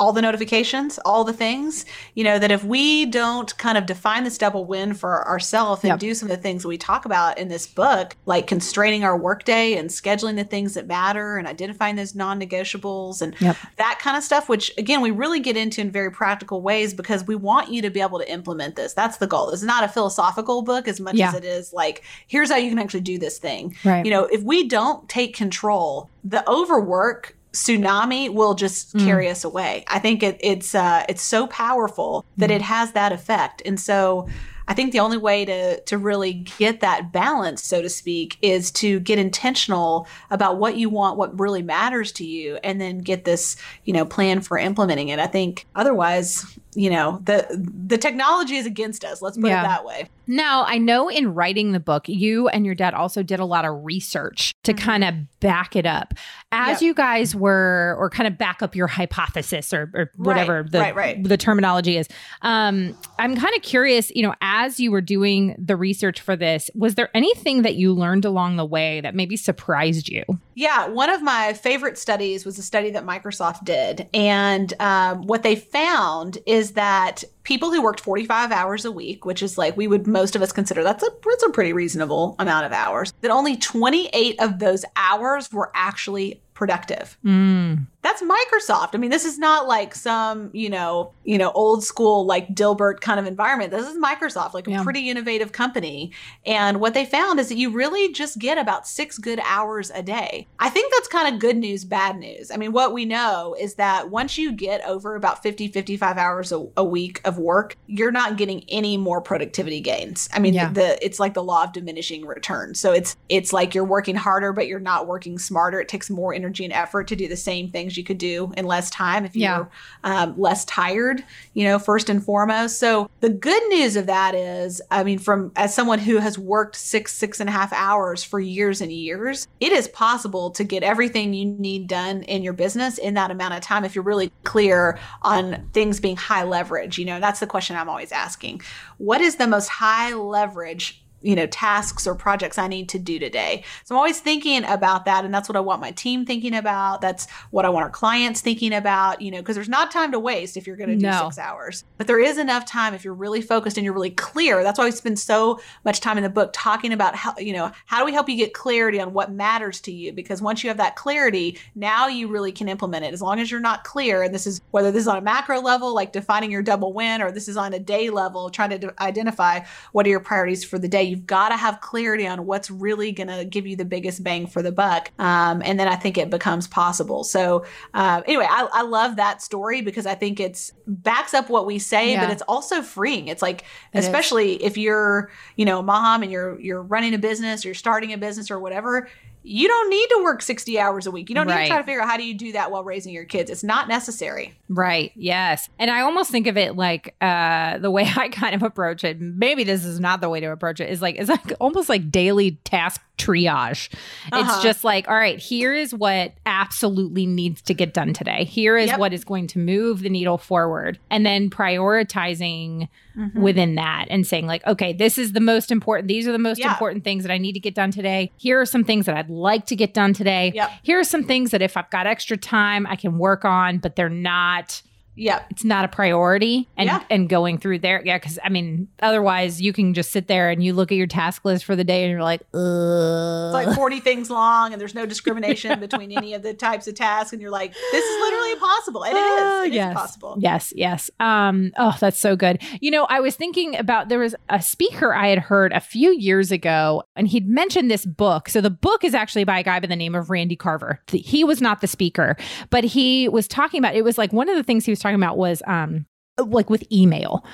All 0.00 0.14
the 0.14 0.22
notifications, 0.22 0.98
all 1.04 1.24
the 1.24 1.32
things, 1.34 1.84
you 2.14 2.24
know, 2.24 2.38
that 2.38 2.50
if 2.50 2.64
we 2.64 3.04
don't 3.04 3.54
kind 3.58 3.76
of 3.76 3.84
define 3.84 4.24
this 4.24 4.38
double 4.38 4.64
win 4.64 4.94
for 4.94 5.28
ourselves 5.28 5.84
and 5.84 5.90
Yep. 5.90 5.98
do 5.98 6.14
some 6.14 6.30
of 6.30 6.34
the 6.36 6.42
things 6.42 6.62
that 6.62 6.68
we 6.68 6.78
talk 6.78 7.04
about 7.04 7.36
in 7.36 7.48
this 7.48 7.66
book, 7.66 8.16
like 8.24 8.46
constraining 8.46 9.04
our 9.04 9.14
workday 9.16 9.74
and 9.76 9.90
scheduling 9.90 10.36
the 10.36 10.44
things 10.44 10.72
that 10.72 10.86
matter 10.86 11.36
and 11.36 11.46
identifying 11.46 11.96
those 11.96 12.14
non 12.14 12.40
negotiables 12.40 13.20
and 13.20 13.36
Yep. 13.40 13.56
that 13.76 13.98
kind 14.00 14.16
of 14.16 14.22
stuff, 14.24 14.48
which 14.48 14.72
again, 14.78 15.02
we 15.02 15.10
really 15.10 15.38
get 15.38 15.54
into 15.56 15.82
in 15.82 15.90
very 15.90 16.10
practical 16.10 16.62
ways 16.62 16.94
because 16.94 17.26
we 17.26 17.34
want 17.36 17.70
you 17.70 17.82
to 17.82 17.90
be 17.90 18.00
able 18.00 18.18
to 18.18 18.32
implement 18.32 18.76
this. 18.76 18.94
That's 18.94 19.18
the 19.18 19.26
goal. 19.26 19.50
This 19.50 19.60
is 19.60 19.66
not 19.66 19.84
a 19.84 19.88
philosophical 19.88 20.62
book 20.62 20.88
as 20.88 20.98
much 20.98 21.16
Yeah. 21.16 21.28
as 21.28 21.34
it 21.34 21.44
is 21.44 21.74
like, 21.74 22.02
here's 22.26 22.50
how 22.50 22.56
you 22.56 22.70
can 22.70 22.78
actually 22.78 23.00
do 23.02 23.18
this 23.18 23.36
thing. 23.38 23.76
Right. 23.84 24.02
You 24.02 24.10
know, 24.10 24.24
if 24.24 24.42
we 24.42 24.66
don't 24.66 25.06
take 25.10 25.36
control, 25.36 26.08
the 26.24 26.48
overwork 26.48 27.36
tsunami 27.52 28.32
will 28.32 28.54
just 28.54 28.94
Mm. 28.94 29.04
carry 29.04 29.28
us 29.28 29.44
away. 29.44 29.84
I 29.88 29.98
think 29.98 30.22
it, 30.22 30.38
it's 30.40 30.74
uh, 30.74 31.04
it's 31.08 31.22
so 31.22 31.46
powerful 31.48 32.24
that 32.36 32.50
Mm. 32.50 32.56
it 32.56 32.62
has 32.62 32.92
that 32.92 33.12
effect, 33.12 33.62
and 33.64 33.78
so 33.78 34.28
I 34.68 34.74
think 34.74 34.92
the 34.92 35.00
only 35.00 35.16
way 35.18 35.44
to 35.44 35.80
to 35.80 35.98
really 35.98 36.32
get 36.58 36.78
that 36.80 37.10
balance, 37.12 37.64
so 37.64 37.82
to 37.82 37.88
speak, 37.88 38.36
is 38.40 38.70
to 38.72 39.00
get 39.00 39.18
intentional 39.18 40.06
about 40.30 40.58
what 40.58 40.76
you 40.76 40.88
want, 40.88 41.16
what 41.18 41.38
really 41.40 41.62
matters 41.62 42.12
to 42.12 42.24
you, 42.24 42.58
and 42.62 42.80
then 42.80 42.98
get 42.98 43.24
this 43.24 43.56
you 43.84 43.92
know 43.92 44.04
plan 44.04 44.40
for 44.40 44.56
implementing 44.58 45.08
it. 45.08 45.18
I 45.18 45.26
think 45.26 45.66
otherwise, 45.74 46.44
you 46.76 46.88
know, 46.90 47.20
the 47.24 47.46
the 47.88 47.98
technology 47.98 48.56
is 48.56 48.66
against 48.66 49.04
us. 49.04 49.20
Let's 49.20 49.36
put 49.36 49.48
Yeah. 49.48 49.62
it 49.64 49.66
that 49.66 49.84
way. 49.84 50.08
Now, 50.30 50.64
I 50.64 50.78
know 50.78 51.08
in 51.08 51.34
writing 51.34 51.72
the 51.72 51.80
book, 51.80 52.08
you 52.08 52.46
and 52.48 52.64
your 52.64 52.76
dad 52.76 52.94
also 52.94 53.24
did 53.24 53.40
a 53.40 53.44
lot 53.44 53.64
of 53.64 53.84
research 53.84 54.54
to 54.62 54.72
Mhm. 54.72 54.78
kind 54.78 55.02
of 55.04 55.14
back 55.40 55.74
it 55.74 55.86
up. 55.86 56.14
As 56.52 56.80
Yep. 56.80 56.82
you 56.86 56.94
guys 56.94 57.34
were, 57.34 57.96
or 57.98 58.08
kind 58.10 58.28
of 58.28 58.38
back 58.38 58.62
up 58.62 58.76
your 58.76 58.86
hypothesis 58.86 59.72
or, 59.74 59.90
or 59.92 60.10
whatever 60.16 60.62
Right, 60.62 60.70
the, 60.70 60.78
right, 60.80 60.94
right. 60.94 61.24
the 61.24 61.36
terminology 61.36 61.96
is. 61.96 62.06
Um, 62.42 62.96
I'm 63.18 63.34
kind 63.36 63.54
of 63.56 63.62
curious, 63.62 64.12
you 64.14 64.22
know, 64.22 64.34
as 64.40 64.78
you 64.78 64.92
were 64.92 65.00
doing 65.00 65.56
the 65.58 65.74
research 65.76 66.20
for 66.20 66.36
this, 66.36 66.70
was 66.76 66.94
there 66.94 67.10
anything 67.12 67.62
that 67.62 67.74
you 67.74 67.92
learned 67.92 68.24
along 68.24 68.54
the 68.56 68.64
way 68.66 69.00
that 69.00 69.16
maybe 69.16 69.36
surprised 69.36 70.08
you? 70.08 70.22
Yeah, 70.60 70.88
one 70.88 71.08
of 71.08 71.22
my 71.22 71.54
favorite 71.54 71.96
studies 71.96 72.44
was 72.44 72.58
a 72.58 72.62
study 72.62 72.90
that 72.90 73.06
Microsoft 73.06 73.64
did. 73.64 74.10
And 74.12 74.74
um, 74.78 75.22
what 75.22 75.42
they 75.42 75.56
found 75.56 76.36
is 76.44 76.72
that 76.72 77.24
people 77.44 77.70
who 77.70 77.80
worked 77.80 78.00
45 78.00 78.52
hours 78.52 78.84
a 78.84 78.92
week, 78.92 79.24
which 79.24 79.42
is 79.42 79.56
like 79.56 79.74
we 79.78 79.86
would 79.86 80.06
most 80.06 80.36
of 80.36 80.42
us 80.42 80.52
consider 80.52 80.82
that's 80.82 81.02
a, 81.02 81.08
that's 81.24 81.42
a 81.44 81.48
pretty 81.48 81.72
reasonable 81.72 82.36
amount 82.38 82.66
of 82.66 82.72
hours, 82.72 83.14
that 83.22 83.30
only 83.30 83.56
28 83.56 84.38
of 84.38 84.58
those 84.58 84.84
hours 84.96 85.50
were 85.50 85.72
actually 85.74 86.42
productive. 86.60 87.16
Mm, 87.24 87.86
That's 88.02 88.22
Microsoft. 88.22 88.90
I 88.94 88.98
mean, 88.98 89.10
this 89.10 89.24
is 89.24 89.38
not 89.38 89.66
like 89.66 89.94
some, 89.94 90.50
you 90.52 90.68
know, 90.70 91.12
you 91.24 91.38
know, 91.38 91.50
old 91.52 91.82
school 91.84 92.26
like 92.26 92.48
Dilbert 92.54 93.00
kind 93.00 93.18
of 93.18 93.26
environment. 93.26 93.70
This 93.70 93.86
is 93.88 93.96
Microsoft, 93.96 94.52
like 94.54 94.66
a 94.68 94.70
Yeah. 94.72 94.82
pretty 94.82 95.08
innovative 95.10 95.52
company. 95.52 96.12
And 96.46 96.80
what 96.80 96.92
they 96.94 97.04
found 97.06 97.40
is 97.40 97.48
that 97.48 97.56
you 97.56 97.70
really 97.70 98.12
just 98.12 98.38
get 98.38 98.58
about 98.58 98.86
6 98.86 99.16
good 99.18 99.40
hours 99.44 99.90
a 99.94 100.02
day. 100.02 100.46
I 100.58 100.68
think 100.68 100.92
that's 100.92 101.08
kind 101.08 101.32
of 101.34 101.40
good 101.40 101.56
news, 101.56 101.84
bad 101.86 102.18
news. 102.18 102.50
I 102.50 102.56
mean, 102.58 102.72
what 102.72 102.92
we 102.92 103.04
know 103.06 103.56
is 103.58 103.74
that 103.76 104.10
once 104.10 104.36
you 104.36 104.52
get 104.52 104.84
over 104.86 105.14
about 105.14 105.42
50 105.42 105.68
55 105.68 106.18
hours 106.18 106.52
a, 106.52 106.66
a 106.76 106.84
week 106.84 107.20
of 107.24 107.38
work, 107.38 107.74
you're 107.86 108.12
not 108.12 108.36
getting 108.36 108.64
any 108.68 108.98
more 108.98 109.22
productivity 109.22 109.80
gains. 109.80 110.28
I 110.34 110.38
mean, 110.40 110.52
Yeah. 110.54 110.70
the 110.72 111.02
it's 111.04 111.20
like 111.20 111.32
the 111.32 111.42
law 111.42 111.64
of 111.64 111.72
diminishing 111.72 112.26
returns. 112.26 112.78
So 112.80 112.92
it's 112.92 113.16
it's 113.30 113.52
like 113.54 113.74
you're 113.74 113.84
working 113.96 114.16
harder 114.16 114.52
but 114.52 114.66
you're 114.68 114.78
not 114.80 115.06
working 115.06 115.38
smarter. 115.38 115.80
It 115.80 115.88
takes 115.88 116.10
more 116.10 116.34
energy 116.34 116.49
and 116.58 116.72
effort 116.72 117.06
to 117.08 117.14
do 117.14 117.28
the 117.28 117.36
same 117.36 117.70
things 117.70 117.96
you 117.96 118.02
could 118.02 118.18
do 118.18 118.52
in 118.56 118.64
less 118.64 118.90
time 118.90 119.24
if 119.24 119.36
you 119.36 119.42
Yeah. 119.42 119.66
um, 120.02 120.34
less 120.36 120.64
tired, 120.64 121.22
you 121.54 121.62
know, 121.62 121.78
first 121.78 122.10
and 122.10 122.24
foremost. 122.24 122.78
So 122.80 123.08
the 123.20 123.28
good 123.28 123.62
news 123.68 123.94
of 123.94 124.06
that 124.06 124.34
is, 124.34 124.82
I 124.90 125.04
mean, 125.04 125.18
from 125.20 125.52
as 125.54 125.72
someone 125.74 125.98
who 126.00 126.16
has 126.16 126.38
worked 126.38 126.74
six, 126.74 127.12
six 127.12 127.38
and 127.38 127.48
a 127.48 127.52
half 127.52 127.72
hours 127.72 128.24
for 128.24 128.40
years 128.40 128.80
and 128.80 128.90
years, 128.90 129.46
it 129.60 129.70
is 129.70 129.86
possible 129.88 130.50
to 130.50 130.64
get 130.64 130.82
everything 130.82 131.34
you 131.34 131.44
need 131.44 131.86
done 131.86 132.22
in 132.24 132.42
your 132.42 132.54
business 132.54 132.98
in 132.98 133.14
that 133.14 133.30
amount 133.30 133.54
of 133.54 133.60
time 133.60 133.84
if 133.84 133.94
you're 133.94 134.02
really 134.02 134.32
clear 134.44 134.98
on 135.22 135.68
things 135.72 136.00
being 136.00 136.16
high 136.16 136.42
leverage. 136.44 136.98
You 136.98 137.04
know, 137.04 137.20
that's 137.20 137.40
the 137.40 137.46
question 137.46 137.76
I'm 137.76 137.88
always 137.88 138.10
asking. 138.10 138.62
What 138.96 139.20
is 139.20 139.36
the 139.36 139.46
most 139.46 139.68
high 139.68 140.14
leverage 140.14 141.04
you 141.22 141.36
know 141.36 141.46
tasks 141.46 142.06
or 142.06 142.14
projects 142.14 142.56
i 142.58 142.66
need 142.66 142.88
to 142.88 142.98
do 142.98 143.18
today. 143.18 143.62
So 143.84 143.94
i'm 143.94 143.98
always 143.98 144.20
thinking 144.20 144.64
about 144.64 145.04
that 145.04 145.24
and 145.24 145.32
that's 145.34 145.48
what 145.48 145.56
i 145.56 145.60
want 145.60 145.80
my 145.80 145.90
team 145.90 146.24
thinking 146.24 146.54
about. 146.54 147.00
That's 147.00 147.28
what 147.50 147.64
i 147.64 147.68
want 147.68 147.84
our 147.84 147.90
clients 147.90 148.40
thinking 148.40 148.72
about 148.72 149.20
you 149.20 149.30
know 149.30 149.38
because 149.38 149.54
there's 149.56 149.68
not 149.68 149.90
time 149.90 150.12
to 150.12 150.18
waste 150.18 150.56
if 150.56 150.66
you're 150.66 150.76
going 150.76 150.90
to 150.90 150.96
do 150.96 151.06
No. 151.06 151.24
six 151.24 151.38
hours. 151.38 151.84
But 151.98 152.06
there 152.06 152.20
is 152.20 152.38
enough 152.38 152.64
time 152.66 152.94
if 152.94 153.04
you're 153.04 153.14
really 153.14 153.42
focused 153.42 153.76
and 153.76 153.84
you're 153.84 153.94
really 153.94 154.10
clear. 154.10 154.62
That's 154.62 154.78
why 154.78 154.86
we 154.86 154.90
spend 154.92 155.18
so 155.18 155.60
much 155.84 156.00
time 156.00 156.16
in 156.16 156.22
the 156.22 156.30
book 156.30 156.50
talking 156.52 156.92
about 156.92 157.14
how 157.14 157.34
you 157.38 157.52
know 157.52 157.70
how 157.86 157.98
do 157.98 158.04
we 158.04 158.12
help 158.12 158.28
you 158.28 158.36
get 158.36 158.54
clarity 158.54 159.00
on 159.00 159.12
what 159.12 159.30
matters 159.32 159.80
to 159.82 159.92
you? 159.92 160.12
Because 160.12 160.40
once 160.40 160.62
you 160.64 160.68
have 160.70 160.76
that 160.78 160.96
clarity 160.96 161.58
now 161.74 162.08
you 162.08 162.28
really 162.28 162.52
can 162.52 162.68
implement 162.68 163.04
it. 163.04 163.12
As 163.12 163.22
long 163.22 163.38
as 163.40 163.50
you're 163.50 163.60
not 163.60 163.84
clear 163.84 164.22
and 164.22 164.34
this 164.34 164.46
is 164.46 164.60
whether 164.70 164.90
this 164.90 165.02
is 165.02 165.08
on 165.08 165.18
a 165.18 165.20
macro 165.20 165.60
level 165.60 165.94
like 165.94 166.12
defining 166.12 166.50
your 166.50 166.62
double 166.62 166.92
win 166.92 167.20
or 167.22 167.30
this 167.30 167.48
is 167.48 167.56
on 167.56 167.72
a 167.74 167.78
day 167.78 168.10
level 168.10 168.50
trying 168.50 168.70
to 168.70 168.78
d- 168.78 168.88
identify 169.00 169.60
what 169.92 170.06
are 170.06 170.08
your 170.10 170.20
priorities 170.20 170.64
for 170.64 170.78
the 170.78 170.88
day 170.88 171.09
you've 171.10 171.26
got 171.26 171.48
to 171.50 171.56
have 171.56 171.80
clarity 171.80 172.26
on 172.26 172.46
what's 172.46 172.70
really 172.70 173.12
going 173.12 173.28
to 173.28 173.44
give 173.44 173.66
you 173.66 173.76
the 173.76 173.84
biggest 173.84 174.22
bang 174.24 174.46
for 174.46 174.62
the 174.62 174.72
buck 174.72 175.10
um, 175.18 175.60
and 175.64 175.78
then 175.78 175.88
i 175.88 175.96
think 175.96 176.16
it 176.16 176.30
becomes 176.30 176.66
possible 176.68 177.24
so 177.24 177.64
uh, 177.94 178.22
anyway 178.26 178.46
I, 178.48 178.68
I 178.72 178.82
love 178.82 179.16
that 179.16 179.42
story 179.42 179.80
because 179.82 180.06
i 180.06 180.14
think 180.14 180.40
it's 180.40 180.72
backs 180.86 181.34
up 181.34 181.50
what 181.50 181.66
we 181.66 181.78
say 181.78 182.12
Yeah. 182.12 182.24
but 182.24 182.32
it's 182.32 182.42
also 182.42 182.82
freeing 182.82 183.28
it's 183.28 183.42
like 183.42 183.64
It 183.92 183.98
is. 183.98 184.06
especially 184.06 184.62
if 184.62 184.78
you're 184.78 185.30
you 185.56 185.64
know 185.64 185.80
a 185.80 185.82
mom 185.82 186.22
and 186.22 186.30
you're 186.32 186.58
you're 186.60 186.82
running 186.82 187.14
a 187.14 187.18
business 187.18 187.64
or 187.64 187.68
you're 187.68 187.74
starting 187.74 188.12
a 188.12 188.18
business 188.18 188.50
or 188.50 188.58
whatever 188.60 189.08
you 189.42 189.68
don't 189.68 189.88
need 189.90 190.06
to 190.08 190.20
work 190.22 190.42
60 190.42 190.78
hours 190.78 191.06
a 191.06 191.10
week 191.10 191.28
you 191.28 191.34
don't 191.34 191.46
need 191.46 191.54
to 191.54 191.66
try 191.68 191.78
to 191.78 191.84
figure 191.84 192.00
out 192.02 192.08
how 192.08 192.16
do 192.16 192.24
you 192.24 192.34
do 192.34 192.52
that 192.52 192.70
while 192.70 192.84
raising 192.84 193.12
your 193.12 193.24
kids 193.24 193.50
it's 193.50 193.64
not 193.64 193.88
necessary 193.88 194.54
Right. 194.72 195.10
Yes. 195.16 195.68
And 195.80 195.90
I 195.90 196.02
almost 196.02 196.30
think 196.30 196.46
of 196.46 196.56
it 196.56 196.76
like 196.76 197.16
uh 197.20 197.78
the 197.78 197.90
way 197.90 198.04
I 198.16 198.28
kind 198.28 198.54
of 198.54 198.62
approach 198.62 199.02
it. 199.02 199.20
Maybe 199.20 199.64
this 199.64 199.84
is 199.84 199.98
not 199.98 200.20
the 200.20 200.28
way 200.28 200.38
to 200.38 200.46
approach 200.46 200.78
it. 200.78 200.88
Is 200.90 201.02
like 201.02 201.16
it's 201.18 201.28
like 201.28 201.52
almost 201.58 201.88
like 201.88 202.08
daily 202.12 202.52
task 202.62 203.00
triage. 203.18 203.92
Uh-huh. 204.30 204.44
It's 204.44 204.62
just 204.62 204.84
like, 204.84 205.08
all 205.08 205.16
right, 205.16 205.40
here 205.40 205.74
is 205.74 205.92
what 205.92 206.34
absolutely 206.46 207.26
needs 207.26 207.62
to 207.62 207.74
get 207.74 207.92
done 207.92 208.12
today. 208.12 208.44
Here 208.44 208.78
is 208.78 208.90
Yep. 208.90 208.98
what 209.00 209.12
is 209.12 209.24
going 209.24 209.48
to 209.48 209.58
move 209.58 210.02
the 210.02 210.08
needle 210.08 210.38
forward. 210.38 211.00
And 211.10 211.26
then 211.26 211.50
prioritizing 211.50 212.88
Mm-hmm. 213.16 213.40
within 213.42 213.74
that 213.74 214.06
and 214.08 214.24
saying 214.24 214.46
like, 214.46 214.64
okay, 214.68 214.92
this 214.92 215.18
is 215.18 215.32
the 215.32 215.40
most 215.40 215.72
important. 215.72 216.06
These 216.06 216.28
are 216.28 216.32
the 216.32 216.38
most 216.38 216.58
Yeah. 216.58 216.70
important 216.70 217.02
things 217.02 217.24
that 217.24 217.32
I 217.32 217.38
need 217.38 217.52
to 217.54 217.60
get 217.60 217.74
done 217.74 217.90
today. 217.90 218.30
Here 218.36 218.60
are 218.60 218.64
some 218.64 218.84
things 218.84 219.06
that 219.06 219.16
I'd 219.16 219.28
like 219.28 219.66
to 219.66 219.74
get 219.74 219.94
done 219.94 220.12
today. 220.12 220.52
Yep. 220.54 220.70
Here 220.84 221.00
are 221.00 221.04
some 221.04 221.24
things 221.24 221.50
that 221.50 221.60
if 221.60 221.76
I've 221.76 221.90
got 221.90 222.06
extra 222.06 222.36
time, 222.36 222.86
I 222.86 222.94
can 222.94 223.18
work 223.18 223.44
on, 223.44 223.78
but 223.78 223.96
they're 223.96 224.08
not 224.08 224.82
yep 225.16 225.46
it's 225.50 225.64
not 225.64 225.84
a 225.84 225.88
priority 225.88 226.68
and 226.76 226.86
Yeah. 226.86 227.02
and 227.10 227.28
going 227.28 227.58
through 227.58 227.80
there 227.80 228.02
yeah 228.04 228.16
because 228.18 228.38
i 228.44 228.48
mean 228.48 228.88
otherwise 229.02 229.60
you 229.60 229.72
can 229.72 229.92
just 229.94 230.10
sit 230.12 230.28
there 230.28 230.50
and 230.50 230.62
you 230.62 230.72
look 230.72 230.90
at 230.92 230.96
your 230.96 231.06
task 231.06 231.44
list 231.44 231.64
for 231.64 231.74
the 231.76 231.84
day 231.84 232.04
and 232.04 232.10
you're 232.10 232.22
like 232.22 232.40
Ugh. 232.54 233.54
it's 233.54 233.66
like 233.66 233.74
40 233.76 234.00
things 234.00 234.30
long 234.30 234.72
and 234.72 234.80
there's 234.80 234.94
no 234.94 235.06
discrimination 235.06 235.78
between 235.86 236.12
any 236.12 236.34
of 236.34 236.42
the 236.42 236.54
types 236.54 236.86
of 236.86 236.94
tasks 236.94 237.32
and 237.32 237.42
you're 237.42 237.50
like 237.50 237.72
this 237.92 238.04
is 238.04 238.20
literally 238.22 238.52
impossible 238.52 239.04
and 239.04 239.16
it 239.16 239.20
is 239.20 239.66
it 239.66 239.68
is 239.70 239.74
yes. 239.74 239.94
possible 239.94 240.36
Yes, 240.38 240.72
yes. 240.76 241.10
Um, 241.20 241.72
oh, 241.76 241.96
that's 242.00 242.18
so 242.18 242.36
good. 242.36 242.62
You 242.80 242.90
know, 242.90 243.04
I 243.10 243.20
was 243.20 243.36
thinking 243.36 243.76
about 243.76 244.08
there 244.08 244.18
was 244.18 244.34
a 244.48 244.62
speaker 244.62 245.12
I 245.14 245.28
had 245.28 245.38
heard 245.38 245.72
a 245.72 245.80
few 245.80 246.12
years 246.16 246.50
ago, 246.50 247.02
and 247.16 247.28
he'd 247.28 247.48
mentioned 247.48 247.90
this 247.90 248.06
book. 248.06 248.48
So 248.48 248.60
the 248.60 248.70
book 248.70 249.04
is 249.04 249.14
actually 249.14 249.44
by 249.44 249.58
a 249.58 249.62
guy 249.62 249.80
by 249.80 249.86
the 249.86 249.96
name 249.96 250.14
of 250.14 250.30
Randy 250.30 250.56
Carver. 250.56 251.00
He 251.10 251.44
was 251.44 251.60
not 251.60 251.80
the 251.80 251.86
speaker, 251.86 252.36
but 252.70 252.84
he 252.84 253.28
was 253.28 253.46
talking 253.48 253.78
about 253.78 253.94
it 253.94 254.02
was 254.02 254.16
like 254.18 254.32
one 254.32 254.48
of 254.48 254.56
the 254.56 254.62
things 254.62 254.84
he 254.84 254.92
was 254.92 254.98
talking 255.00 255.09
about 255.14 255.36
was 255.36 255.62
um 255.66 256.06
like 256.38 256.70
with 256.70 256.84
email, 256.92 257.44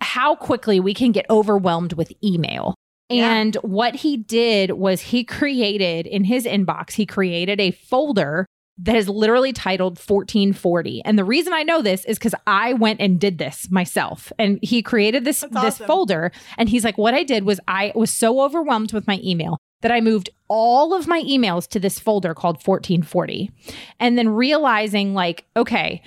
how 0.00 0.34
quickly 0.34 0.80
we 0.80 0.94
can 0.94 1.12
get 1.12 1.26
overwhelmed 1.30 1.92
with 1.94 2.12
email. 2.24 2.74
Yeah. 3.08 3.32
And 3.32 3.54
what 3.56 3.96
he 3.96 4.16
did 4.16 4.72
was 4.72 5.00
he 5.00 5.24
created 5.38 6.06
in 6.06 6.24
his 6.24 6.44
inbox, 6.44 6.92
he 6.92 7.06
created 7.06 7.60
a 7.60 7.72
folder 7.72 8.46
that 8.82 8.96
is 8.96 9.08
literally 9.08 9.52
titled 9.52 9.98
1440. 9.98 11.02
And 11.04 11.18
the 11.18 11.24
reason 11.24 11.52
I 11.52 11.62
know 11.62 11.82
this 11.82 12.04
is 12.06 12.18
because 12.18 12.34
I 12.46 12.72
went 12.72 13.00
and 13.00 13.20
did 13.20 13.36
this 13.36 13.70
myself. 13.70 14.32
And 14.38 14.58
he 14.62 14.82
created 14.82 15.24
this 15.24 15.40
That's 15.40 15.52
this 15.52 15.74
awesome. 15.74 15.86
folder. 15.86 16.32
And 16.56 16.68
he's 16.68 16.84
like, 16.84 16.96
what 16.96 17.12
I 17.12 17.22
did 17.22 17.44
was 17.44 17.60
I 17.68 17.92
was 17.94 18.10
so 18.10 18.40
overwhelmed 18.40 18.92
with 18.92 19.06
my 19.06 19.20
email 19.22 19.58
that 19.82 19.92
I 19.92 20.00
moved 20.00 20.30
all 20.48 20.94
of 20.94 21.06
my 21.06 21.22
emails 21.22 21.68
to 21.68 21.80
this 21.80 21.98
folder 21.98 22.34
called 22.34 22.56
1440. 22.56 23.50
And 23.98 24.16
then 24.16 24.30
realizing, 24.30 25.12
like, 25.14 25.44
okay, 25.56 26.02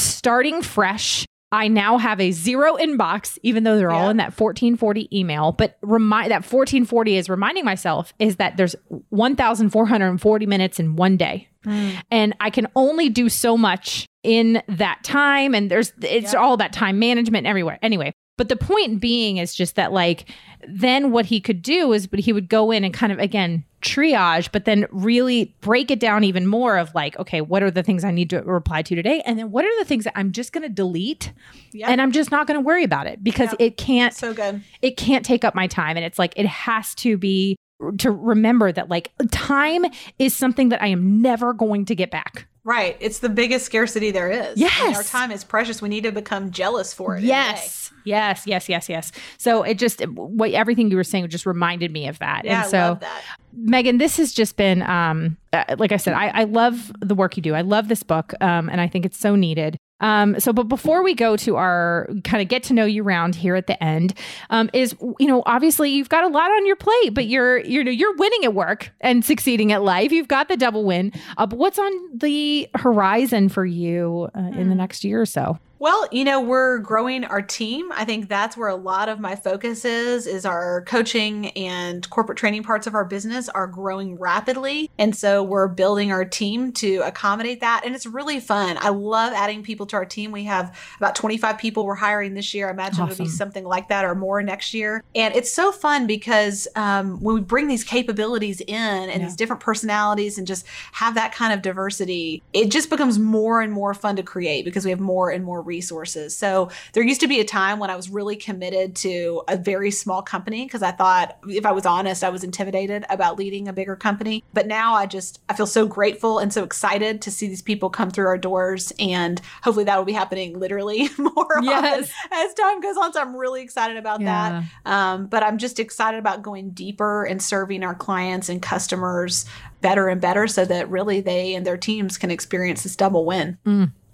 starting 0.00 0.62
fresh. 0.62 1.24
I 1.52 1.68
now 1.68 1.96
have 1.98 2.20
a 2.20 2.32
zero 2.32 2.76
inbox, 2.76 3.38
even 3.42 3.62
though 3.62 3.76
they're 3.76 3.92
all 3.92 4.10
in 4.10 4.16
that 4.16 4.38
1440 4.38 5.08
email. 5.16 5.52
But 5.52 5.78
remind 5.80 6.32
that 6.32 6.42
1440 6.42 7.16
is 7.16 7.30
reminding 7.30 7.64
myself 7.64 8.12
is 8.18 8.36
that 8.36 8.56
there's 8.56 8.74
1,440 9.10 10.46
minutes 10.46 10.80
in 10.80 10.96
one 10.96 11.16
day 11.16 11.48
mm. 11.64 11.96
and 12.10 12.34
I 12.40 12.50
can 12.50 12.66
only 12.74 13.08
do 13.08 13.28
so 13.28 13.56
much 13.56 14.06
in 14.22 14.62
that 14.68 15.04
time. 15.04 15.54
And 15.54 15.70
there's 15.70 15.92
it's 16.02 16.32
Yeah. 16.32 16.40
all 16.40 16.52
about 16.54 16.72
time 16.72 16.98
management 16.98 17.46
everywhere. 17.46 17.78
Anyway, 17.82 18.12
but 18.36 18.48
the 18.48 18.56
point 18.56 19.00
being 19.00 19.36
is 19.36 19.54
just 19.54 19.76
that 19.76 19.92
like 19.92 20.28
then 20.68 21.12
what 21.12 21.26
he 21.26 21.40
could 21.40 21.62
do 21.62 21.92
is 21.92 22.06
but 22.06 22.20
he 22.20 22.32
would 22.32 22.48
go 22.48 22.70
in 22.70 22.82
and 22.82 22.92
kind 22.92 23.12
of 23.12 23.18
again 23.18 23.64
triage, 23.82 24.48
but 24.52 24.64
then 24.64 24.86
really 24.90 25.54
break 25.60 25.90
it 25.90 26.00
down 26.00 26.24
even 26.24 26.46
more 26.46 26.76
of 26.78 26.94
like, 26.94 27.18
okay, 27.18 27.40
what 27.40 27.62
are 27.62 27.70
the 27.70 27.82
things 27.82 28.04
I 28.04 28.10
need 28.10 28.30
to 28.30 28.40
reply 28.42 28.82
to 28.82 28.94
today? 28.94 29.22
And 29.26 29.38
then 29.38 29.50
what 29.50 29.64
are 29.64 29.78
the 29.78 29.84
things 29.84 30.04
that 30.04 30.12
I'm 30.16 30.32
just 30.32 30.52
gonna 30.52 30.68
delete 30.68 31.32
yeah 31.72 31.88
and 31.90 32.00
I'm 32.00 32.12
just 32.12 32.30
not 32.30 32.46
gonna 32.46 32.60
worry 32.60 32.84
about 32.84 33.06
it 33.06 33.22
because 33.22 33.50
Yeah. 33.52 33.66
it 33.66 33.76
can't 33.76 34.14
so 34.14 34.32
good 34.32 34.62
it 34.82 34.96
can't 34.96 35.24
take 35.24 35.44
up 35.44 35.54
my 35.54 35.66
time 35.66 35.96
and 35.96 36.06
it's 36.06 36.18
like 36.18 36.32
it 36.36 36.46
has 36.46 36.94
to 36.96 37.16
be 37.18 37.56
to 37.98 38.10
remember 38.10 38.72
that 38.72 38.88
like 38.88 39.12
time 39.30 39.84
is 40.18 40.34
something 40.36 40.70
that 40.70 40.82
I 40.82 40.86
am 40.88 41.20
never 41.20 41.52
going 41.52 41.84
to 41.86 41.94
get 41.94 42.10
back. 42.10 42.46
right 42.64 42.96
it's 43.00 43.18
the 43.20 43.28
biggest 43.28 43.66
scarcity 43.66 44.10
there 44.10 44.30
is 44.30 44.40
I 44.40 44.48
mean, 44.48 44.56
Yes. 44.56 44.96
our 44.96 45.02
time 45.02 45.30
is 45.30 45.44
precious 45.44 45.82
we 45.82 45.88
need 45.88 46.04
to 46.04 46.12
become 46.12 46.50
jealous 46.50 46.92
for 46.94 47.14
it 47.16 47.18
in 47.18 47.24
a 47.24 47.26
way. 47.26 47.28
Yes. 47.28 47.92
Yes, 48.04 48.46
yes, 48.46 48.68
yes, 48.68 48.88
yes. 48.88 49.10
So 49.36 49.62
it 49.64 49.78
just 49.78 50.00
what 50.08 50.52
everything 50.52 50.90
you 50.90 50.96
were 50.96 51.04
saying 51.04 51.28
just 51.28 51.44
reminded 51.44 51.90
me 51.92 52.06
of 52.08 52.18
that. 52.20 52.44
yeah 52.44 52.62
and 52.62 52.70
so 52.70 52.78
i 52.78 52.88
love 52.88 53.00
that 53.00 53.22
Megan, 53.58 53.98
this 53.98 54.16
has 54.18 54.32
just 54.32 54.56
been 54.56 54.82
um 54.82 55.36
uh, 55.52 55.76
like 55.78 55.90
I 55.92 55.96
said, 55.96 56.12
I, 56.14 56.28
I 56.28 56.44
love 56.44 56.92
the 57.00 57.14
work 57.14 57.36
you 57.36 57.42
do. 57.42 57.54
I 57.54 57.62
love 57.62 57.88
this 57.88 58.02
book. 58.02 58.34
Um, 58.42 58.68
and 58.68 58.80
I 58.80 58.86
think 58.88 59.06
it's 59.06 59.16
so 59.18 59.34
needed. 59.34 59.78
Um, 60.00 60.38
so 60.40 60.52
but 60.52 60.64
before 60.64 61.02
we 61.02 61.14
go 61.14 61.36
to 61.38 61.56
our 61.56 62.08
kind 62.24 62.42
of 62.42 62.48
get 62.48 62.62
to 62.64 62.74
know 62.74 62.84
you 62.84 63.02
round 63.02 63.34
here 63.34 63.56
at 63.56 63.66
the 63.66 63.82
end, 63.82 64.14
um, 64.50 64.70
is 64.72 64.94
you 65.18 65.26
know, 65.26 65.42
obviously 65.46 65.90
you've 65.90 66.08
got 66.08 66.24
a 66.24 66.28
lot 66.28 66.50
on 66.50 66.66
your 66.66 66.76
plate, 66.76 67.14
but 67.14 67.26
you're 67.26 67.58
you 67.58 67.82
know, 67.82 67.90
you're 67.90 68.14
winning 68.16 68.44
at 68.44 68.54
work 68.54 68.92
and 69.00 69.24
succeeding 69.24 69.72
at 69.72 69.82
life. 69.82 70.12
You've 70.12 70.28
got 70.28 70.48
the 70.48 70.56
double 70.56 70.84
win. 70.84 71.12
Uh, 71.36 71.46
but 71.46 71.58
what's 71.58 71.78
on 71.78 71.92
the 72.14 72.68
horizon 72.74 73.48
for 73.48 73.64
you 73.64 74.28
uh, 74.34 74.50
in 74.58 74.68
the 74.68 74.74
next 74.74 75.04
year 75.04 75.20
or 75.20 75.26
so? 75.26 75.58
Well, 75.78 76.08
you 76.10 76.24
know, 76.24 76.40
we're 76.40 76.78
growing 76.78 77.24
our 77.24 77.42
team. 77.42 77.92
I 77.92 78.06
think 78.06 78.28
that's 78.28 78.56
where 78.56 78.68
a 78.68 78.74
lot 78.76 79.10
of 79.10 79.20
my 79.20 79.36
focus 79.36 79.84
is 79.84 80.26
is 80.26 80.46
our 80.46 80.82
coaching 80.86 81.48
and 81.50 82.08
corporate 82.08 82.38
training 82.38 82.62
parts 82.62 82.86
of 82.86 82.94
our 82.94 83.04
business 83.04 83.50
are 83.50 83.66
growing 83.66 84.16
rapidly. 84.18 84.90
And 84.98 85.14
so 85.14 85.42
we're 85.42 85.68
building 85.68 86.10
our 86.12 86.24
team 86.24 86.72
to 86.74 87.02
accommodate 87.04 87.60
that 87.60 87.82
and 87.84 87.94
it's 87.94 88.06
really 88.06 88.40
fun. 88.40 88.78
I 88.80 88.88
love 88.88 89.34
adding 89.34 89.62
people 89.62 89.84
to 89.86 89.96
our 89.96 90.06
team. 90.06 90.32
We 90.32 90.44
have 90.44 90.74
about 90.96 91.14
25 91.14 91.58
people 91.58 91.84
we're 91.84 91.94
hiring 91.94 92.32
this 92.32 92.54
year. 92.54 92.68
I 92.68 92.70
imagine 92.70 93.04
it'll 93.06 93.24
be 93.24 93.28
something 93.30 93.64
like 93.64 93.88
that 93.88 94.04
or 94.06 94.14
more 94.14 94.42
next 94.42 94.72
year. 94.72 95.04
And 95.14 95.34
it's 95.36 95.52
so 95.52 95.72
fun 95.72 96.06
because 96.06 96.66
um, 96.74 97.20
when 97.22 97.34
we 97.34 97.40
bring 97.42 97.68
these 97.68 97.84
capabilities 97.84 98.62
in 98.62 98.74
and 98.76 99.10
Yeah. 99.20 99.26
these 99.26 99.36
different 99.36 99.60
personalities 99.60 100.38
and 100.38 100.46
just 100.46 100.66
have 100.92 101.14
that 101.16 101.34
kind 101.34 101.52
of 101.52 101.60
diversity, 101.60 102.42
it 102.54 102.70
just 102.70 102.88
becomes 102.88 103.18
more 103.18 103.60
and 103.60 103.72
more 103.74 103.92
fun 103.92 104.16
to 104.16 104.22
create 104.22 104.64
because 104.64 104.84
we 104.86 104.90
have 104.90 105.00
more 105.00 105.30
and 105.30 105.44
more 105.44 105.65
resources. 105.66 106.36
So 106.36 106.70
there 106.92 107.02
used 107.02 107.20
to 107.20 107.28
be 107.28 107.40
a 107.40 107.44
time 107.44 107.78
when 107.78 107.90
I 107.90 107.96
was 107.96 108.08
really 108.08 108.36
committed 108.36 108.96
to 108.96 109.42
a 109.48 109.56
very 109.56 109.90
small 109.90 110.22
company 110.22 110.64
because 110.64 110.82
I 110.82 110.92
thought, 110.92 111.36
if 111.48 111.66
I 111.66 111.72
was 111.72 111.84
honest, 111.84 112.24
I 112.24 112.28
was 112.30 112.44
intimidated 112.44 113.04
about 113.10 113.38
leading 113.38 113.68
a 113.68 113.72
bigger 113.72 113.96
company. 113.96 114.44
But 114.54 114.66
now 114.66 114.94
I 114.94 115.06
just, 115.06 115.40
I 115.48 115.54
feel 115.54 115.66
so 115.66 115.86
grateful 115.86 116.38
and 116.38 116.52
so 116.52 116.64
excited 116.64 117.20
to 117.22 117.30
see 117.30 117.48
these 117.48 117.62
people 117.62 117.90
come 117.90 118.10
through 118.10 118.26
our 118.26 118.38
doors. 118.38 118.92
And 118.98 119.40
hopefully 119.62 119.84
that 119.84 119.96
will 119.98 120.04
be 120.04 120.12
happening 120.12 120.58
literally 120.58 121.08
more 121.18 121.60
Yes. 121.62 122.10
as 122.32 122.54
time 122.54 122.80
goes 122.80 122.96
on. 122.96 123.12
So 123.12 123.20
I'm 123.20 123.36
really 123.36 123.62
excited 123.62 123.96
about 123.96 124.20
that. 124.20 124.64
Um, 124.84 125.26
but 125.26 125.42
I'm 125.42 125.58
just 125.58 125.78
excited 125.80 126.18
about 126.18 126.42
going 126.42 126.70
deeper 126.70 127.24
and 127.24 127.42
serving 127.42 127.82
our 127.82 127.94
clients 127.94 128.48
and 128.48 128.62
customers 128.62 129.44
better 129.80 130.08
and 130.08 130.20
better 130.20 130.46
so 130.46 130.64
that 130.64 130.88
really 130.90 131.20
they 131.20 131.54
and 131.54 131.66
their 131.66 131.76
teams 131.76 132.16
can 132.18 132.30
experience 132.30 132.82
this 132.82 132.96
double 132.96 133.24
win. 133.24 133.58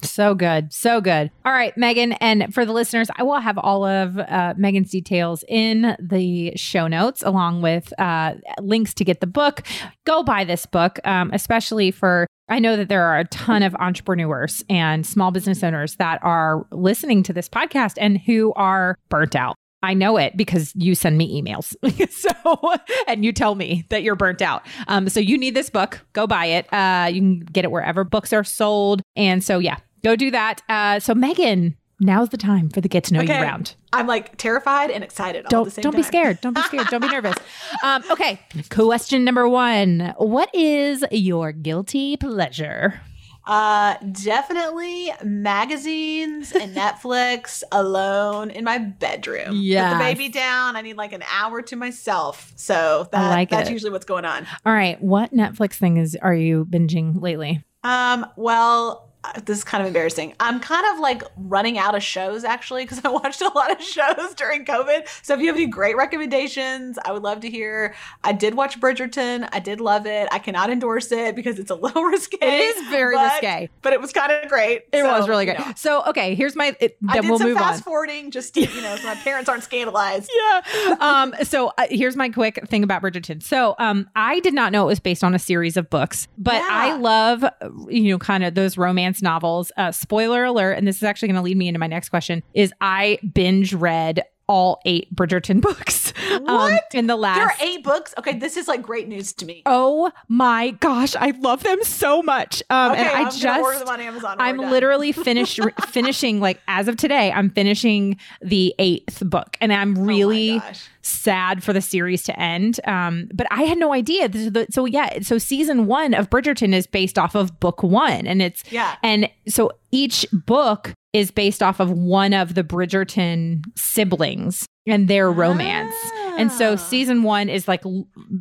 So 0.05 0.35
good. 0.35 0.73
So 0.73 1.01
good. 1.01 1.31
All 1.45 1.53
right, 1.53 1.77
Megan. 1.77 2.13
And 2.13 2.53
for 2.55 2.65
the 2.65 2.73
listeners, 2.73 3.09
I 3.17 3.23
will 3.23 3.41
have 3.41 3.59
all 3.59 3.85
of 3.85 4.19
uh, 4.19 4.55
Megan's 4.57 4.91
details 4.91 5.45
in 5.49 5.97
the 6.01 6.53
show 6.57 6.87
notes, 6.87 7.23
along 7.23 7.63
with 7.63 7.93
uh, 7.99 8.35
links 8.61 8.95
to 8.95 9.05
get 9.05 9.21
the 9.21 9.27
book. 9.27 9.63
Go 10.05 10.23
buy 10.23 10.45
this 10.45 10.67
book, 10.67 10.99
um, 11.05 11.31
especially 11.33 11.91
for. 11.91 12.27
I 12.49 12.59
know 12.59 12.77
that 12.77 12.89
there 12.89 13.05
are 13.05 13.19
a 13.19 13.25
ton 13.27 13.63
of 13.63 13.75
entrepreneurs 13.77 14.63
and 14.69 15.07
small 15.07 15.31
business 15.31 15.63
owners 15.63 15.95
that 15.97 16.19
are 16.23 16.67
listening 16.71 17.23
to 17.23 17.33
this 17.33 17.49
podcast 17.49 17.95
and 17.99 18.19
who 18.19 18.53
are 18.55 18.99
burnt 19.09 19.35
out. 19.35 19.55
I 19.83 19.95
know 19.95 20.17
it 20.17 20.37
because 20.37 20.73
you 20.77 20.95
send 20.95 21.19
me 21.19 21.43
emails. 21.43 21.75
so, 22.11 22.75
and 23.09 23.25
you 23.25 23.33
tell 23.33 23.55
me 23.55 23.85
that 23.89 24.03
you're 24.03 24.17
burnt 24.17 24.41
out. 24.41 24.65
Um, 24.87 25.09
so 25.09 25.19
you 25.19 25.37
need 25.37 25.55
this 25.55 25.71
book. 25.71 26.01
Go 26.13 26.27
buy 26.27 26.47
it. 26.47 26.73
Uh, 26.73 27.09
you 27.13 27.21
can 27.21 27.41
get 27.41 27.65
it 27.65 27.71
wherever 27.71 28.05
books 28.05 28.33
are 28.33 28.45
sold. 28.45 29.03
And 29.17 29.43
so, 29.43 29.59
yeah, 29.59 29.79
go 30.05 30.17
do 30.17 30.31
that. 30.31 30.63
Uh, 30.69 31.01
so 31.01 31.15
Megan, 31.15 31.77
now's 32.01 32.31
the 32.31 32.37
time 32.37 32.69
for 32.69 32.81
the 32.81 32.89
get 32.89 33.05
to 33.05 33.15
know 33.15 33.21
Okay. 33.21 33.37
you 33.37 33.43
round. 33.43 33.75
I'm 33.93 34.07
like 34.07 34.37
terrified 34.39 34.91
and 34.91 35.05
excited 35.05 35.45
Don't 35.49 35.65
the 35.65 35.71
same 35.71 35.83
don't 35.83 35.95
be 35.97 36.03
scared. 36.03 36.41
Don't 36.41 36.55
be 36.55 36.63
scared. 36.63 36.87
Don't 36.89 37.01
be 37.03 37.09
nervous. 37.13 37.37
Um, 37.83 38.03
okay. 38.11 38.41
Question 38.71 39.25
number 39.25 39.49
one: 39.49 40.15
What 40.17 40.55
is 40.55 41.05
your 41.11 41.53
guilty 41.53 42.17
pleasure? 42.17 43.01
Uh, 43.45 43.97
definitely 44.13 45.11
magazines 45.25 46.53
and 46.53 46.75
Netflix 46.77 47.63
alone 47.73 48.51
in 48.51 48.65
my 48.65 48.79
bedroom. 48.79 49.51
Yeah, 49.55 49.95
the 49.95 49.99
baby 49.99 50.29
down. 50.29 50.77
I 50.77 50.81
need 50.81 50.97
like 50.97 51.13
an 51.13 51.25
hour 51.33 51.61
to 51.63 51.77
myself. 51.77 52.53
So 52.57 53.09
that, 53.13 53.31
like 53.31 53.51
that's 53.51 53.69
it. 53.69 53.73
usually 53.73 53.91
what's 53.91 54.05
going 54.07 54.25
on. 54.25 54.47
All 54.65 54.73
right. 54.73 55.01
What 55.03 55.33
Netflix 55.35 55.75
thing 55.75 55.97
is 55.97 56.17
are 56.23 56.35
you 56.35 56.65
binging 56.65 57.21
lately? 57.21 57.65
Um, 57.85 58.27
well, 58.37 59.12
this 59.45 59.59
is 59.59 59.65
kind 59.65 59.81
of 59.83 59.87
embarrassing. 59.87 60.35
I'm 60.41 60.59
kind 60.61 60.85
of 60.93 60.99
like 61.01 61.23
running 61.37 61.79
out 61.79 61.95
of 61.95 62.03
shows 62.03 62.45
actually 62.45 62.85
because 62.85 63.01
I 63.05 63.09
watched 63.09 63.41
a 63.41 63.49
lot 63.55 63.71
of 63.71 63.81
shows 63.83 64.35
during 64.37 64.65
COVID. 64.65 65.07
So 65.23 65.35
if 65.35 65.41
you 65.41 65.47
have 65.47 65.57
any 65.57 65.67
great 65.67 65.97
recommendations, 65.97 66.99
I 67.05 67.13
would 67.13 67.23
love 67.23 67.41
to 67.41 67.51
hear. 67.51 67.95
I 68.25 68.33
did 68.33 68.55
watch 68.55 68.81
Bridgerton. 68.81 69.49
I 69.53 69.61
did 69.61 69.81
love 69.81 70.07
it. 70.07 70.29
I 70.33 70.39
cannot 70.39 70.71
endorse 70.71 71.13
it 71.13 71.37
because 71.37 71.59
it's 71.59 71.71
a 71.71 71.75
little 71.83 72.03
risque. 72.05 72.37
It 72.41 72.77
is 72.77 72.89
very 72.89 73.15
but- 73.15 73.33
risque. 73.43 73.71
but 73.83 73.93
it 73.93 74.01
was 74.01 74.13
kind 74.13 74.33
of 74.33 74.49
great. 74.49 74.83
It 74.93 75.03
So, 75.03 75.19
was 75.19 75.29
really 75.29 75.47
you 75.47 75.53
good. 75.55 75.61
know. 75.61 75.73
So 75.77 76.03
okay, 76.07 76.35
here's 76.35 76.57
my. 76.57 76.77
It, 76.81 76.97
I 77.09 77.21
did 77.21 77.29
we'll 77.29 77.39
some 77.39 77.49
move 77.49 77.57
on. 77.59 77.63
fast 77.63 77.85
forwarding 77.85 78.31
just 78.31 78.55
to, 78.55 78.61
you 78.61 78.81
know, 78.83 78.97
so 78.97 79.07
my 79.07 79.15
parents 79.17 79.49
aren't 79.49 79.63
scandalized. 79.65 80.31
yeah. 80.37 80.97
Um, 81.01 81.35
so 81.43 81.73
uh, 81.79 81.87
here's 81.91 82.17
my 82.17 82.29
quick 82.29 82.67
thing 82.69 82.83
about 82.83 83.03
Bridgerton. 83.03 83.43
So 83.43 83.75
um, 83.79 84.09
I 84.17 84.41
did 84.41 84.55
not 84.55 84.73
know 84.73 84.85
it 84.85 84.87
was 84.89 85.01
based 85.01 85.23
on 85.23 85.35
a 85.35 85.39
series 85.39 85.77
of 85.77 85.91
books, 85.91 86.29
but 86.39 86.55
Yeah. 86.55 86.69
I 86.71 86.97
love, 86.97 87.45
uh, 87.45 87.51
you 87.89 88.11
know, 88.11 88.19
kind 88.19 88.45
of 88.45 88.55
those 88.55 88.77
romance 88.79 89.12
novels. 89.21 89.73
Uh, 89.77 89.91
spoiler 89.91 90.45
alert, 90.45 90.75
and 90.75 90.87
this 90.87 90.97
is 90.97 91.03
actually 91.03 91.29
going 91.29 91.37
to 91.37 91.43
lead 91.43 91.57
me 91.57 91.69
into 91.69 91.81
my 91.81 91.89
next 91.89 92.09
question: 92.09 92.43
is 92.55 92.73
I 92.81 93.19
binge 93.35 93.75
read 93.75 94.23
all 94.49 94.81
eight 94.85 95.15
Bridgerton 95.15 95.61
books 95.63 96.13
um, 96.31 96.45
What? 96.45 96.83
in 96.95 97.07
the 97.07 97.17
last. 97.17 97.37
There 97.37 97.47
are 97.47 97.55
eight 97.61 97.85
books. 97.85 98.15
Okay, 98.19 98.39
this 98.39 98.57
is 98.57 98.69
like 98.69 98.83
great 98.83 99.09
news 99.09 99.33
to 99.35 99.47
me. 99.47 99.63
Oh 99.67 100.11
my 100.29 100.71
gosh, 100.81 101.15
I 101.17 101.33
love 101.41 101.63
them 101.63 101.83
so 101.85 102.23
much. 102.23 102.63
Um, 102.71 102.93
okay, 102.93 103.01
and 103.03 103.09
I 103.11 103.13
I'm 103.23 103.41
gonna 103.41 103.63
order 103.63 103.73
just 103.75 103.87
them 103.87 103.95
on 103.95 104.01
Amazon. 104.01 104.37
I'm 104.39 104.59
literally 104.59 105.13
finished 105.13 105.59
finishing 105.89 106.41
like 106.41 106.61
as 106.69 106.89
of 106.89 106.97
today. 106.97 107.33
I'm 107.33 107.51
finishing 107.51 108.17
the 108.41 108.75
eighth 108.79 109.23
book, 109.29 109.57
and 109.61 109.73
I'm 109.73 109.97
Oh 109.99 110.03
really 110.03 110.59
gosh. 110.59 110.87
sad 111.03 111.63
for 111.65 111.73
the 111.73 111.81
series 111.81 112.23
to 112.25 112.39
end. 112.39 112.81
Um, 112.87 113.29
but 113.35 113.47
I 113.51 113.63
had 113.65 113.79
no 113.79 113.93
idea. 113.93 114.29
This 114.29 114.43
is 114.47 114.53
the- 114.53 114.67
So 114.71 114.85
yeah, 114.85 115.21
so 115.23 115.39
season 115.39 115.87
one 115.87 116.15
of 116.15 116.31
Bridgerton 116.31 116.73
is 116.75 116.87
based 116.87 117.19
off 117.19 117.35
of 117.35 117.59
book 117.61 117.83
one, 117.83 118.27
and 118.27 118.43
it's 118.43 118.63
Yeah. 118.71 118.97
and 119.03 119.29
so 119.49 119.71
each 119.91 120.27
book 120.33 120.95
is 121.13 121.31
based 121.31 121.63
off 121.63 121.79
of 121.81 121.91
one 121.91 122.33
of 122.33 122.55
the 122.55 122.65
Bridgerton 122.65 123.63
siblings 123.77 124.67
and 124.87 125.09
their 125.09 125.31
romance. 125.31 125.95
And 126.39 126.51
Ah. 126.51 126.55
so 126.59 126.77
season 126.77 127.23
one 127.23 127.49
is 127.49 127.69
like 127.69 127.83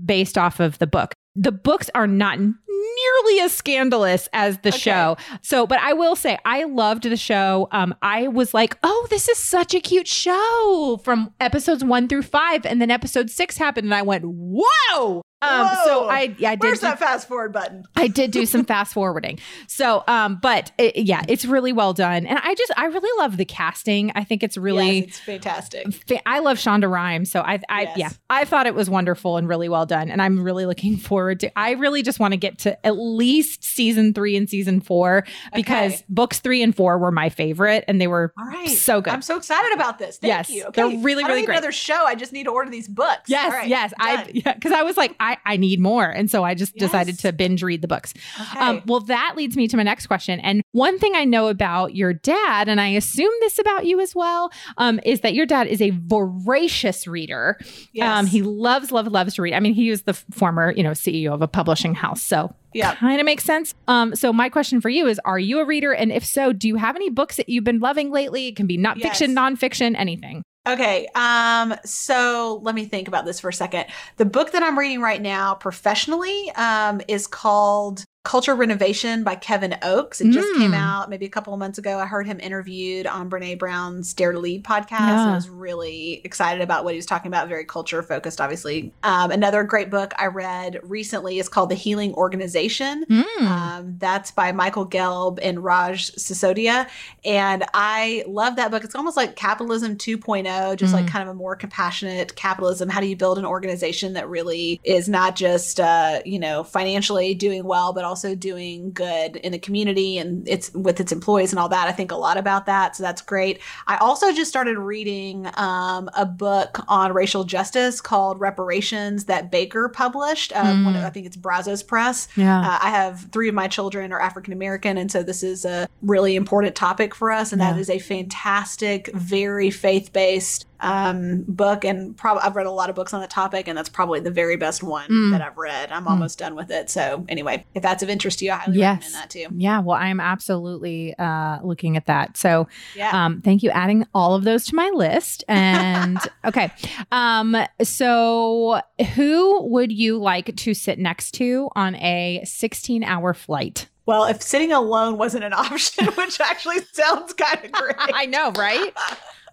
based 0.05 0.37
off 0.37 0.59
of 0.59 0.79
the 0.79 0.87
book. 0.87 1.13
The 1.35 1.51
books 1.51 1.89
are 1.95 2.07
not 2.07 2.39
nearly 2.81 3.39
as 3.41 3.51
scandalous 3.53 4.27
as 4.33 4.57
the 4.59 4.69
Okay. 4.69 4.77
show. 4.77 5.17
So, 5.41 5.67
but 5.67 5.79
I 5.79 5.93
will 5.93 6.15
say, 6.15 6.37
I 6.45 6.63
loved 6.65 7.03
the 7.03 7.17
show. 7.17 7.67
Um, 7.71 7.93
I 8.01 8.27
was 8.27 8.53
like, 8.53 8.77
oh, 8.83 9.07
this 9.09 9.27
is 9.29 9.37
such 9.37 9.73
a 9.73 9.79
cute 9.79 10.07
show 10.07 10.99
from 11.03 11.33
episodes 11.39 11.83
one 11.83 12.07
through 12.07 12.23
five. 12.23 12.65
And 12.65 12.81
then 12.81 12.91
episode 12.91 13.29
six 13.29 13.57
happened, 13.57 13.85
and 13.85 13.93
I 13.93 14.01
went, 14.01 14.23
whoa. 14.25 15.21
Um, 15.43 15.69
so 15.85 16.07
I, 16.07 16.35
yeah, 16.37 16.51
I 16.51 16.55
did. 16.55 16.61
Where's 16.61 16.79
do- 16.81 16.85
that 16.85 16.99
fast 16.99 17.27
forward 17.27 17.51
button? 17.51 17.83
I 17.95 18.07
did 18.07 18.29
do 18.29 18.45
some 18.45 18.63
fast 18.73 18.93
forwarding. 18.93 19.39
So, 19.65 20.03
um, 20.07 20.37
but 20.39 20.71
it, 20.77 20.97
yeah, 20.97 21.23
it's 21.27 21.45
really 21.45 21.73
well 21.73 21.93
done. 21.93 22.27
And 22.27 22.37
I 22.43 22.53
just, 22.53 22.71
I 22.77 22.85
really 22.85 23.09
love 23.19 23.37
the 23.37 23.45
casting. 23.45 24.11
I 24.13 24.23
think 24.23 24.43
it's 24.43 24.55
really, 24.55 24.99
yes, 24.99 25.07
it's 25.07 25.19
fantastic. 25.19 25.91
fa- 26.07 26.27
I 26.29 26.39
love 26.39 26.57
Shonda 26.59 26.87
Rhimes. 26.91 27.31
So 27.31 27.41
I, 27.41 27.59
I, 27.69 27.81
Yes. 27.81 27.97
yeah, 27.97 28.09
I 28.29 28.45
thought 28.45 28.67
it 28.67 28.75
was 28.75 28.87
wonderful 28.87 29.37
and 29.37 29.47
really 29.49 29.67
well 29.67 29.87
done. 29.87 30.11
And 30.11 30.21
I'm 30.21 30.43
really 30.43 30.67
looking 30.67 30.95
forward 30.97 31.39
to, 31.39 31.57
I 31.57 31.71
really 31.71 32.03
just 32.03 32.19
want 32.19 32.33
to 32.33 32.37
get 32.37 32.59
to 32.59 32.70
at 32.83 32.97
least 32.97 33.63
season 33.63 34.13
three 34.13 34.35
and 34.35 34.49
season 34.49 34.81
four 34.81 35.23
because 35.55 35.93
Okay. 35.93 36.03
books 36.09 36.39
three 36.39 36.61
and 36.61 36.75
four 36.75 36.97
were 36.97 37.11
my 37.11 37.29
favorite 37.29 37.83
and 37.87 37.99
they 38.01 38.07
were 38.07 38.33
All 38.37 38.45
right. 38.45 38.67
so 38.69 39.01
good. 39.01 39.13
I'm 39.13 39.21
so 39.21 39.37
excited 39.37 39.73
about 39.73 39.97
this. 39.99 40.17
Thank 40.17 40.29
Yes, 40.29 40.49
you. 40.49 40.65
they're 40.73 40.85
Okay. 40.85 40.97
really, 41.01 41.23
I 41.23 41.27
don't 41.27 41.29
really 41.29 41.41
need 41.41 41.45
great. 41.47 41.57
Another 41.57 41.71
show. 41.71 42.05
I 42.05 42.15
just 42.15 42.33
need 42.33 42.43
to 42.45 42.51
order 42.51 42.69
these 42.69 42.87
books. 42.87 43.29
Yes, 43.29 43.51
right, 43.53 43.67
yes. 43.67 43.93
I 43.99 44.15
done. 44.17 44.31
yeah, 44.33 44.53
because 44.53 44.71
I 44.71 44.83
was 44.83 44.97
like, 44.97 45.15
I, 45.19 45.37
I 45.45 45.57
need 45.57 45.79
more. 45.79 46.09
And 46.09 46.29
so 46.29 46.43
I 46.43 46.53
just 46.55 46.75
decided 46.75 47.19
to 47.19 47.31
binge 47.33 47.63
read 47.63 47.81
the 47.81 47.87
books. 47.87 48.13
Okay. 48.39 48.59
Um, 48.59 48.81
well, 48.85 48.99
that 49.01 49.33
leads 49.35 49.55
me 49.55 49.67
to 49.67 49.77
my 49.77 49.83
next 49.83 50.07
question. 50.07 50.39
And 50.41 50.61
one 50.71 50.99
thing 50.99 51.13
I 51.15 51.25
know 51.25 51.47
about 51.47 51.95
your 51.95 52.13
dad, 52.13 52.67
and 52.67 52.79
I 52.81 52.87
assume 52.89 53.31
this 53.41 53.59
about 53.59 53.85
you 53.85 53.99
as 53.99 54.13
well, 54.15 54.51
um, 54.77 54.99
is 55.05 55.21
that 55.21 55.33
your 55.33 55.45
dad 55.45 55.67
is 55.67 55.81
a 55.81 55.91
voracious 55.91 57.07
reader. 57.07 57.57
yes. 57.93 58.19
Um, 58.19 58.25
he 58.25 58.41
loves, 58.41 58.91
loves, 58.91 59.09
loves 59.09 59.35
to 59.35 59.41
read. 59.41 59.53
I 59.53 59.59
mean, 59.59 59.73
he 59.73 59.89
was 59.89 60.03
the 60.03 60.13
former, 60.13 60.71
you 60.71 60.83
know, 60.83 60.91
CEO 60.91 61.33
of 61.33 61.41
a 61.41 61.47
publishing 61.47 61.93
house, 61.95 62.21
so 62.21 62.53
Yeah. 62.73 62.95
kind 62.95 63.19
of 63.19 63.25
makes 63.25 63.43
sense. 63.43 63.73
Um, 63.87 64.15
so 64.15 64.31
my 64.31 64.49
question 64.49 64.81
for 64.81 64.89
you 64.89 65.07
is: 65.07 65.19
Are 65.25 65.39
you 65.39 65.59
a 65.59 65.65
reader? 65.65 65.93
And 65.93 66.11
if 66.11 66.25
so, 66.25 66.53
do 66.53 66.67
you 66.67 66.75
have 66.75 66.95
any 66.95 67.09
books 67.09 67.37
that 67.37 67.49
you've 67.49 67.63
been 67.63 67.79
loving 67.79 68.11
lately? 68.11 68.47
It 68.47 68.55
can 68.55 68.67
be 68.67 68.77
not 68.77 68.99
fiction, 68.99 69.31
Yes. 69.31 69.39
nonfiction, 69.39 69.95
anything. 69.97 70.43
Okay. 70.67 71.07
Um, 71.15 71.73
so 71.83 72.59
let 72.63 72.75
me 72.75 72.85
think 72.85 73.07
about 73.07 73.25
this 73.25 73.39
for 73.39 73.49
a 73.49 73.53
second. 73.53 73.85
The 74.17 74.25
book 74.25 74.51
that 74.51 74.61
I'm 74.61 74.77
reading 74.77 75.01
right 75.01 75.21
now 75.21 75.55
professionally 75.55 76.51
um, 76.51 77.01
is 77.07 77.25
called 77.25 78.05
Culture 78.23 78.53
Renovation 78.53 79.23
by 79.23 79.33
Kevin 79.33 79.75
Oakes. 79.81 80.21
It 80.21 80.29
just 80.29 80.47
Mm. 80.53 80.57
came 80.59 80.73
out 80.75 81.09
maybe 81.09 81.25
a 81.25 81.29
couple 81.29 81.53
of 81.53 81.59
months 81.59 81.79
ago. 81.79 81.97
I 81.97 82.05
heard 82.05 82.27
him 82.27 82.39
interviewed 82.39 83.07
on 83.07 83.31
Brene 83.31 83.57
Brown's 83.57 84.13
Dare 84.13 84.31
to 84.31 84.37
Lead 84.37 84.63
podcast. 84.63 84.91
Yeah. 84.99 85.31
I 85.31 85.33
was 85.33 85.49
really 85.49 86.21
excited 86.23 86.61
about 86.61 86.83
what 86.83 86.93
he 86.93 86.97
was 86.99 87.07
talking 87.07 87.29
about. 87.29 87.47
Very 87.47 87.65
culture 87.65 88.03
focused, 88.03 88.39
obviously. 88.39 88.93
Um, 89.01 89.31
another 89.31 89.63
great 89.63 89.89
book 89.89 90.13
I 90.19 90.27
read 90.27 90.79
recently 90.83 91.39
is 91.39 91.49
called 91.49 91.69
The 91.69 91.75
Healing 91.75 92.13
Organization. 92.13 93.05
Mm. 93.09 93.41
Um, 93.41 93.95
that's 93.97 94.29
by 94.29 94.51
Michael 94.51 94.85
Gelb 94.87 95.39
and 95.41 95.63
Raj 95.63 96.11
Sisodia. 96.11 96.87
And 97.25 97.63
I 97.73 98.23
love 98.27 98.55
that 98.57 98.69
book. 98.69 98.83
It's 98.83 98.93
almost 98.93 99.17
like 99.17 99.35
capitalism 99.35 99.97
2.0, 99.97 100.75
just 100.75 100.93
like 100.93 101.05
Mhm. 101.05 101.09
kind 101.09 101.23
of 101.27 101.29
a 101.29 101.37
more 101.37 101.55
compassionate 101.55 102.35
capitalism. 102.35 102.87
How 102.87 103.01
do 103.01 103.07
you 103.07 103.15
build 103.15 103.39
an 103.39 103.45
organization 103.45 104.13
that 104.13 104.29
really 104.29 104.79
is 104.83 105.09
not 105.09 105.35
just, 105.35 105.79
uh, 105.79 106.19
you 106.23 106.37
know, 106.37 106.63
financially 106.63 107.33
doing 107.33 107.63
well, 107.63 107.93
but 107.93 108.03
also 108.03 108.10
doing 108.15 108.91
good 108.93 109.35
in 109.37 109.51
the 109.51 109.59
community 109.59 110.17
and 110.17 110.47
it's 110.47 110.71
with 110.73 110.99
its 110.99 111.11
employees 111.11 111.51
and 111.51 111.59
all 111.59 111.69
that. 111.69 111.87
I 111.87 111.91
think 111.91 112.11
a 112.11 112.15
lot 112.15 112.37
about 112.37 112.65
that. 112.67 112.95
So 112.95 113.03
that's 113.03 113.21
great. 113.21 113.59
I 113.87 113.97
also 113.97 114.31
just 114.31 114.49
started 114.49 114.77
reading 114.77 115.47
um, 115.55 116.09
a 116.15 116.25
book 116.25 116.79
on 116.87 117.13
racial 117.13 117.43
justice 117.43 118.01
called 118.01 118.39
Reparations 118.39 119.25
that 119.25 119.51
Baker 119.51 119.89
published. 119.89 120.51
Um, 120.55 120.85
one 120.85 120.95
of- 120.95 121.01
Mm. 121.01 121.05
I 121.05 121.09
think 121.09 121.25
it's 121.25 121.35
Brazos 121.37 121.83
Press. 121.83 122.27
yeah. 122.35 122.59
Uh, 122.59 122.79
I 122.81 122.89
have 122.89 123.27
three 123.31 123.47
of 123.49 123.55
my 123.55 123.67
children 123.67 124.11
are 124.13 124.19
African 124.21 124.53
American, 124.53 124.97
and 124.97 125.11
so 125.11 125.23
this 125.23 125.41
is 125.43 125.65
a 125.65 125.87
really 126.01 126.35
important 126.35 126.75
topic 126.75 127.15
for 127.15 127.31
us. 127.31 127.51
And 127.51 127.59
that 127.61 127.75
Yeah. 127.75 127.81
is 127.81 127.89
a 127.89 127.97
fantastic, 127.99 129.09
very 129.13 129.69
faith 129.71 130.13
based 130.13 130.65
um, 130.81 131.43
book. 131.47 131.85
And 131.85 132.15
probably 132.17 132.43
I've 132.43 132.55
read 132.55 132.65
a 132.67 132.71
lot 132.71 132.89
of 132.89 132.95
books 132.95 133.13
on 133.13 133.21
the 133.21 133.27
topic, 133.27 133.67
and 133.67 133.77
that's 133.77 133.89
probably 133.89 134.19
the 134.19 134.31
very 134.31 134.55
best 134.57 134.83
one 134.83 135.09
Mm. 135.09 135.31
that 135.31 135.41
I've 135.41 135.57
read. 135.57 135.91
I'm 135.91 136.07
almost 136.07 136.39
done 136.39 136.55
with 136.55 136.69
it. 136.71 136.89
So 136.89 137.25
anyway, 137.29 137.65
if 137.75 137.81
that's 137.83 138.01
of 138.03 138.09
interest 138.09 138.39
to 138.39 138.45
you, 138.45 138.51
I 138.51 138.55
highly 138.55 138.77
Yes. 138.79 138.97
recommend 139.03 139.13
that 139.23 139.29
too. 139.29 139.45
yeah. 139.57 139.79
Well, 139.79 139.97
I'm 139.97 140.19
absolutely 140.19 141.15
uh, 141.17 141.59
looking 141.63 141.97
at 141.97 142.05
that. 142.07 142.37
So, 142.37 142.67
Yeah. 142.95 143.25
Um, 143.25 143.41
thank 143.41 143.63
you, 143.63 143.69
adding 143.71 144.05
all 144.13 144.33
of 144.35 144.43
those 144.43 144.65
to 144.65 144.75
my 144.75 144.89
list. 144.93 145.43
And 145.49 146.17
okay, 146.45 146.71
um, 147.11 147.55
so 147.83 148.81
who 149.15 149.63
would 149.67 149.91
you 149.91 150.17
like 150.17 150.55
to 150.55 150.73
sit 150.73 150.97
next 150.99 151.31
to 151.35 151.69
on 151.75 151.95
a 151.95 152.41
16 152.45 153.03
hour 153.03 153.33
flight? 153.33 153.87
well, 154.07 154.25
if 154.25 154.41
sitting 154.41 154.71
alone 154.73 155.17
wasn't 155.17 155.43
an 155.43 155.53
option, 155.65 156.05
which 156.15 156.41
actually 156.41 156.79
sounds 156.91 157.33
kind 157.33 157.63
of 157.63 157.71
great. 157.71 157.95
I 157.97 158.25
know, 158.25 158.51
right? 158.53 158.91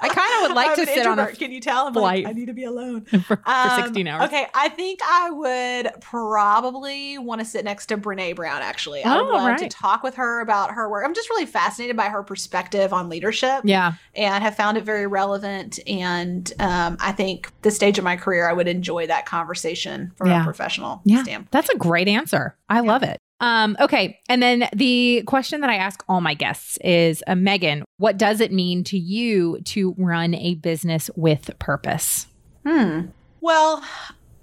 I 0.01 0.09
kind 0.09 0.31
of 0.45 0.49
would 0.49 0.55
like 0.55 0.75
to 0.77 0.87
sit 0.87 1.07
on 1.07 1.19
a. 1.19 1.33
Can 1.33 1.51
you 1.53 1.61
tell? 1.61 1.87
I'm 1.89 1.93
flight. 1.93 2.25
like, 2.25 2.31
I 2.31 2.39
need 2.39 2.47
to 2.47 2.53
be 2.53 2.65
alone. 2.65 3.01
for, 3.05 3.19
for 3.21 3.41
Um, 3.47 3.83
16 3.83 4.07
hours. 4.07 4.25
Okay, 4.29 4.47
I 4.55 4.69
think 4.69 5.01
I 5.05 5.31
would 5.31 5.93
probably 6.01 7.19
want 7.19 7.41
to 7.41 7.45
sit 7.45 7.65
next 7.65 7.87
to 7.87 7.99
Brene 7.99 8.37
Brown. 8.37 8.63
Actually, 8.63 9.05
I 9.05 9.17
would 9.17 9.27
Oh, 9.31 9.37
love 9.37 9.47
right. 9.49 9.59
to 9.59 9.69
talk 9.69 10.03
with 10.03 10.15
her 10.17 10.41
about 10.41 10.73
her 10.73 10.89
work. 10.89 11.05
I'm 11.05 11.15
just 11.15 11.29
really 11.31 11.47
fascinated 11.47 11.97
by 11.97 12.07
her 12.09 12.23
perspective 12.23 12.93
on 12.93 13.09
leadership, 13.09 13.63
Yeah. 13.65 13.95
and 14.15 14.43
have 14.45 14.55
found 14.55 14.77
it 14.77 14.85
very 14.85 15.07
relevant. 15.07 15.79
And 15.87 16.51
um, 16.61 16.97
I 17.01 17.13
think 17.13 17.51
this 17.63 17.75
stage 17.77 17.99
of 17.99 18.05
my 18.05 18.17
career, 18.17 18.49
I 18.49 18.53
would 18.53 18.69
enjoy 18.69 19.07
that 19.09 19.27
conversation 19.27 20.13
from 20.17 20.29
Yeah. 20.29 20.43
a 20.43 20.45
professional 20.45 21.01
Yeah. 21.05 21.23
standpoint. 21.23 21.51
That's 21.51 21.69
a 21.71 21.77
great 21.77 22.09
answer. 22.09 22.57
I 22.69 22.81
love 22.81 23.03
it. 23.03 23.19
Um, 23.41 23.77
okay. 23.81 24.19
And 24.29 24.43
then 24.43 24.69
the 24.73 25.23
question 25.27 25.61
that 25.61 25.71
I 25.71 25.77
ask 25.77 26.03
all 26.09 26.21
my 26.21 26.35
guests 26.35 26.77
is 26.79 27.23
uh, 27.27 27.35
Megan, 27.35 27.85
what 27.99 28.17
does 28.17 28.41
it 28.41 28.53
mean 28.53 28.85
to 28.85 28.99
you 28.99 29.61
to 29.67 29.95
run 29.97 30.35
a 30.35 30.57
business 30.57 31.09
with 31.15 31.51
purpose? 31.59 32.27
Hmm. 32.67 33.07
Well, 33.41 33.85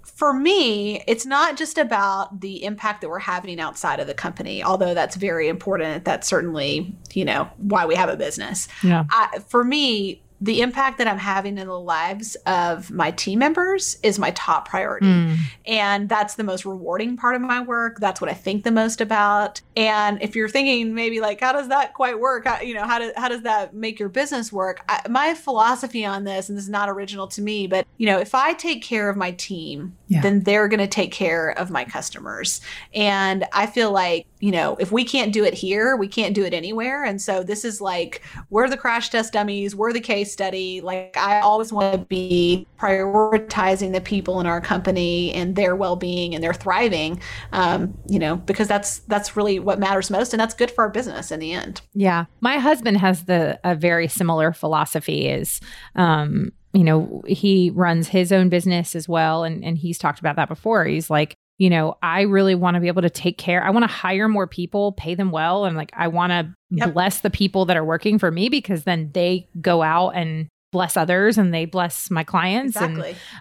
for 0.02 0.32
me, 0.32 1.02
it's 1.06 1.26
not 1.26 1.58
just 1.58 1.76
about 1.76 2.40
the 2.40 2.64
impact 2.64 3.02
that 3.02 3.10
we're 3.10 3.18
having 3.18 3.60
outside 3.60 4.00
of 4.00 4.06
the 4.06 4.14
company, 4.14 4.62
although 4.62 4.94
that's 4.94 5.14
very 5.14 5.46
important. 5.46 6.06
That's 6.06 6.26
certainly, 6.26 6.96
you 7.12 7.26
know, 7.26 7.50
why 7.58 7.84
we 7.84 7.94
have 7.94 8.08
a 8.08 8.16
business. 8.16 8.66
Yeah. 8.82 9.04
I, 9.10 9.40
for 9.46 9.62
me, 9.62 10.22
the 10.40 10.60
impact 10.60 10.98
that 10.98 11.08
I'm 11.08 11.18
having 11.18 11.56
in 11.56 11.66
the 11.66 11.80
lives 11.80 12.36
of 12.46 12.90
my 12.90 13.10
team 13.10 13.38
members 13.38 13.98
is 14.02 14.18
my 14.18 14.32
top 14.32 14.68
priority. 14.68 15.06
Mm. 15.06 15.36
And 15.66 16.08
that's 16.08 16.34
the 16.34 16.44
most 16.44 16.66
rewarding 16.66 17.16
part 17.16 17.36
of 17.36 17.42
my 17.42 17.60
work. 17.60 18.00
That's 18.00 18.20
what 18.20 18.28
I 18.30 18.34
think 18.34 18.64
the 18.64 18.70
most 18.70 19.00
about. 19.00 19.60
And 19.76 20.20
if 20.20 20.36
you're 20.36 20.48
thinking 20.48 20.94
maybe 20.94 21.20
like, 21.20 21.40
how 21.40 21.52
does 21.52 21.68
that 21.68 21.94
quite 21.94 22.20
work? 22.20 22.46
How, 22.46 22.60
you 22.60 22.74
know, 22.74 22.84
how, 22.84 22.98
do, 22.98 23.12
how 23.16 23.28
does 23.28 23.42
that 23.42 23.74
make 23.74 23.98
your 23.98 24.08
business 24.08 24.52
work? 24.52 24.82
I, 24.88 25.00
my 25.08 25.34
philosophy 25.34 26.04
on 26.04 26.24
this, 26.24 26.48
and 26.48 26.58
this 26.58 26.64
is 26.64 26.70
not 26.70 26.90
original 26.90 27.26
to 27.28 27.40
me, 27.40 27.66
but, 27.66 27.86
you 27.96 28.06
know, 28.06 28.18
if 28.18 28.34
I 28.34 28.52
take 28.52 28.82
care 28.82 29.08
of 29.08 29.16
my 29.16 29.30
team, 29.32 29.96
Yeah. 30.08 30.20
then 30.20 30.42
they're 30.42 30.68
going 30.68 30.80
to 30.80 30.86
take 30.86 31.12
care 31.12 31.50
of 31.58 31.70
my 31.70 31.84
customers. 31.84 32.60
And 32.94 33.44
I 33.52 33.66
feel 33.66 33.90
like, 33.90 34.26
you 34.40 34.50
know, 34.50 34.76
if 34.78 34.92
we 34.92 35.04
can't 35.04 35.32
do 35.32 35.44
it 35.44 35.54
here, 35.54 35.96
we 35.96 36.08
can't 36.08 36.34
do 36.34 36.44
it 36.44 36.52
anywhere. 36.52 37.04
And 37.04 37.20
so 37.20 37.42
this 37.42 37.64
is 37.64 37.80
like, 37.80 38.22
we're 38.50 38.68
the 38.68 38.76
crash 38.76 39.08
test 39.08 39.32
dummies, 39.32 39.74
we're 39.74 39.92
the 39.92 40.00
case 40.00 40.32
study. 40.32 40.80
Like, 40.80 41.16
I 41.16 41.40
always 41.40 41.72
want 41.72 41.92
to 41.92 41.98
be 41.98 42.66
prioritizing 42.78 43.92
the 43.92 44.00
people 44.00 44.40
in 44.40 44.46
our 44.46 44.60
company 44.60 45.32
and 45.32 45.56
their 45.56 45.74
well 45.74 45.96
being 45.96 46.34
and 46.34 46.44
their 46.44 46.52
thriving, 46.52 47.20
um, 47.52 47.96
you 48.08 48.18
know, 48.18 48.36
because 48.36 48.68
that's 48.68 48.98
that's 49.00 49.36
really 49.36 49.58
what 49.58 49.78
matters 49.78 50.10
most. 50.10 50.34
And 50.34 50.40
that's 50.40 50.54
good 50.54 50.70
for 50.70 50.84
our 50.84 50.90
business 50.90 51.30
in 51.30 51.40
the 51.40 51.52
end. 51.52 51.80
Yeah. 51.94 52.26
My 52.40 52.58
husband 52.58 52.98
has 52.98 53.24
the 53.24 53.58
a 53.64 53.74
very 53.74 54.08
similar 54.08 54.52
philosophy 54.52 55.28
is 55.28 55.60
um 55.94 56.52
you 56.72 56.84
know, 56.84 57.22
he 57.26 57.70
runs 57.70 58.08
his 58.08 58.32
own 58.32 58.50
business 58.50 58.94
as 58.94 59.08
well 59.08 59.44
and 59.44 59.64
and 59.64 59.78
he's 59.78 59.96
talked 59.96 60.18
about 60.18 60.36
that 60.36 60.48
before. 60.48 60.84
He's 60.84 61.08
like, 61.08 61.34
you 61.58 61.70
know, 61.70 61.96
I 62.02 62.22
really 62.22 62.54
want 62.54 62.74
to 62.74 62.80
be 62.80 62.88
able 62.88 63.02
to 63.02 63.10
take 63.10 63.38
care. 63.38 63.62
I 63.62 63.70
want 63.70 63.84
to 63.84 63.86
hire 63.92 64.28
more 64.28 64.46
people, 64.46 64.92
pay 64.92 65.14
them 65.14 65.30
well 65.30 65.64
and 65.64 65.76
like 65.76 65.90
I 65.96 66.08
want 66.08 66.30
to 66.30 66.52
Yep. 66.70 66.94
bless 66.94 67.20
the 67.20 67.30
people 67.30 67.64
that 67.66 67.76
are 67.76 67.84
working 67.84 68.18
for 68.18 68.30
me 68.32 68.48
because 68.48 68.82
then 68.82 69.10
they 69.14 69.48
go 69.60 69.82
out 69.82 70.10
and 70.16 70.48
bless 70.72 70.96
others 70.96 71.38
and 71.38 71.54
they 71.54 71.64
bless 71.64 72.10
my 72.10 72.24
clients 72.24 72.76
and 72.76 72.96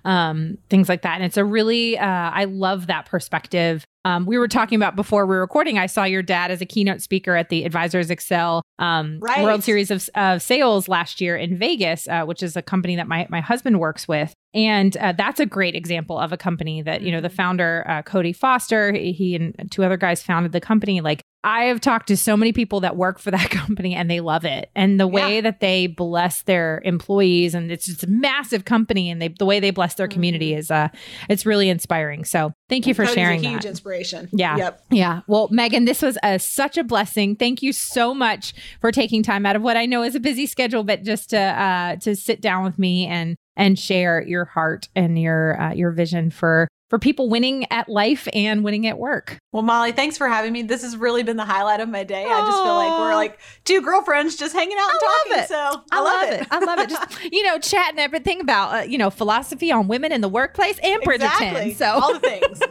um, 0.06 0.58
things 0.70 0.88
like 0.88 1.02
that. 1.02 1.16
And 1.16 1.24
it's 1.24 1.38
a 1.38 1.44
really, 1.44 1.98
uh, 1.98 2.06
I 2.06 2.44
love 2.46 2.86
that 2.88 3.08
perspective. 3.08 3.84
Um, 4.06 4.26
we 4.26 4.38
were 4.38 4.48
talking 4.48 4.76
about 4.78 4.96
before 4.96 5.26
we 5.26 5.36
were 5.36 5.42
recording. 5.42 5.78
I 5.80 5.88
saw 5.88 6.04
your 6.04 6.22
dad 6.22 6.52
as 6.52 6.62
a 6.62 6.66
keynote 6.66 7.02
speaker 7.02 7.36
at 7.36 7.50
the 7.50 7.66
Advisors 7.66 8.10
Excel 8.12 8.62
um, 8.78 9.20
Right. 9.20 9.44
World 9.44 9.64
Series 9.64 9.90
of, 9.90 10.08
of 10.16 10.42
Sales 10.44 10.88
last 10.88 11.20
year 11.20 11.36
in 11.36 11.58
Vegas, 11.58 12.08
uh, 12.08 12.24
which 12.24 12.44
is 12.44 12.56
a 12.56 12.62
company 12.62 12.96
that 12.96 13.08
my 13.08 13.26
my 13.30 13.42
husband 13.42 13.80
works 13.80 14.08
with. 14.08 14.34
And 14.54 14.96
uh, 14.98 15.12
that's 15.14 15.40
a 15.40 15.46
great 15.46 15.76
example 15.76 16.18
of 16.20 16.32
a 16.32 16.38
company 16.38 16.82
that 16.84 17.02
you 17.02 17.12
know 17.12 17.20
the 17.20 17.30
Mhm. 17.30 17.36
founder 17.36 17.84
uh, 17.90 18.02
Cody 18.04 18.32
Foster, 18.32 18.94
he, 18.94 19.12
he 19.12 19.36
and 19.36 19.56
two 19.72 19.84
other 19.84 19.98
guys 19.98 20.22
founded 20.22 20.52
the 20.52 20.62
company. 20.62 21.02
Like 21.02 21.22
I 21.46 21.66
have 21.66 21.80
talked 21.80 22.08
to 22.08 22.18
so 22.18 22.36
many 22.36 22.52
people 22.52 22.80
that 22.80 22.98
work 22.98 23.20
for 23.20 23.30
that 23.30 23.50
company 23.52 23.94
and 23.94 24.10
they 24.10 24.20
love 24.20 24.46
it. 24.46 24.72
And 24.76 25.00
the 25.00 25.08
way 25.08 25.42
that 25.42 25.60
they 25.60 25.86
bless 25.86 26.42
their 26.42 26.82
employees 26.84 27.54
and 27.54 27.72
it's 27.72 27.86
just 27.86 28.04
a 28.04 28.08
massive 28.08 28.66
company 28.66 29.12
and 29.12 29.22
they 29.22 29.28
the 29.28 29.46
way 29.46 29.60
they 29.60 29.70
bless 29.70 29.94
their 29.94 30.08
community 30.08 30.56
is 30.56 30.72
uh 30.72 30.88
it's 31.30 31.46
really 31.46 31.70
inspiring. 31.70 32.26
So 32.26 32.52
thank 32.68 32.88
you 32.88 32.96
for 32.96 33.06
sharing 33.06 33.46
a 33.46 33.50
huge 33.50 33.62
that. 33.62 33.70
inspiration. 33.70 34.28
Yeah. 34.34 34.58
Yep. 34.58 34.86
Yeah. 34.90 35.22
Well, 35.28 35.48
Megan, 35.52 35.86
this 35.86 36.02
was 36.02 36.18
a, 36.24 36.40
such 36.40 36.80
a 36.80 36.84
blessing. 36.84 37.36
Thank 37.36 37.62
you 37.62 37.74
so 37.74 38.16
much 38.16 38.56
for 38.82 38.92
taking 38.92 39.22
time 39.22 39.46
out 39.46 39.56
of 39.56 39.62
what 39.62 39.78
I 39.78 39.86
know 39.86 40.02
is 40.02 40.16
a 40.16 40.20
busy 40.20 40.48
schedule, 40.48 40.84
but 40.84 41.04
just 41.04 41.30
to 41.30 41.38
uh, 41.38 41.98
to 41.98 42.16
sit 42.16 42.42
down 42.42 42.64
with 42.64 42.80
me 42.80 43.06
and 43.06 43.36
and 43.56 43.78
share 43.78 44.22
your 44.22 44.46
heart 44.46 44.90
and 44.96 45.20
your 45.20 45.62
uh, 45.62 45.74
your 45.74 45.92
vision 45.92 46.32
for 46.32 46.68
for 46.90 47.00
people 47.00 47.30
winning 47.30 47.66
at 47.72 47.90
life 47.90 48.28
and 48.34 48.64
winning 48.64 48.88
at 48.88 48.98
work. 48.98 49.40
Well, 49.52 49.64
Molly, 49.64 49.92
thanks 49.92 50.18
for 50.18 50.28
having 50.28 50.54
me. 50.54 50.64
This 50.64 50.82
has 50.84 50.96
really 50.98 51.24
been 51.24 51.38
the 51.38 51.46
highlight 51.46 51.80
of 51.80 51.90
my 51.90 52.04
day. 52.04 52.26
I 52.26 52.42
just 52.42 52.64
feel 52.64 52.76
like 52.76 53.00
we're 53.00 53.16
like 53.16 53.40
two 53.64 53.82
girlfriends 53.82 54.36
just 54.36 54.54
hanging 54.54 54.78
out 54.78 54.90
and 54.90 55.00
I 55.02 55.18
talking. 55.24 55.32
love 55.32 55.44
it. 55.44 55.48
So 55.48 55.84
I, 55.92 56.02
love, 56.02 56.42
it. 56.42 56.48
I 56.52 56.60
love 56.60 56.80
it. 56.80 56.90
Just 56.90 57.24
you 57.32 57.44
know, 57.44 57.60
chatting 57.60 58.00
everything 58.00 58.42
about 58.42 58.74
uh, 58.74 58.84
you 58.84 58.98
know 58.98 59.10
philosophy 59.10 59.72
on 59.72 59.88
women 59.88 60.12
in 60.12 60.22
the 60.22 60.30
workplace 60.30 60.80
and 60.84 61.02
Bridgerton. 61.02 61.66
Exactly. 61.66 61.74
So 61.74 61.86
all 61.86 62.14
the 62.14 62.20
things. 62.20 62.62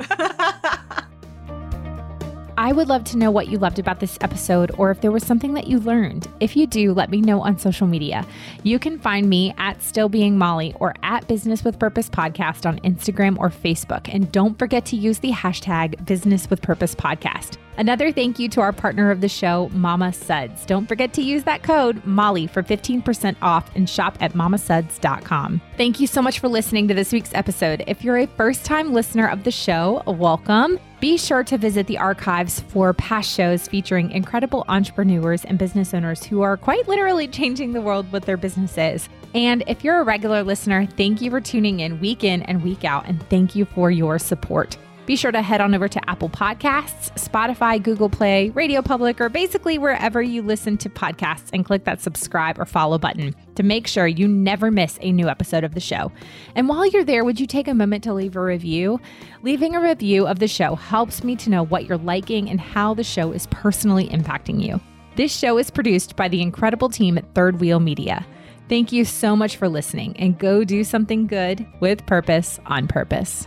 I 2.64 2.72
would 2.72 2.88
love 2.88 3.04
to 3.04 3.18
know 3.18 3.30
what 3.30 3.48
you 3.48 3.58
loved 3.58 3.78
about 3.78 4.00
this 4.00 4.16
episode 4.22 4.72
or 4.78 4.90
if 4.90 5.02
there 5.02 5.12
was 5.12 5.22
something 5.22 5.52
that 5.52 5.66
you 5.66 5.80
learned. 5.80 6.28
If 6.40 6.56
you 6.56 6.66
do, 6.66 6.94
let 6.94 7.10
me 7.10 7.20
know 7.20 7.42
on 7.42 7.58
social 7.58 7.86
media. 7.86 8.26
You 8.62 8.78
can 8.78 8.98
find 8.98 9.28
me 9.28 9.52
at 9.58 9.82
Still 9.82 10.08
Being 10.08 10.38
Molly 10.38 10.74
or 10.80 10.94
at 11.02 11.28
Business 11.28 11.62
with 11.62 11.78
Purpose 11.78 12.08
Podcast 12.08 12.64
on 12.64 12.78
Instagram 12.78 13.38
or 13.38 13.50
Facebook. 13.50 14.08
And 14.10 14.32
don't 14.32 14.58
forget 14.58 14.86
to 14.86 14.96
use 14.96 15.18
the 15.18 15.32
hashtag 15.32 16.06
Business 16.06 16.48
with 16.48 16.62
Purpose 16.62 16.94
Podcast. 16.94 17.58
Another 17.76 18.12
thank 18.12 18.38
you 18.38 18.48
to 18.50 18.62
our 18.62 18.72
partner 18.72 19.10
of 19.10 19.20
the 19.20 19.28
show, 19.28 19.68
Mama 19.74 20.12
Suds. 20.12 20.64
Don't 20.64 20.86
forget 20.86 21.12
to 21.14 21.22
use 21.22 21.44
that 21.44 21.62
code 21.62 22.02
Molly 22.06 22.46
for 22.46 22.62
15% 22.62 23.36
off 23.42 23.68
and 23.74 23.90
shop 23.90 24.16
at 24.20 24.32
mamasuds.com. 24.32 25.60
Thank 25.76 26.00
you 26.00 26.06
so 26.06 26.22
much 26.22 26.38
for 26.38 26.48
listening 26.48 26.88
to 26.88 26.94
this 26.94 27.12
week's 27.12 27.34
episode. 27.34 27.84
If 27.86 28.02
you're 28.02 28.18
a 28.18 28.26
first 28.26 28.64
time 28.64 28.94
listener 28.94 29.26
of 29.28 29.44
the 29.44 29.50
show, 29.50 30.02
welcome. 30.06 30.78
Be 31.05 31.18
sure 31.18 31.44
to 31.44 31.59
visit 31.59 31.86
the 31.86 31.98
archives 31.98 32.61
for 32.61 32.94
past 32.94 33.30
shows 33.30 33.68
featuring 33.68 34.11
incredible 34.11 34.64
entrepreneurs 34.68 35.44
and 35.44 35.59
business 35.59 35.92
owners 35.92 36.24
who 36.24 36.40
are 36.40 36.57
quite 36.57 36.88
literally 36.88 37.28
changing 37.28 37.74
the 37.74 37.82
world 37.82 38.11
with 38.11 38.24
their 38.24 38.38
businesses. 38.38 39.11
And 39.34 39.62
if 39.66 39.84
you're 39.84 40.00
a 40.00 40.02
regular 40.02 40.42
listener, 40.42 40.86
thank 40.86 41.20
you 41.20 41.30
for 41.30 41.42
tuning 41.42 41.80
in 41.80 42.00
week 42.00 42.24
in 42.24 42.40
and 42.44 42.64
week 42.64 42.86
out, 42.86 43.07
and 43.07 43.22
thank 43.28 43.55
you 43.55 43.66
for 43.66 43.90
your 43.90 44.18
support. 44.18 44.78
Be 45.07 45.16
sure 45.16 45.32
to 45.32 45.42
head 45.42 45.61
on 45.61 45.74
over 45.74 45.86
to 45.86 46.09
Apple 46.09 46.30
Podcasts, 46.30 47.12
Spotify, 47.12 47.82
Google 47.82 48.09
Play, 48.09 48.48
Radio 48.50 48.80
Public, 48.80 49.20
or 49.20 49.28
basically 49.28 49.76
wherever 49.76 50.22
you 50.22 50.40
listen 50.40 50.78
to 50.78 50.88
podcasts 50.88 51.50
and 51.52 51.62
click 51.62 51.84
that 51.84 52.00
subscribe 52.00 52.59
or 52.59 52.64
follow 52.64 52.96
button 52.96 53.34
to 53.55 53.62
make 53.62 53.86
sure 53.86 54.07
you 54.07 54.26
never 54.26 54.70
miss 54.70 54.98
a 55.02 55.12
new 55.12 55.28
episode 55.28 55.62
of 55.62 55.74
the 55.74 55.80
show. 55.80 56.11
And 56.55 56.68
while 56.68 56.86
you're 56.86 57.05
there, 57.05 57.22
would 57.22 57.38
you 57.38 57.46
take 57.46 57.68
a 57.68 57.74
moment 57.74 58.02
to 58.05 58.14
leave 58.14 58.34
a 58.34 58.40
review? 58.40 58.98
Leaving 59.42 59.76
a 59.76 59.80
review 59.80 60.26
of 60.26 60.38
the 60.38 60.48
show 60.48 60.74
helps 60.74 61.22
me 61.22 61.36
to 61.36 61.50
know 61.50 61.66
what 61.66 61.84
you're 61.84 61.98
liking 61.98 62.48
and 62.48 62.59
how 62.59 62.94
the 62.94 63.05
show 63.05 63.32
is 63.32 63.46
personally 63.48 64.09
impacting 64.09 64.62
you. 64.62 64.80
This 65.16 65.36
show 65.36 65.59
is 65.59 65.70
produced 65.70 66.16
by 66.16 66.28
the 66.28 66.40
incredible 66.40 66.88
team 66.88 67.18
at 67.18 67.34
Third 67.34 67.61
Wheel 67.61 67.78
Media. 67.78 68.26
Thank 68.70 68.90
you 68.90 69.05
so 69.05 69.36
much 69.36 69.59
for 69.59 69.68
listening 69.68 70.16
and 70.16 70.38
go 70.38 70.64
do 70.64 70.82
something 70.82 71.26
good 71.26 71.66
with 71.80 72.07
purpose 72.07 72.59
on 72.64 72.88
purpose. 72.88 73.46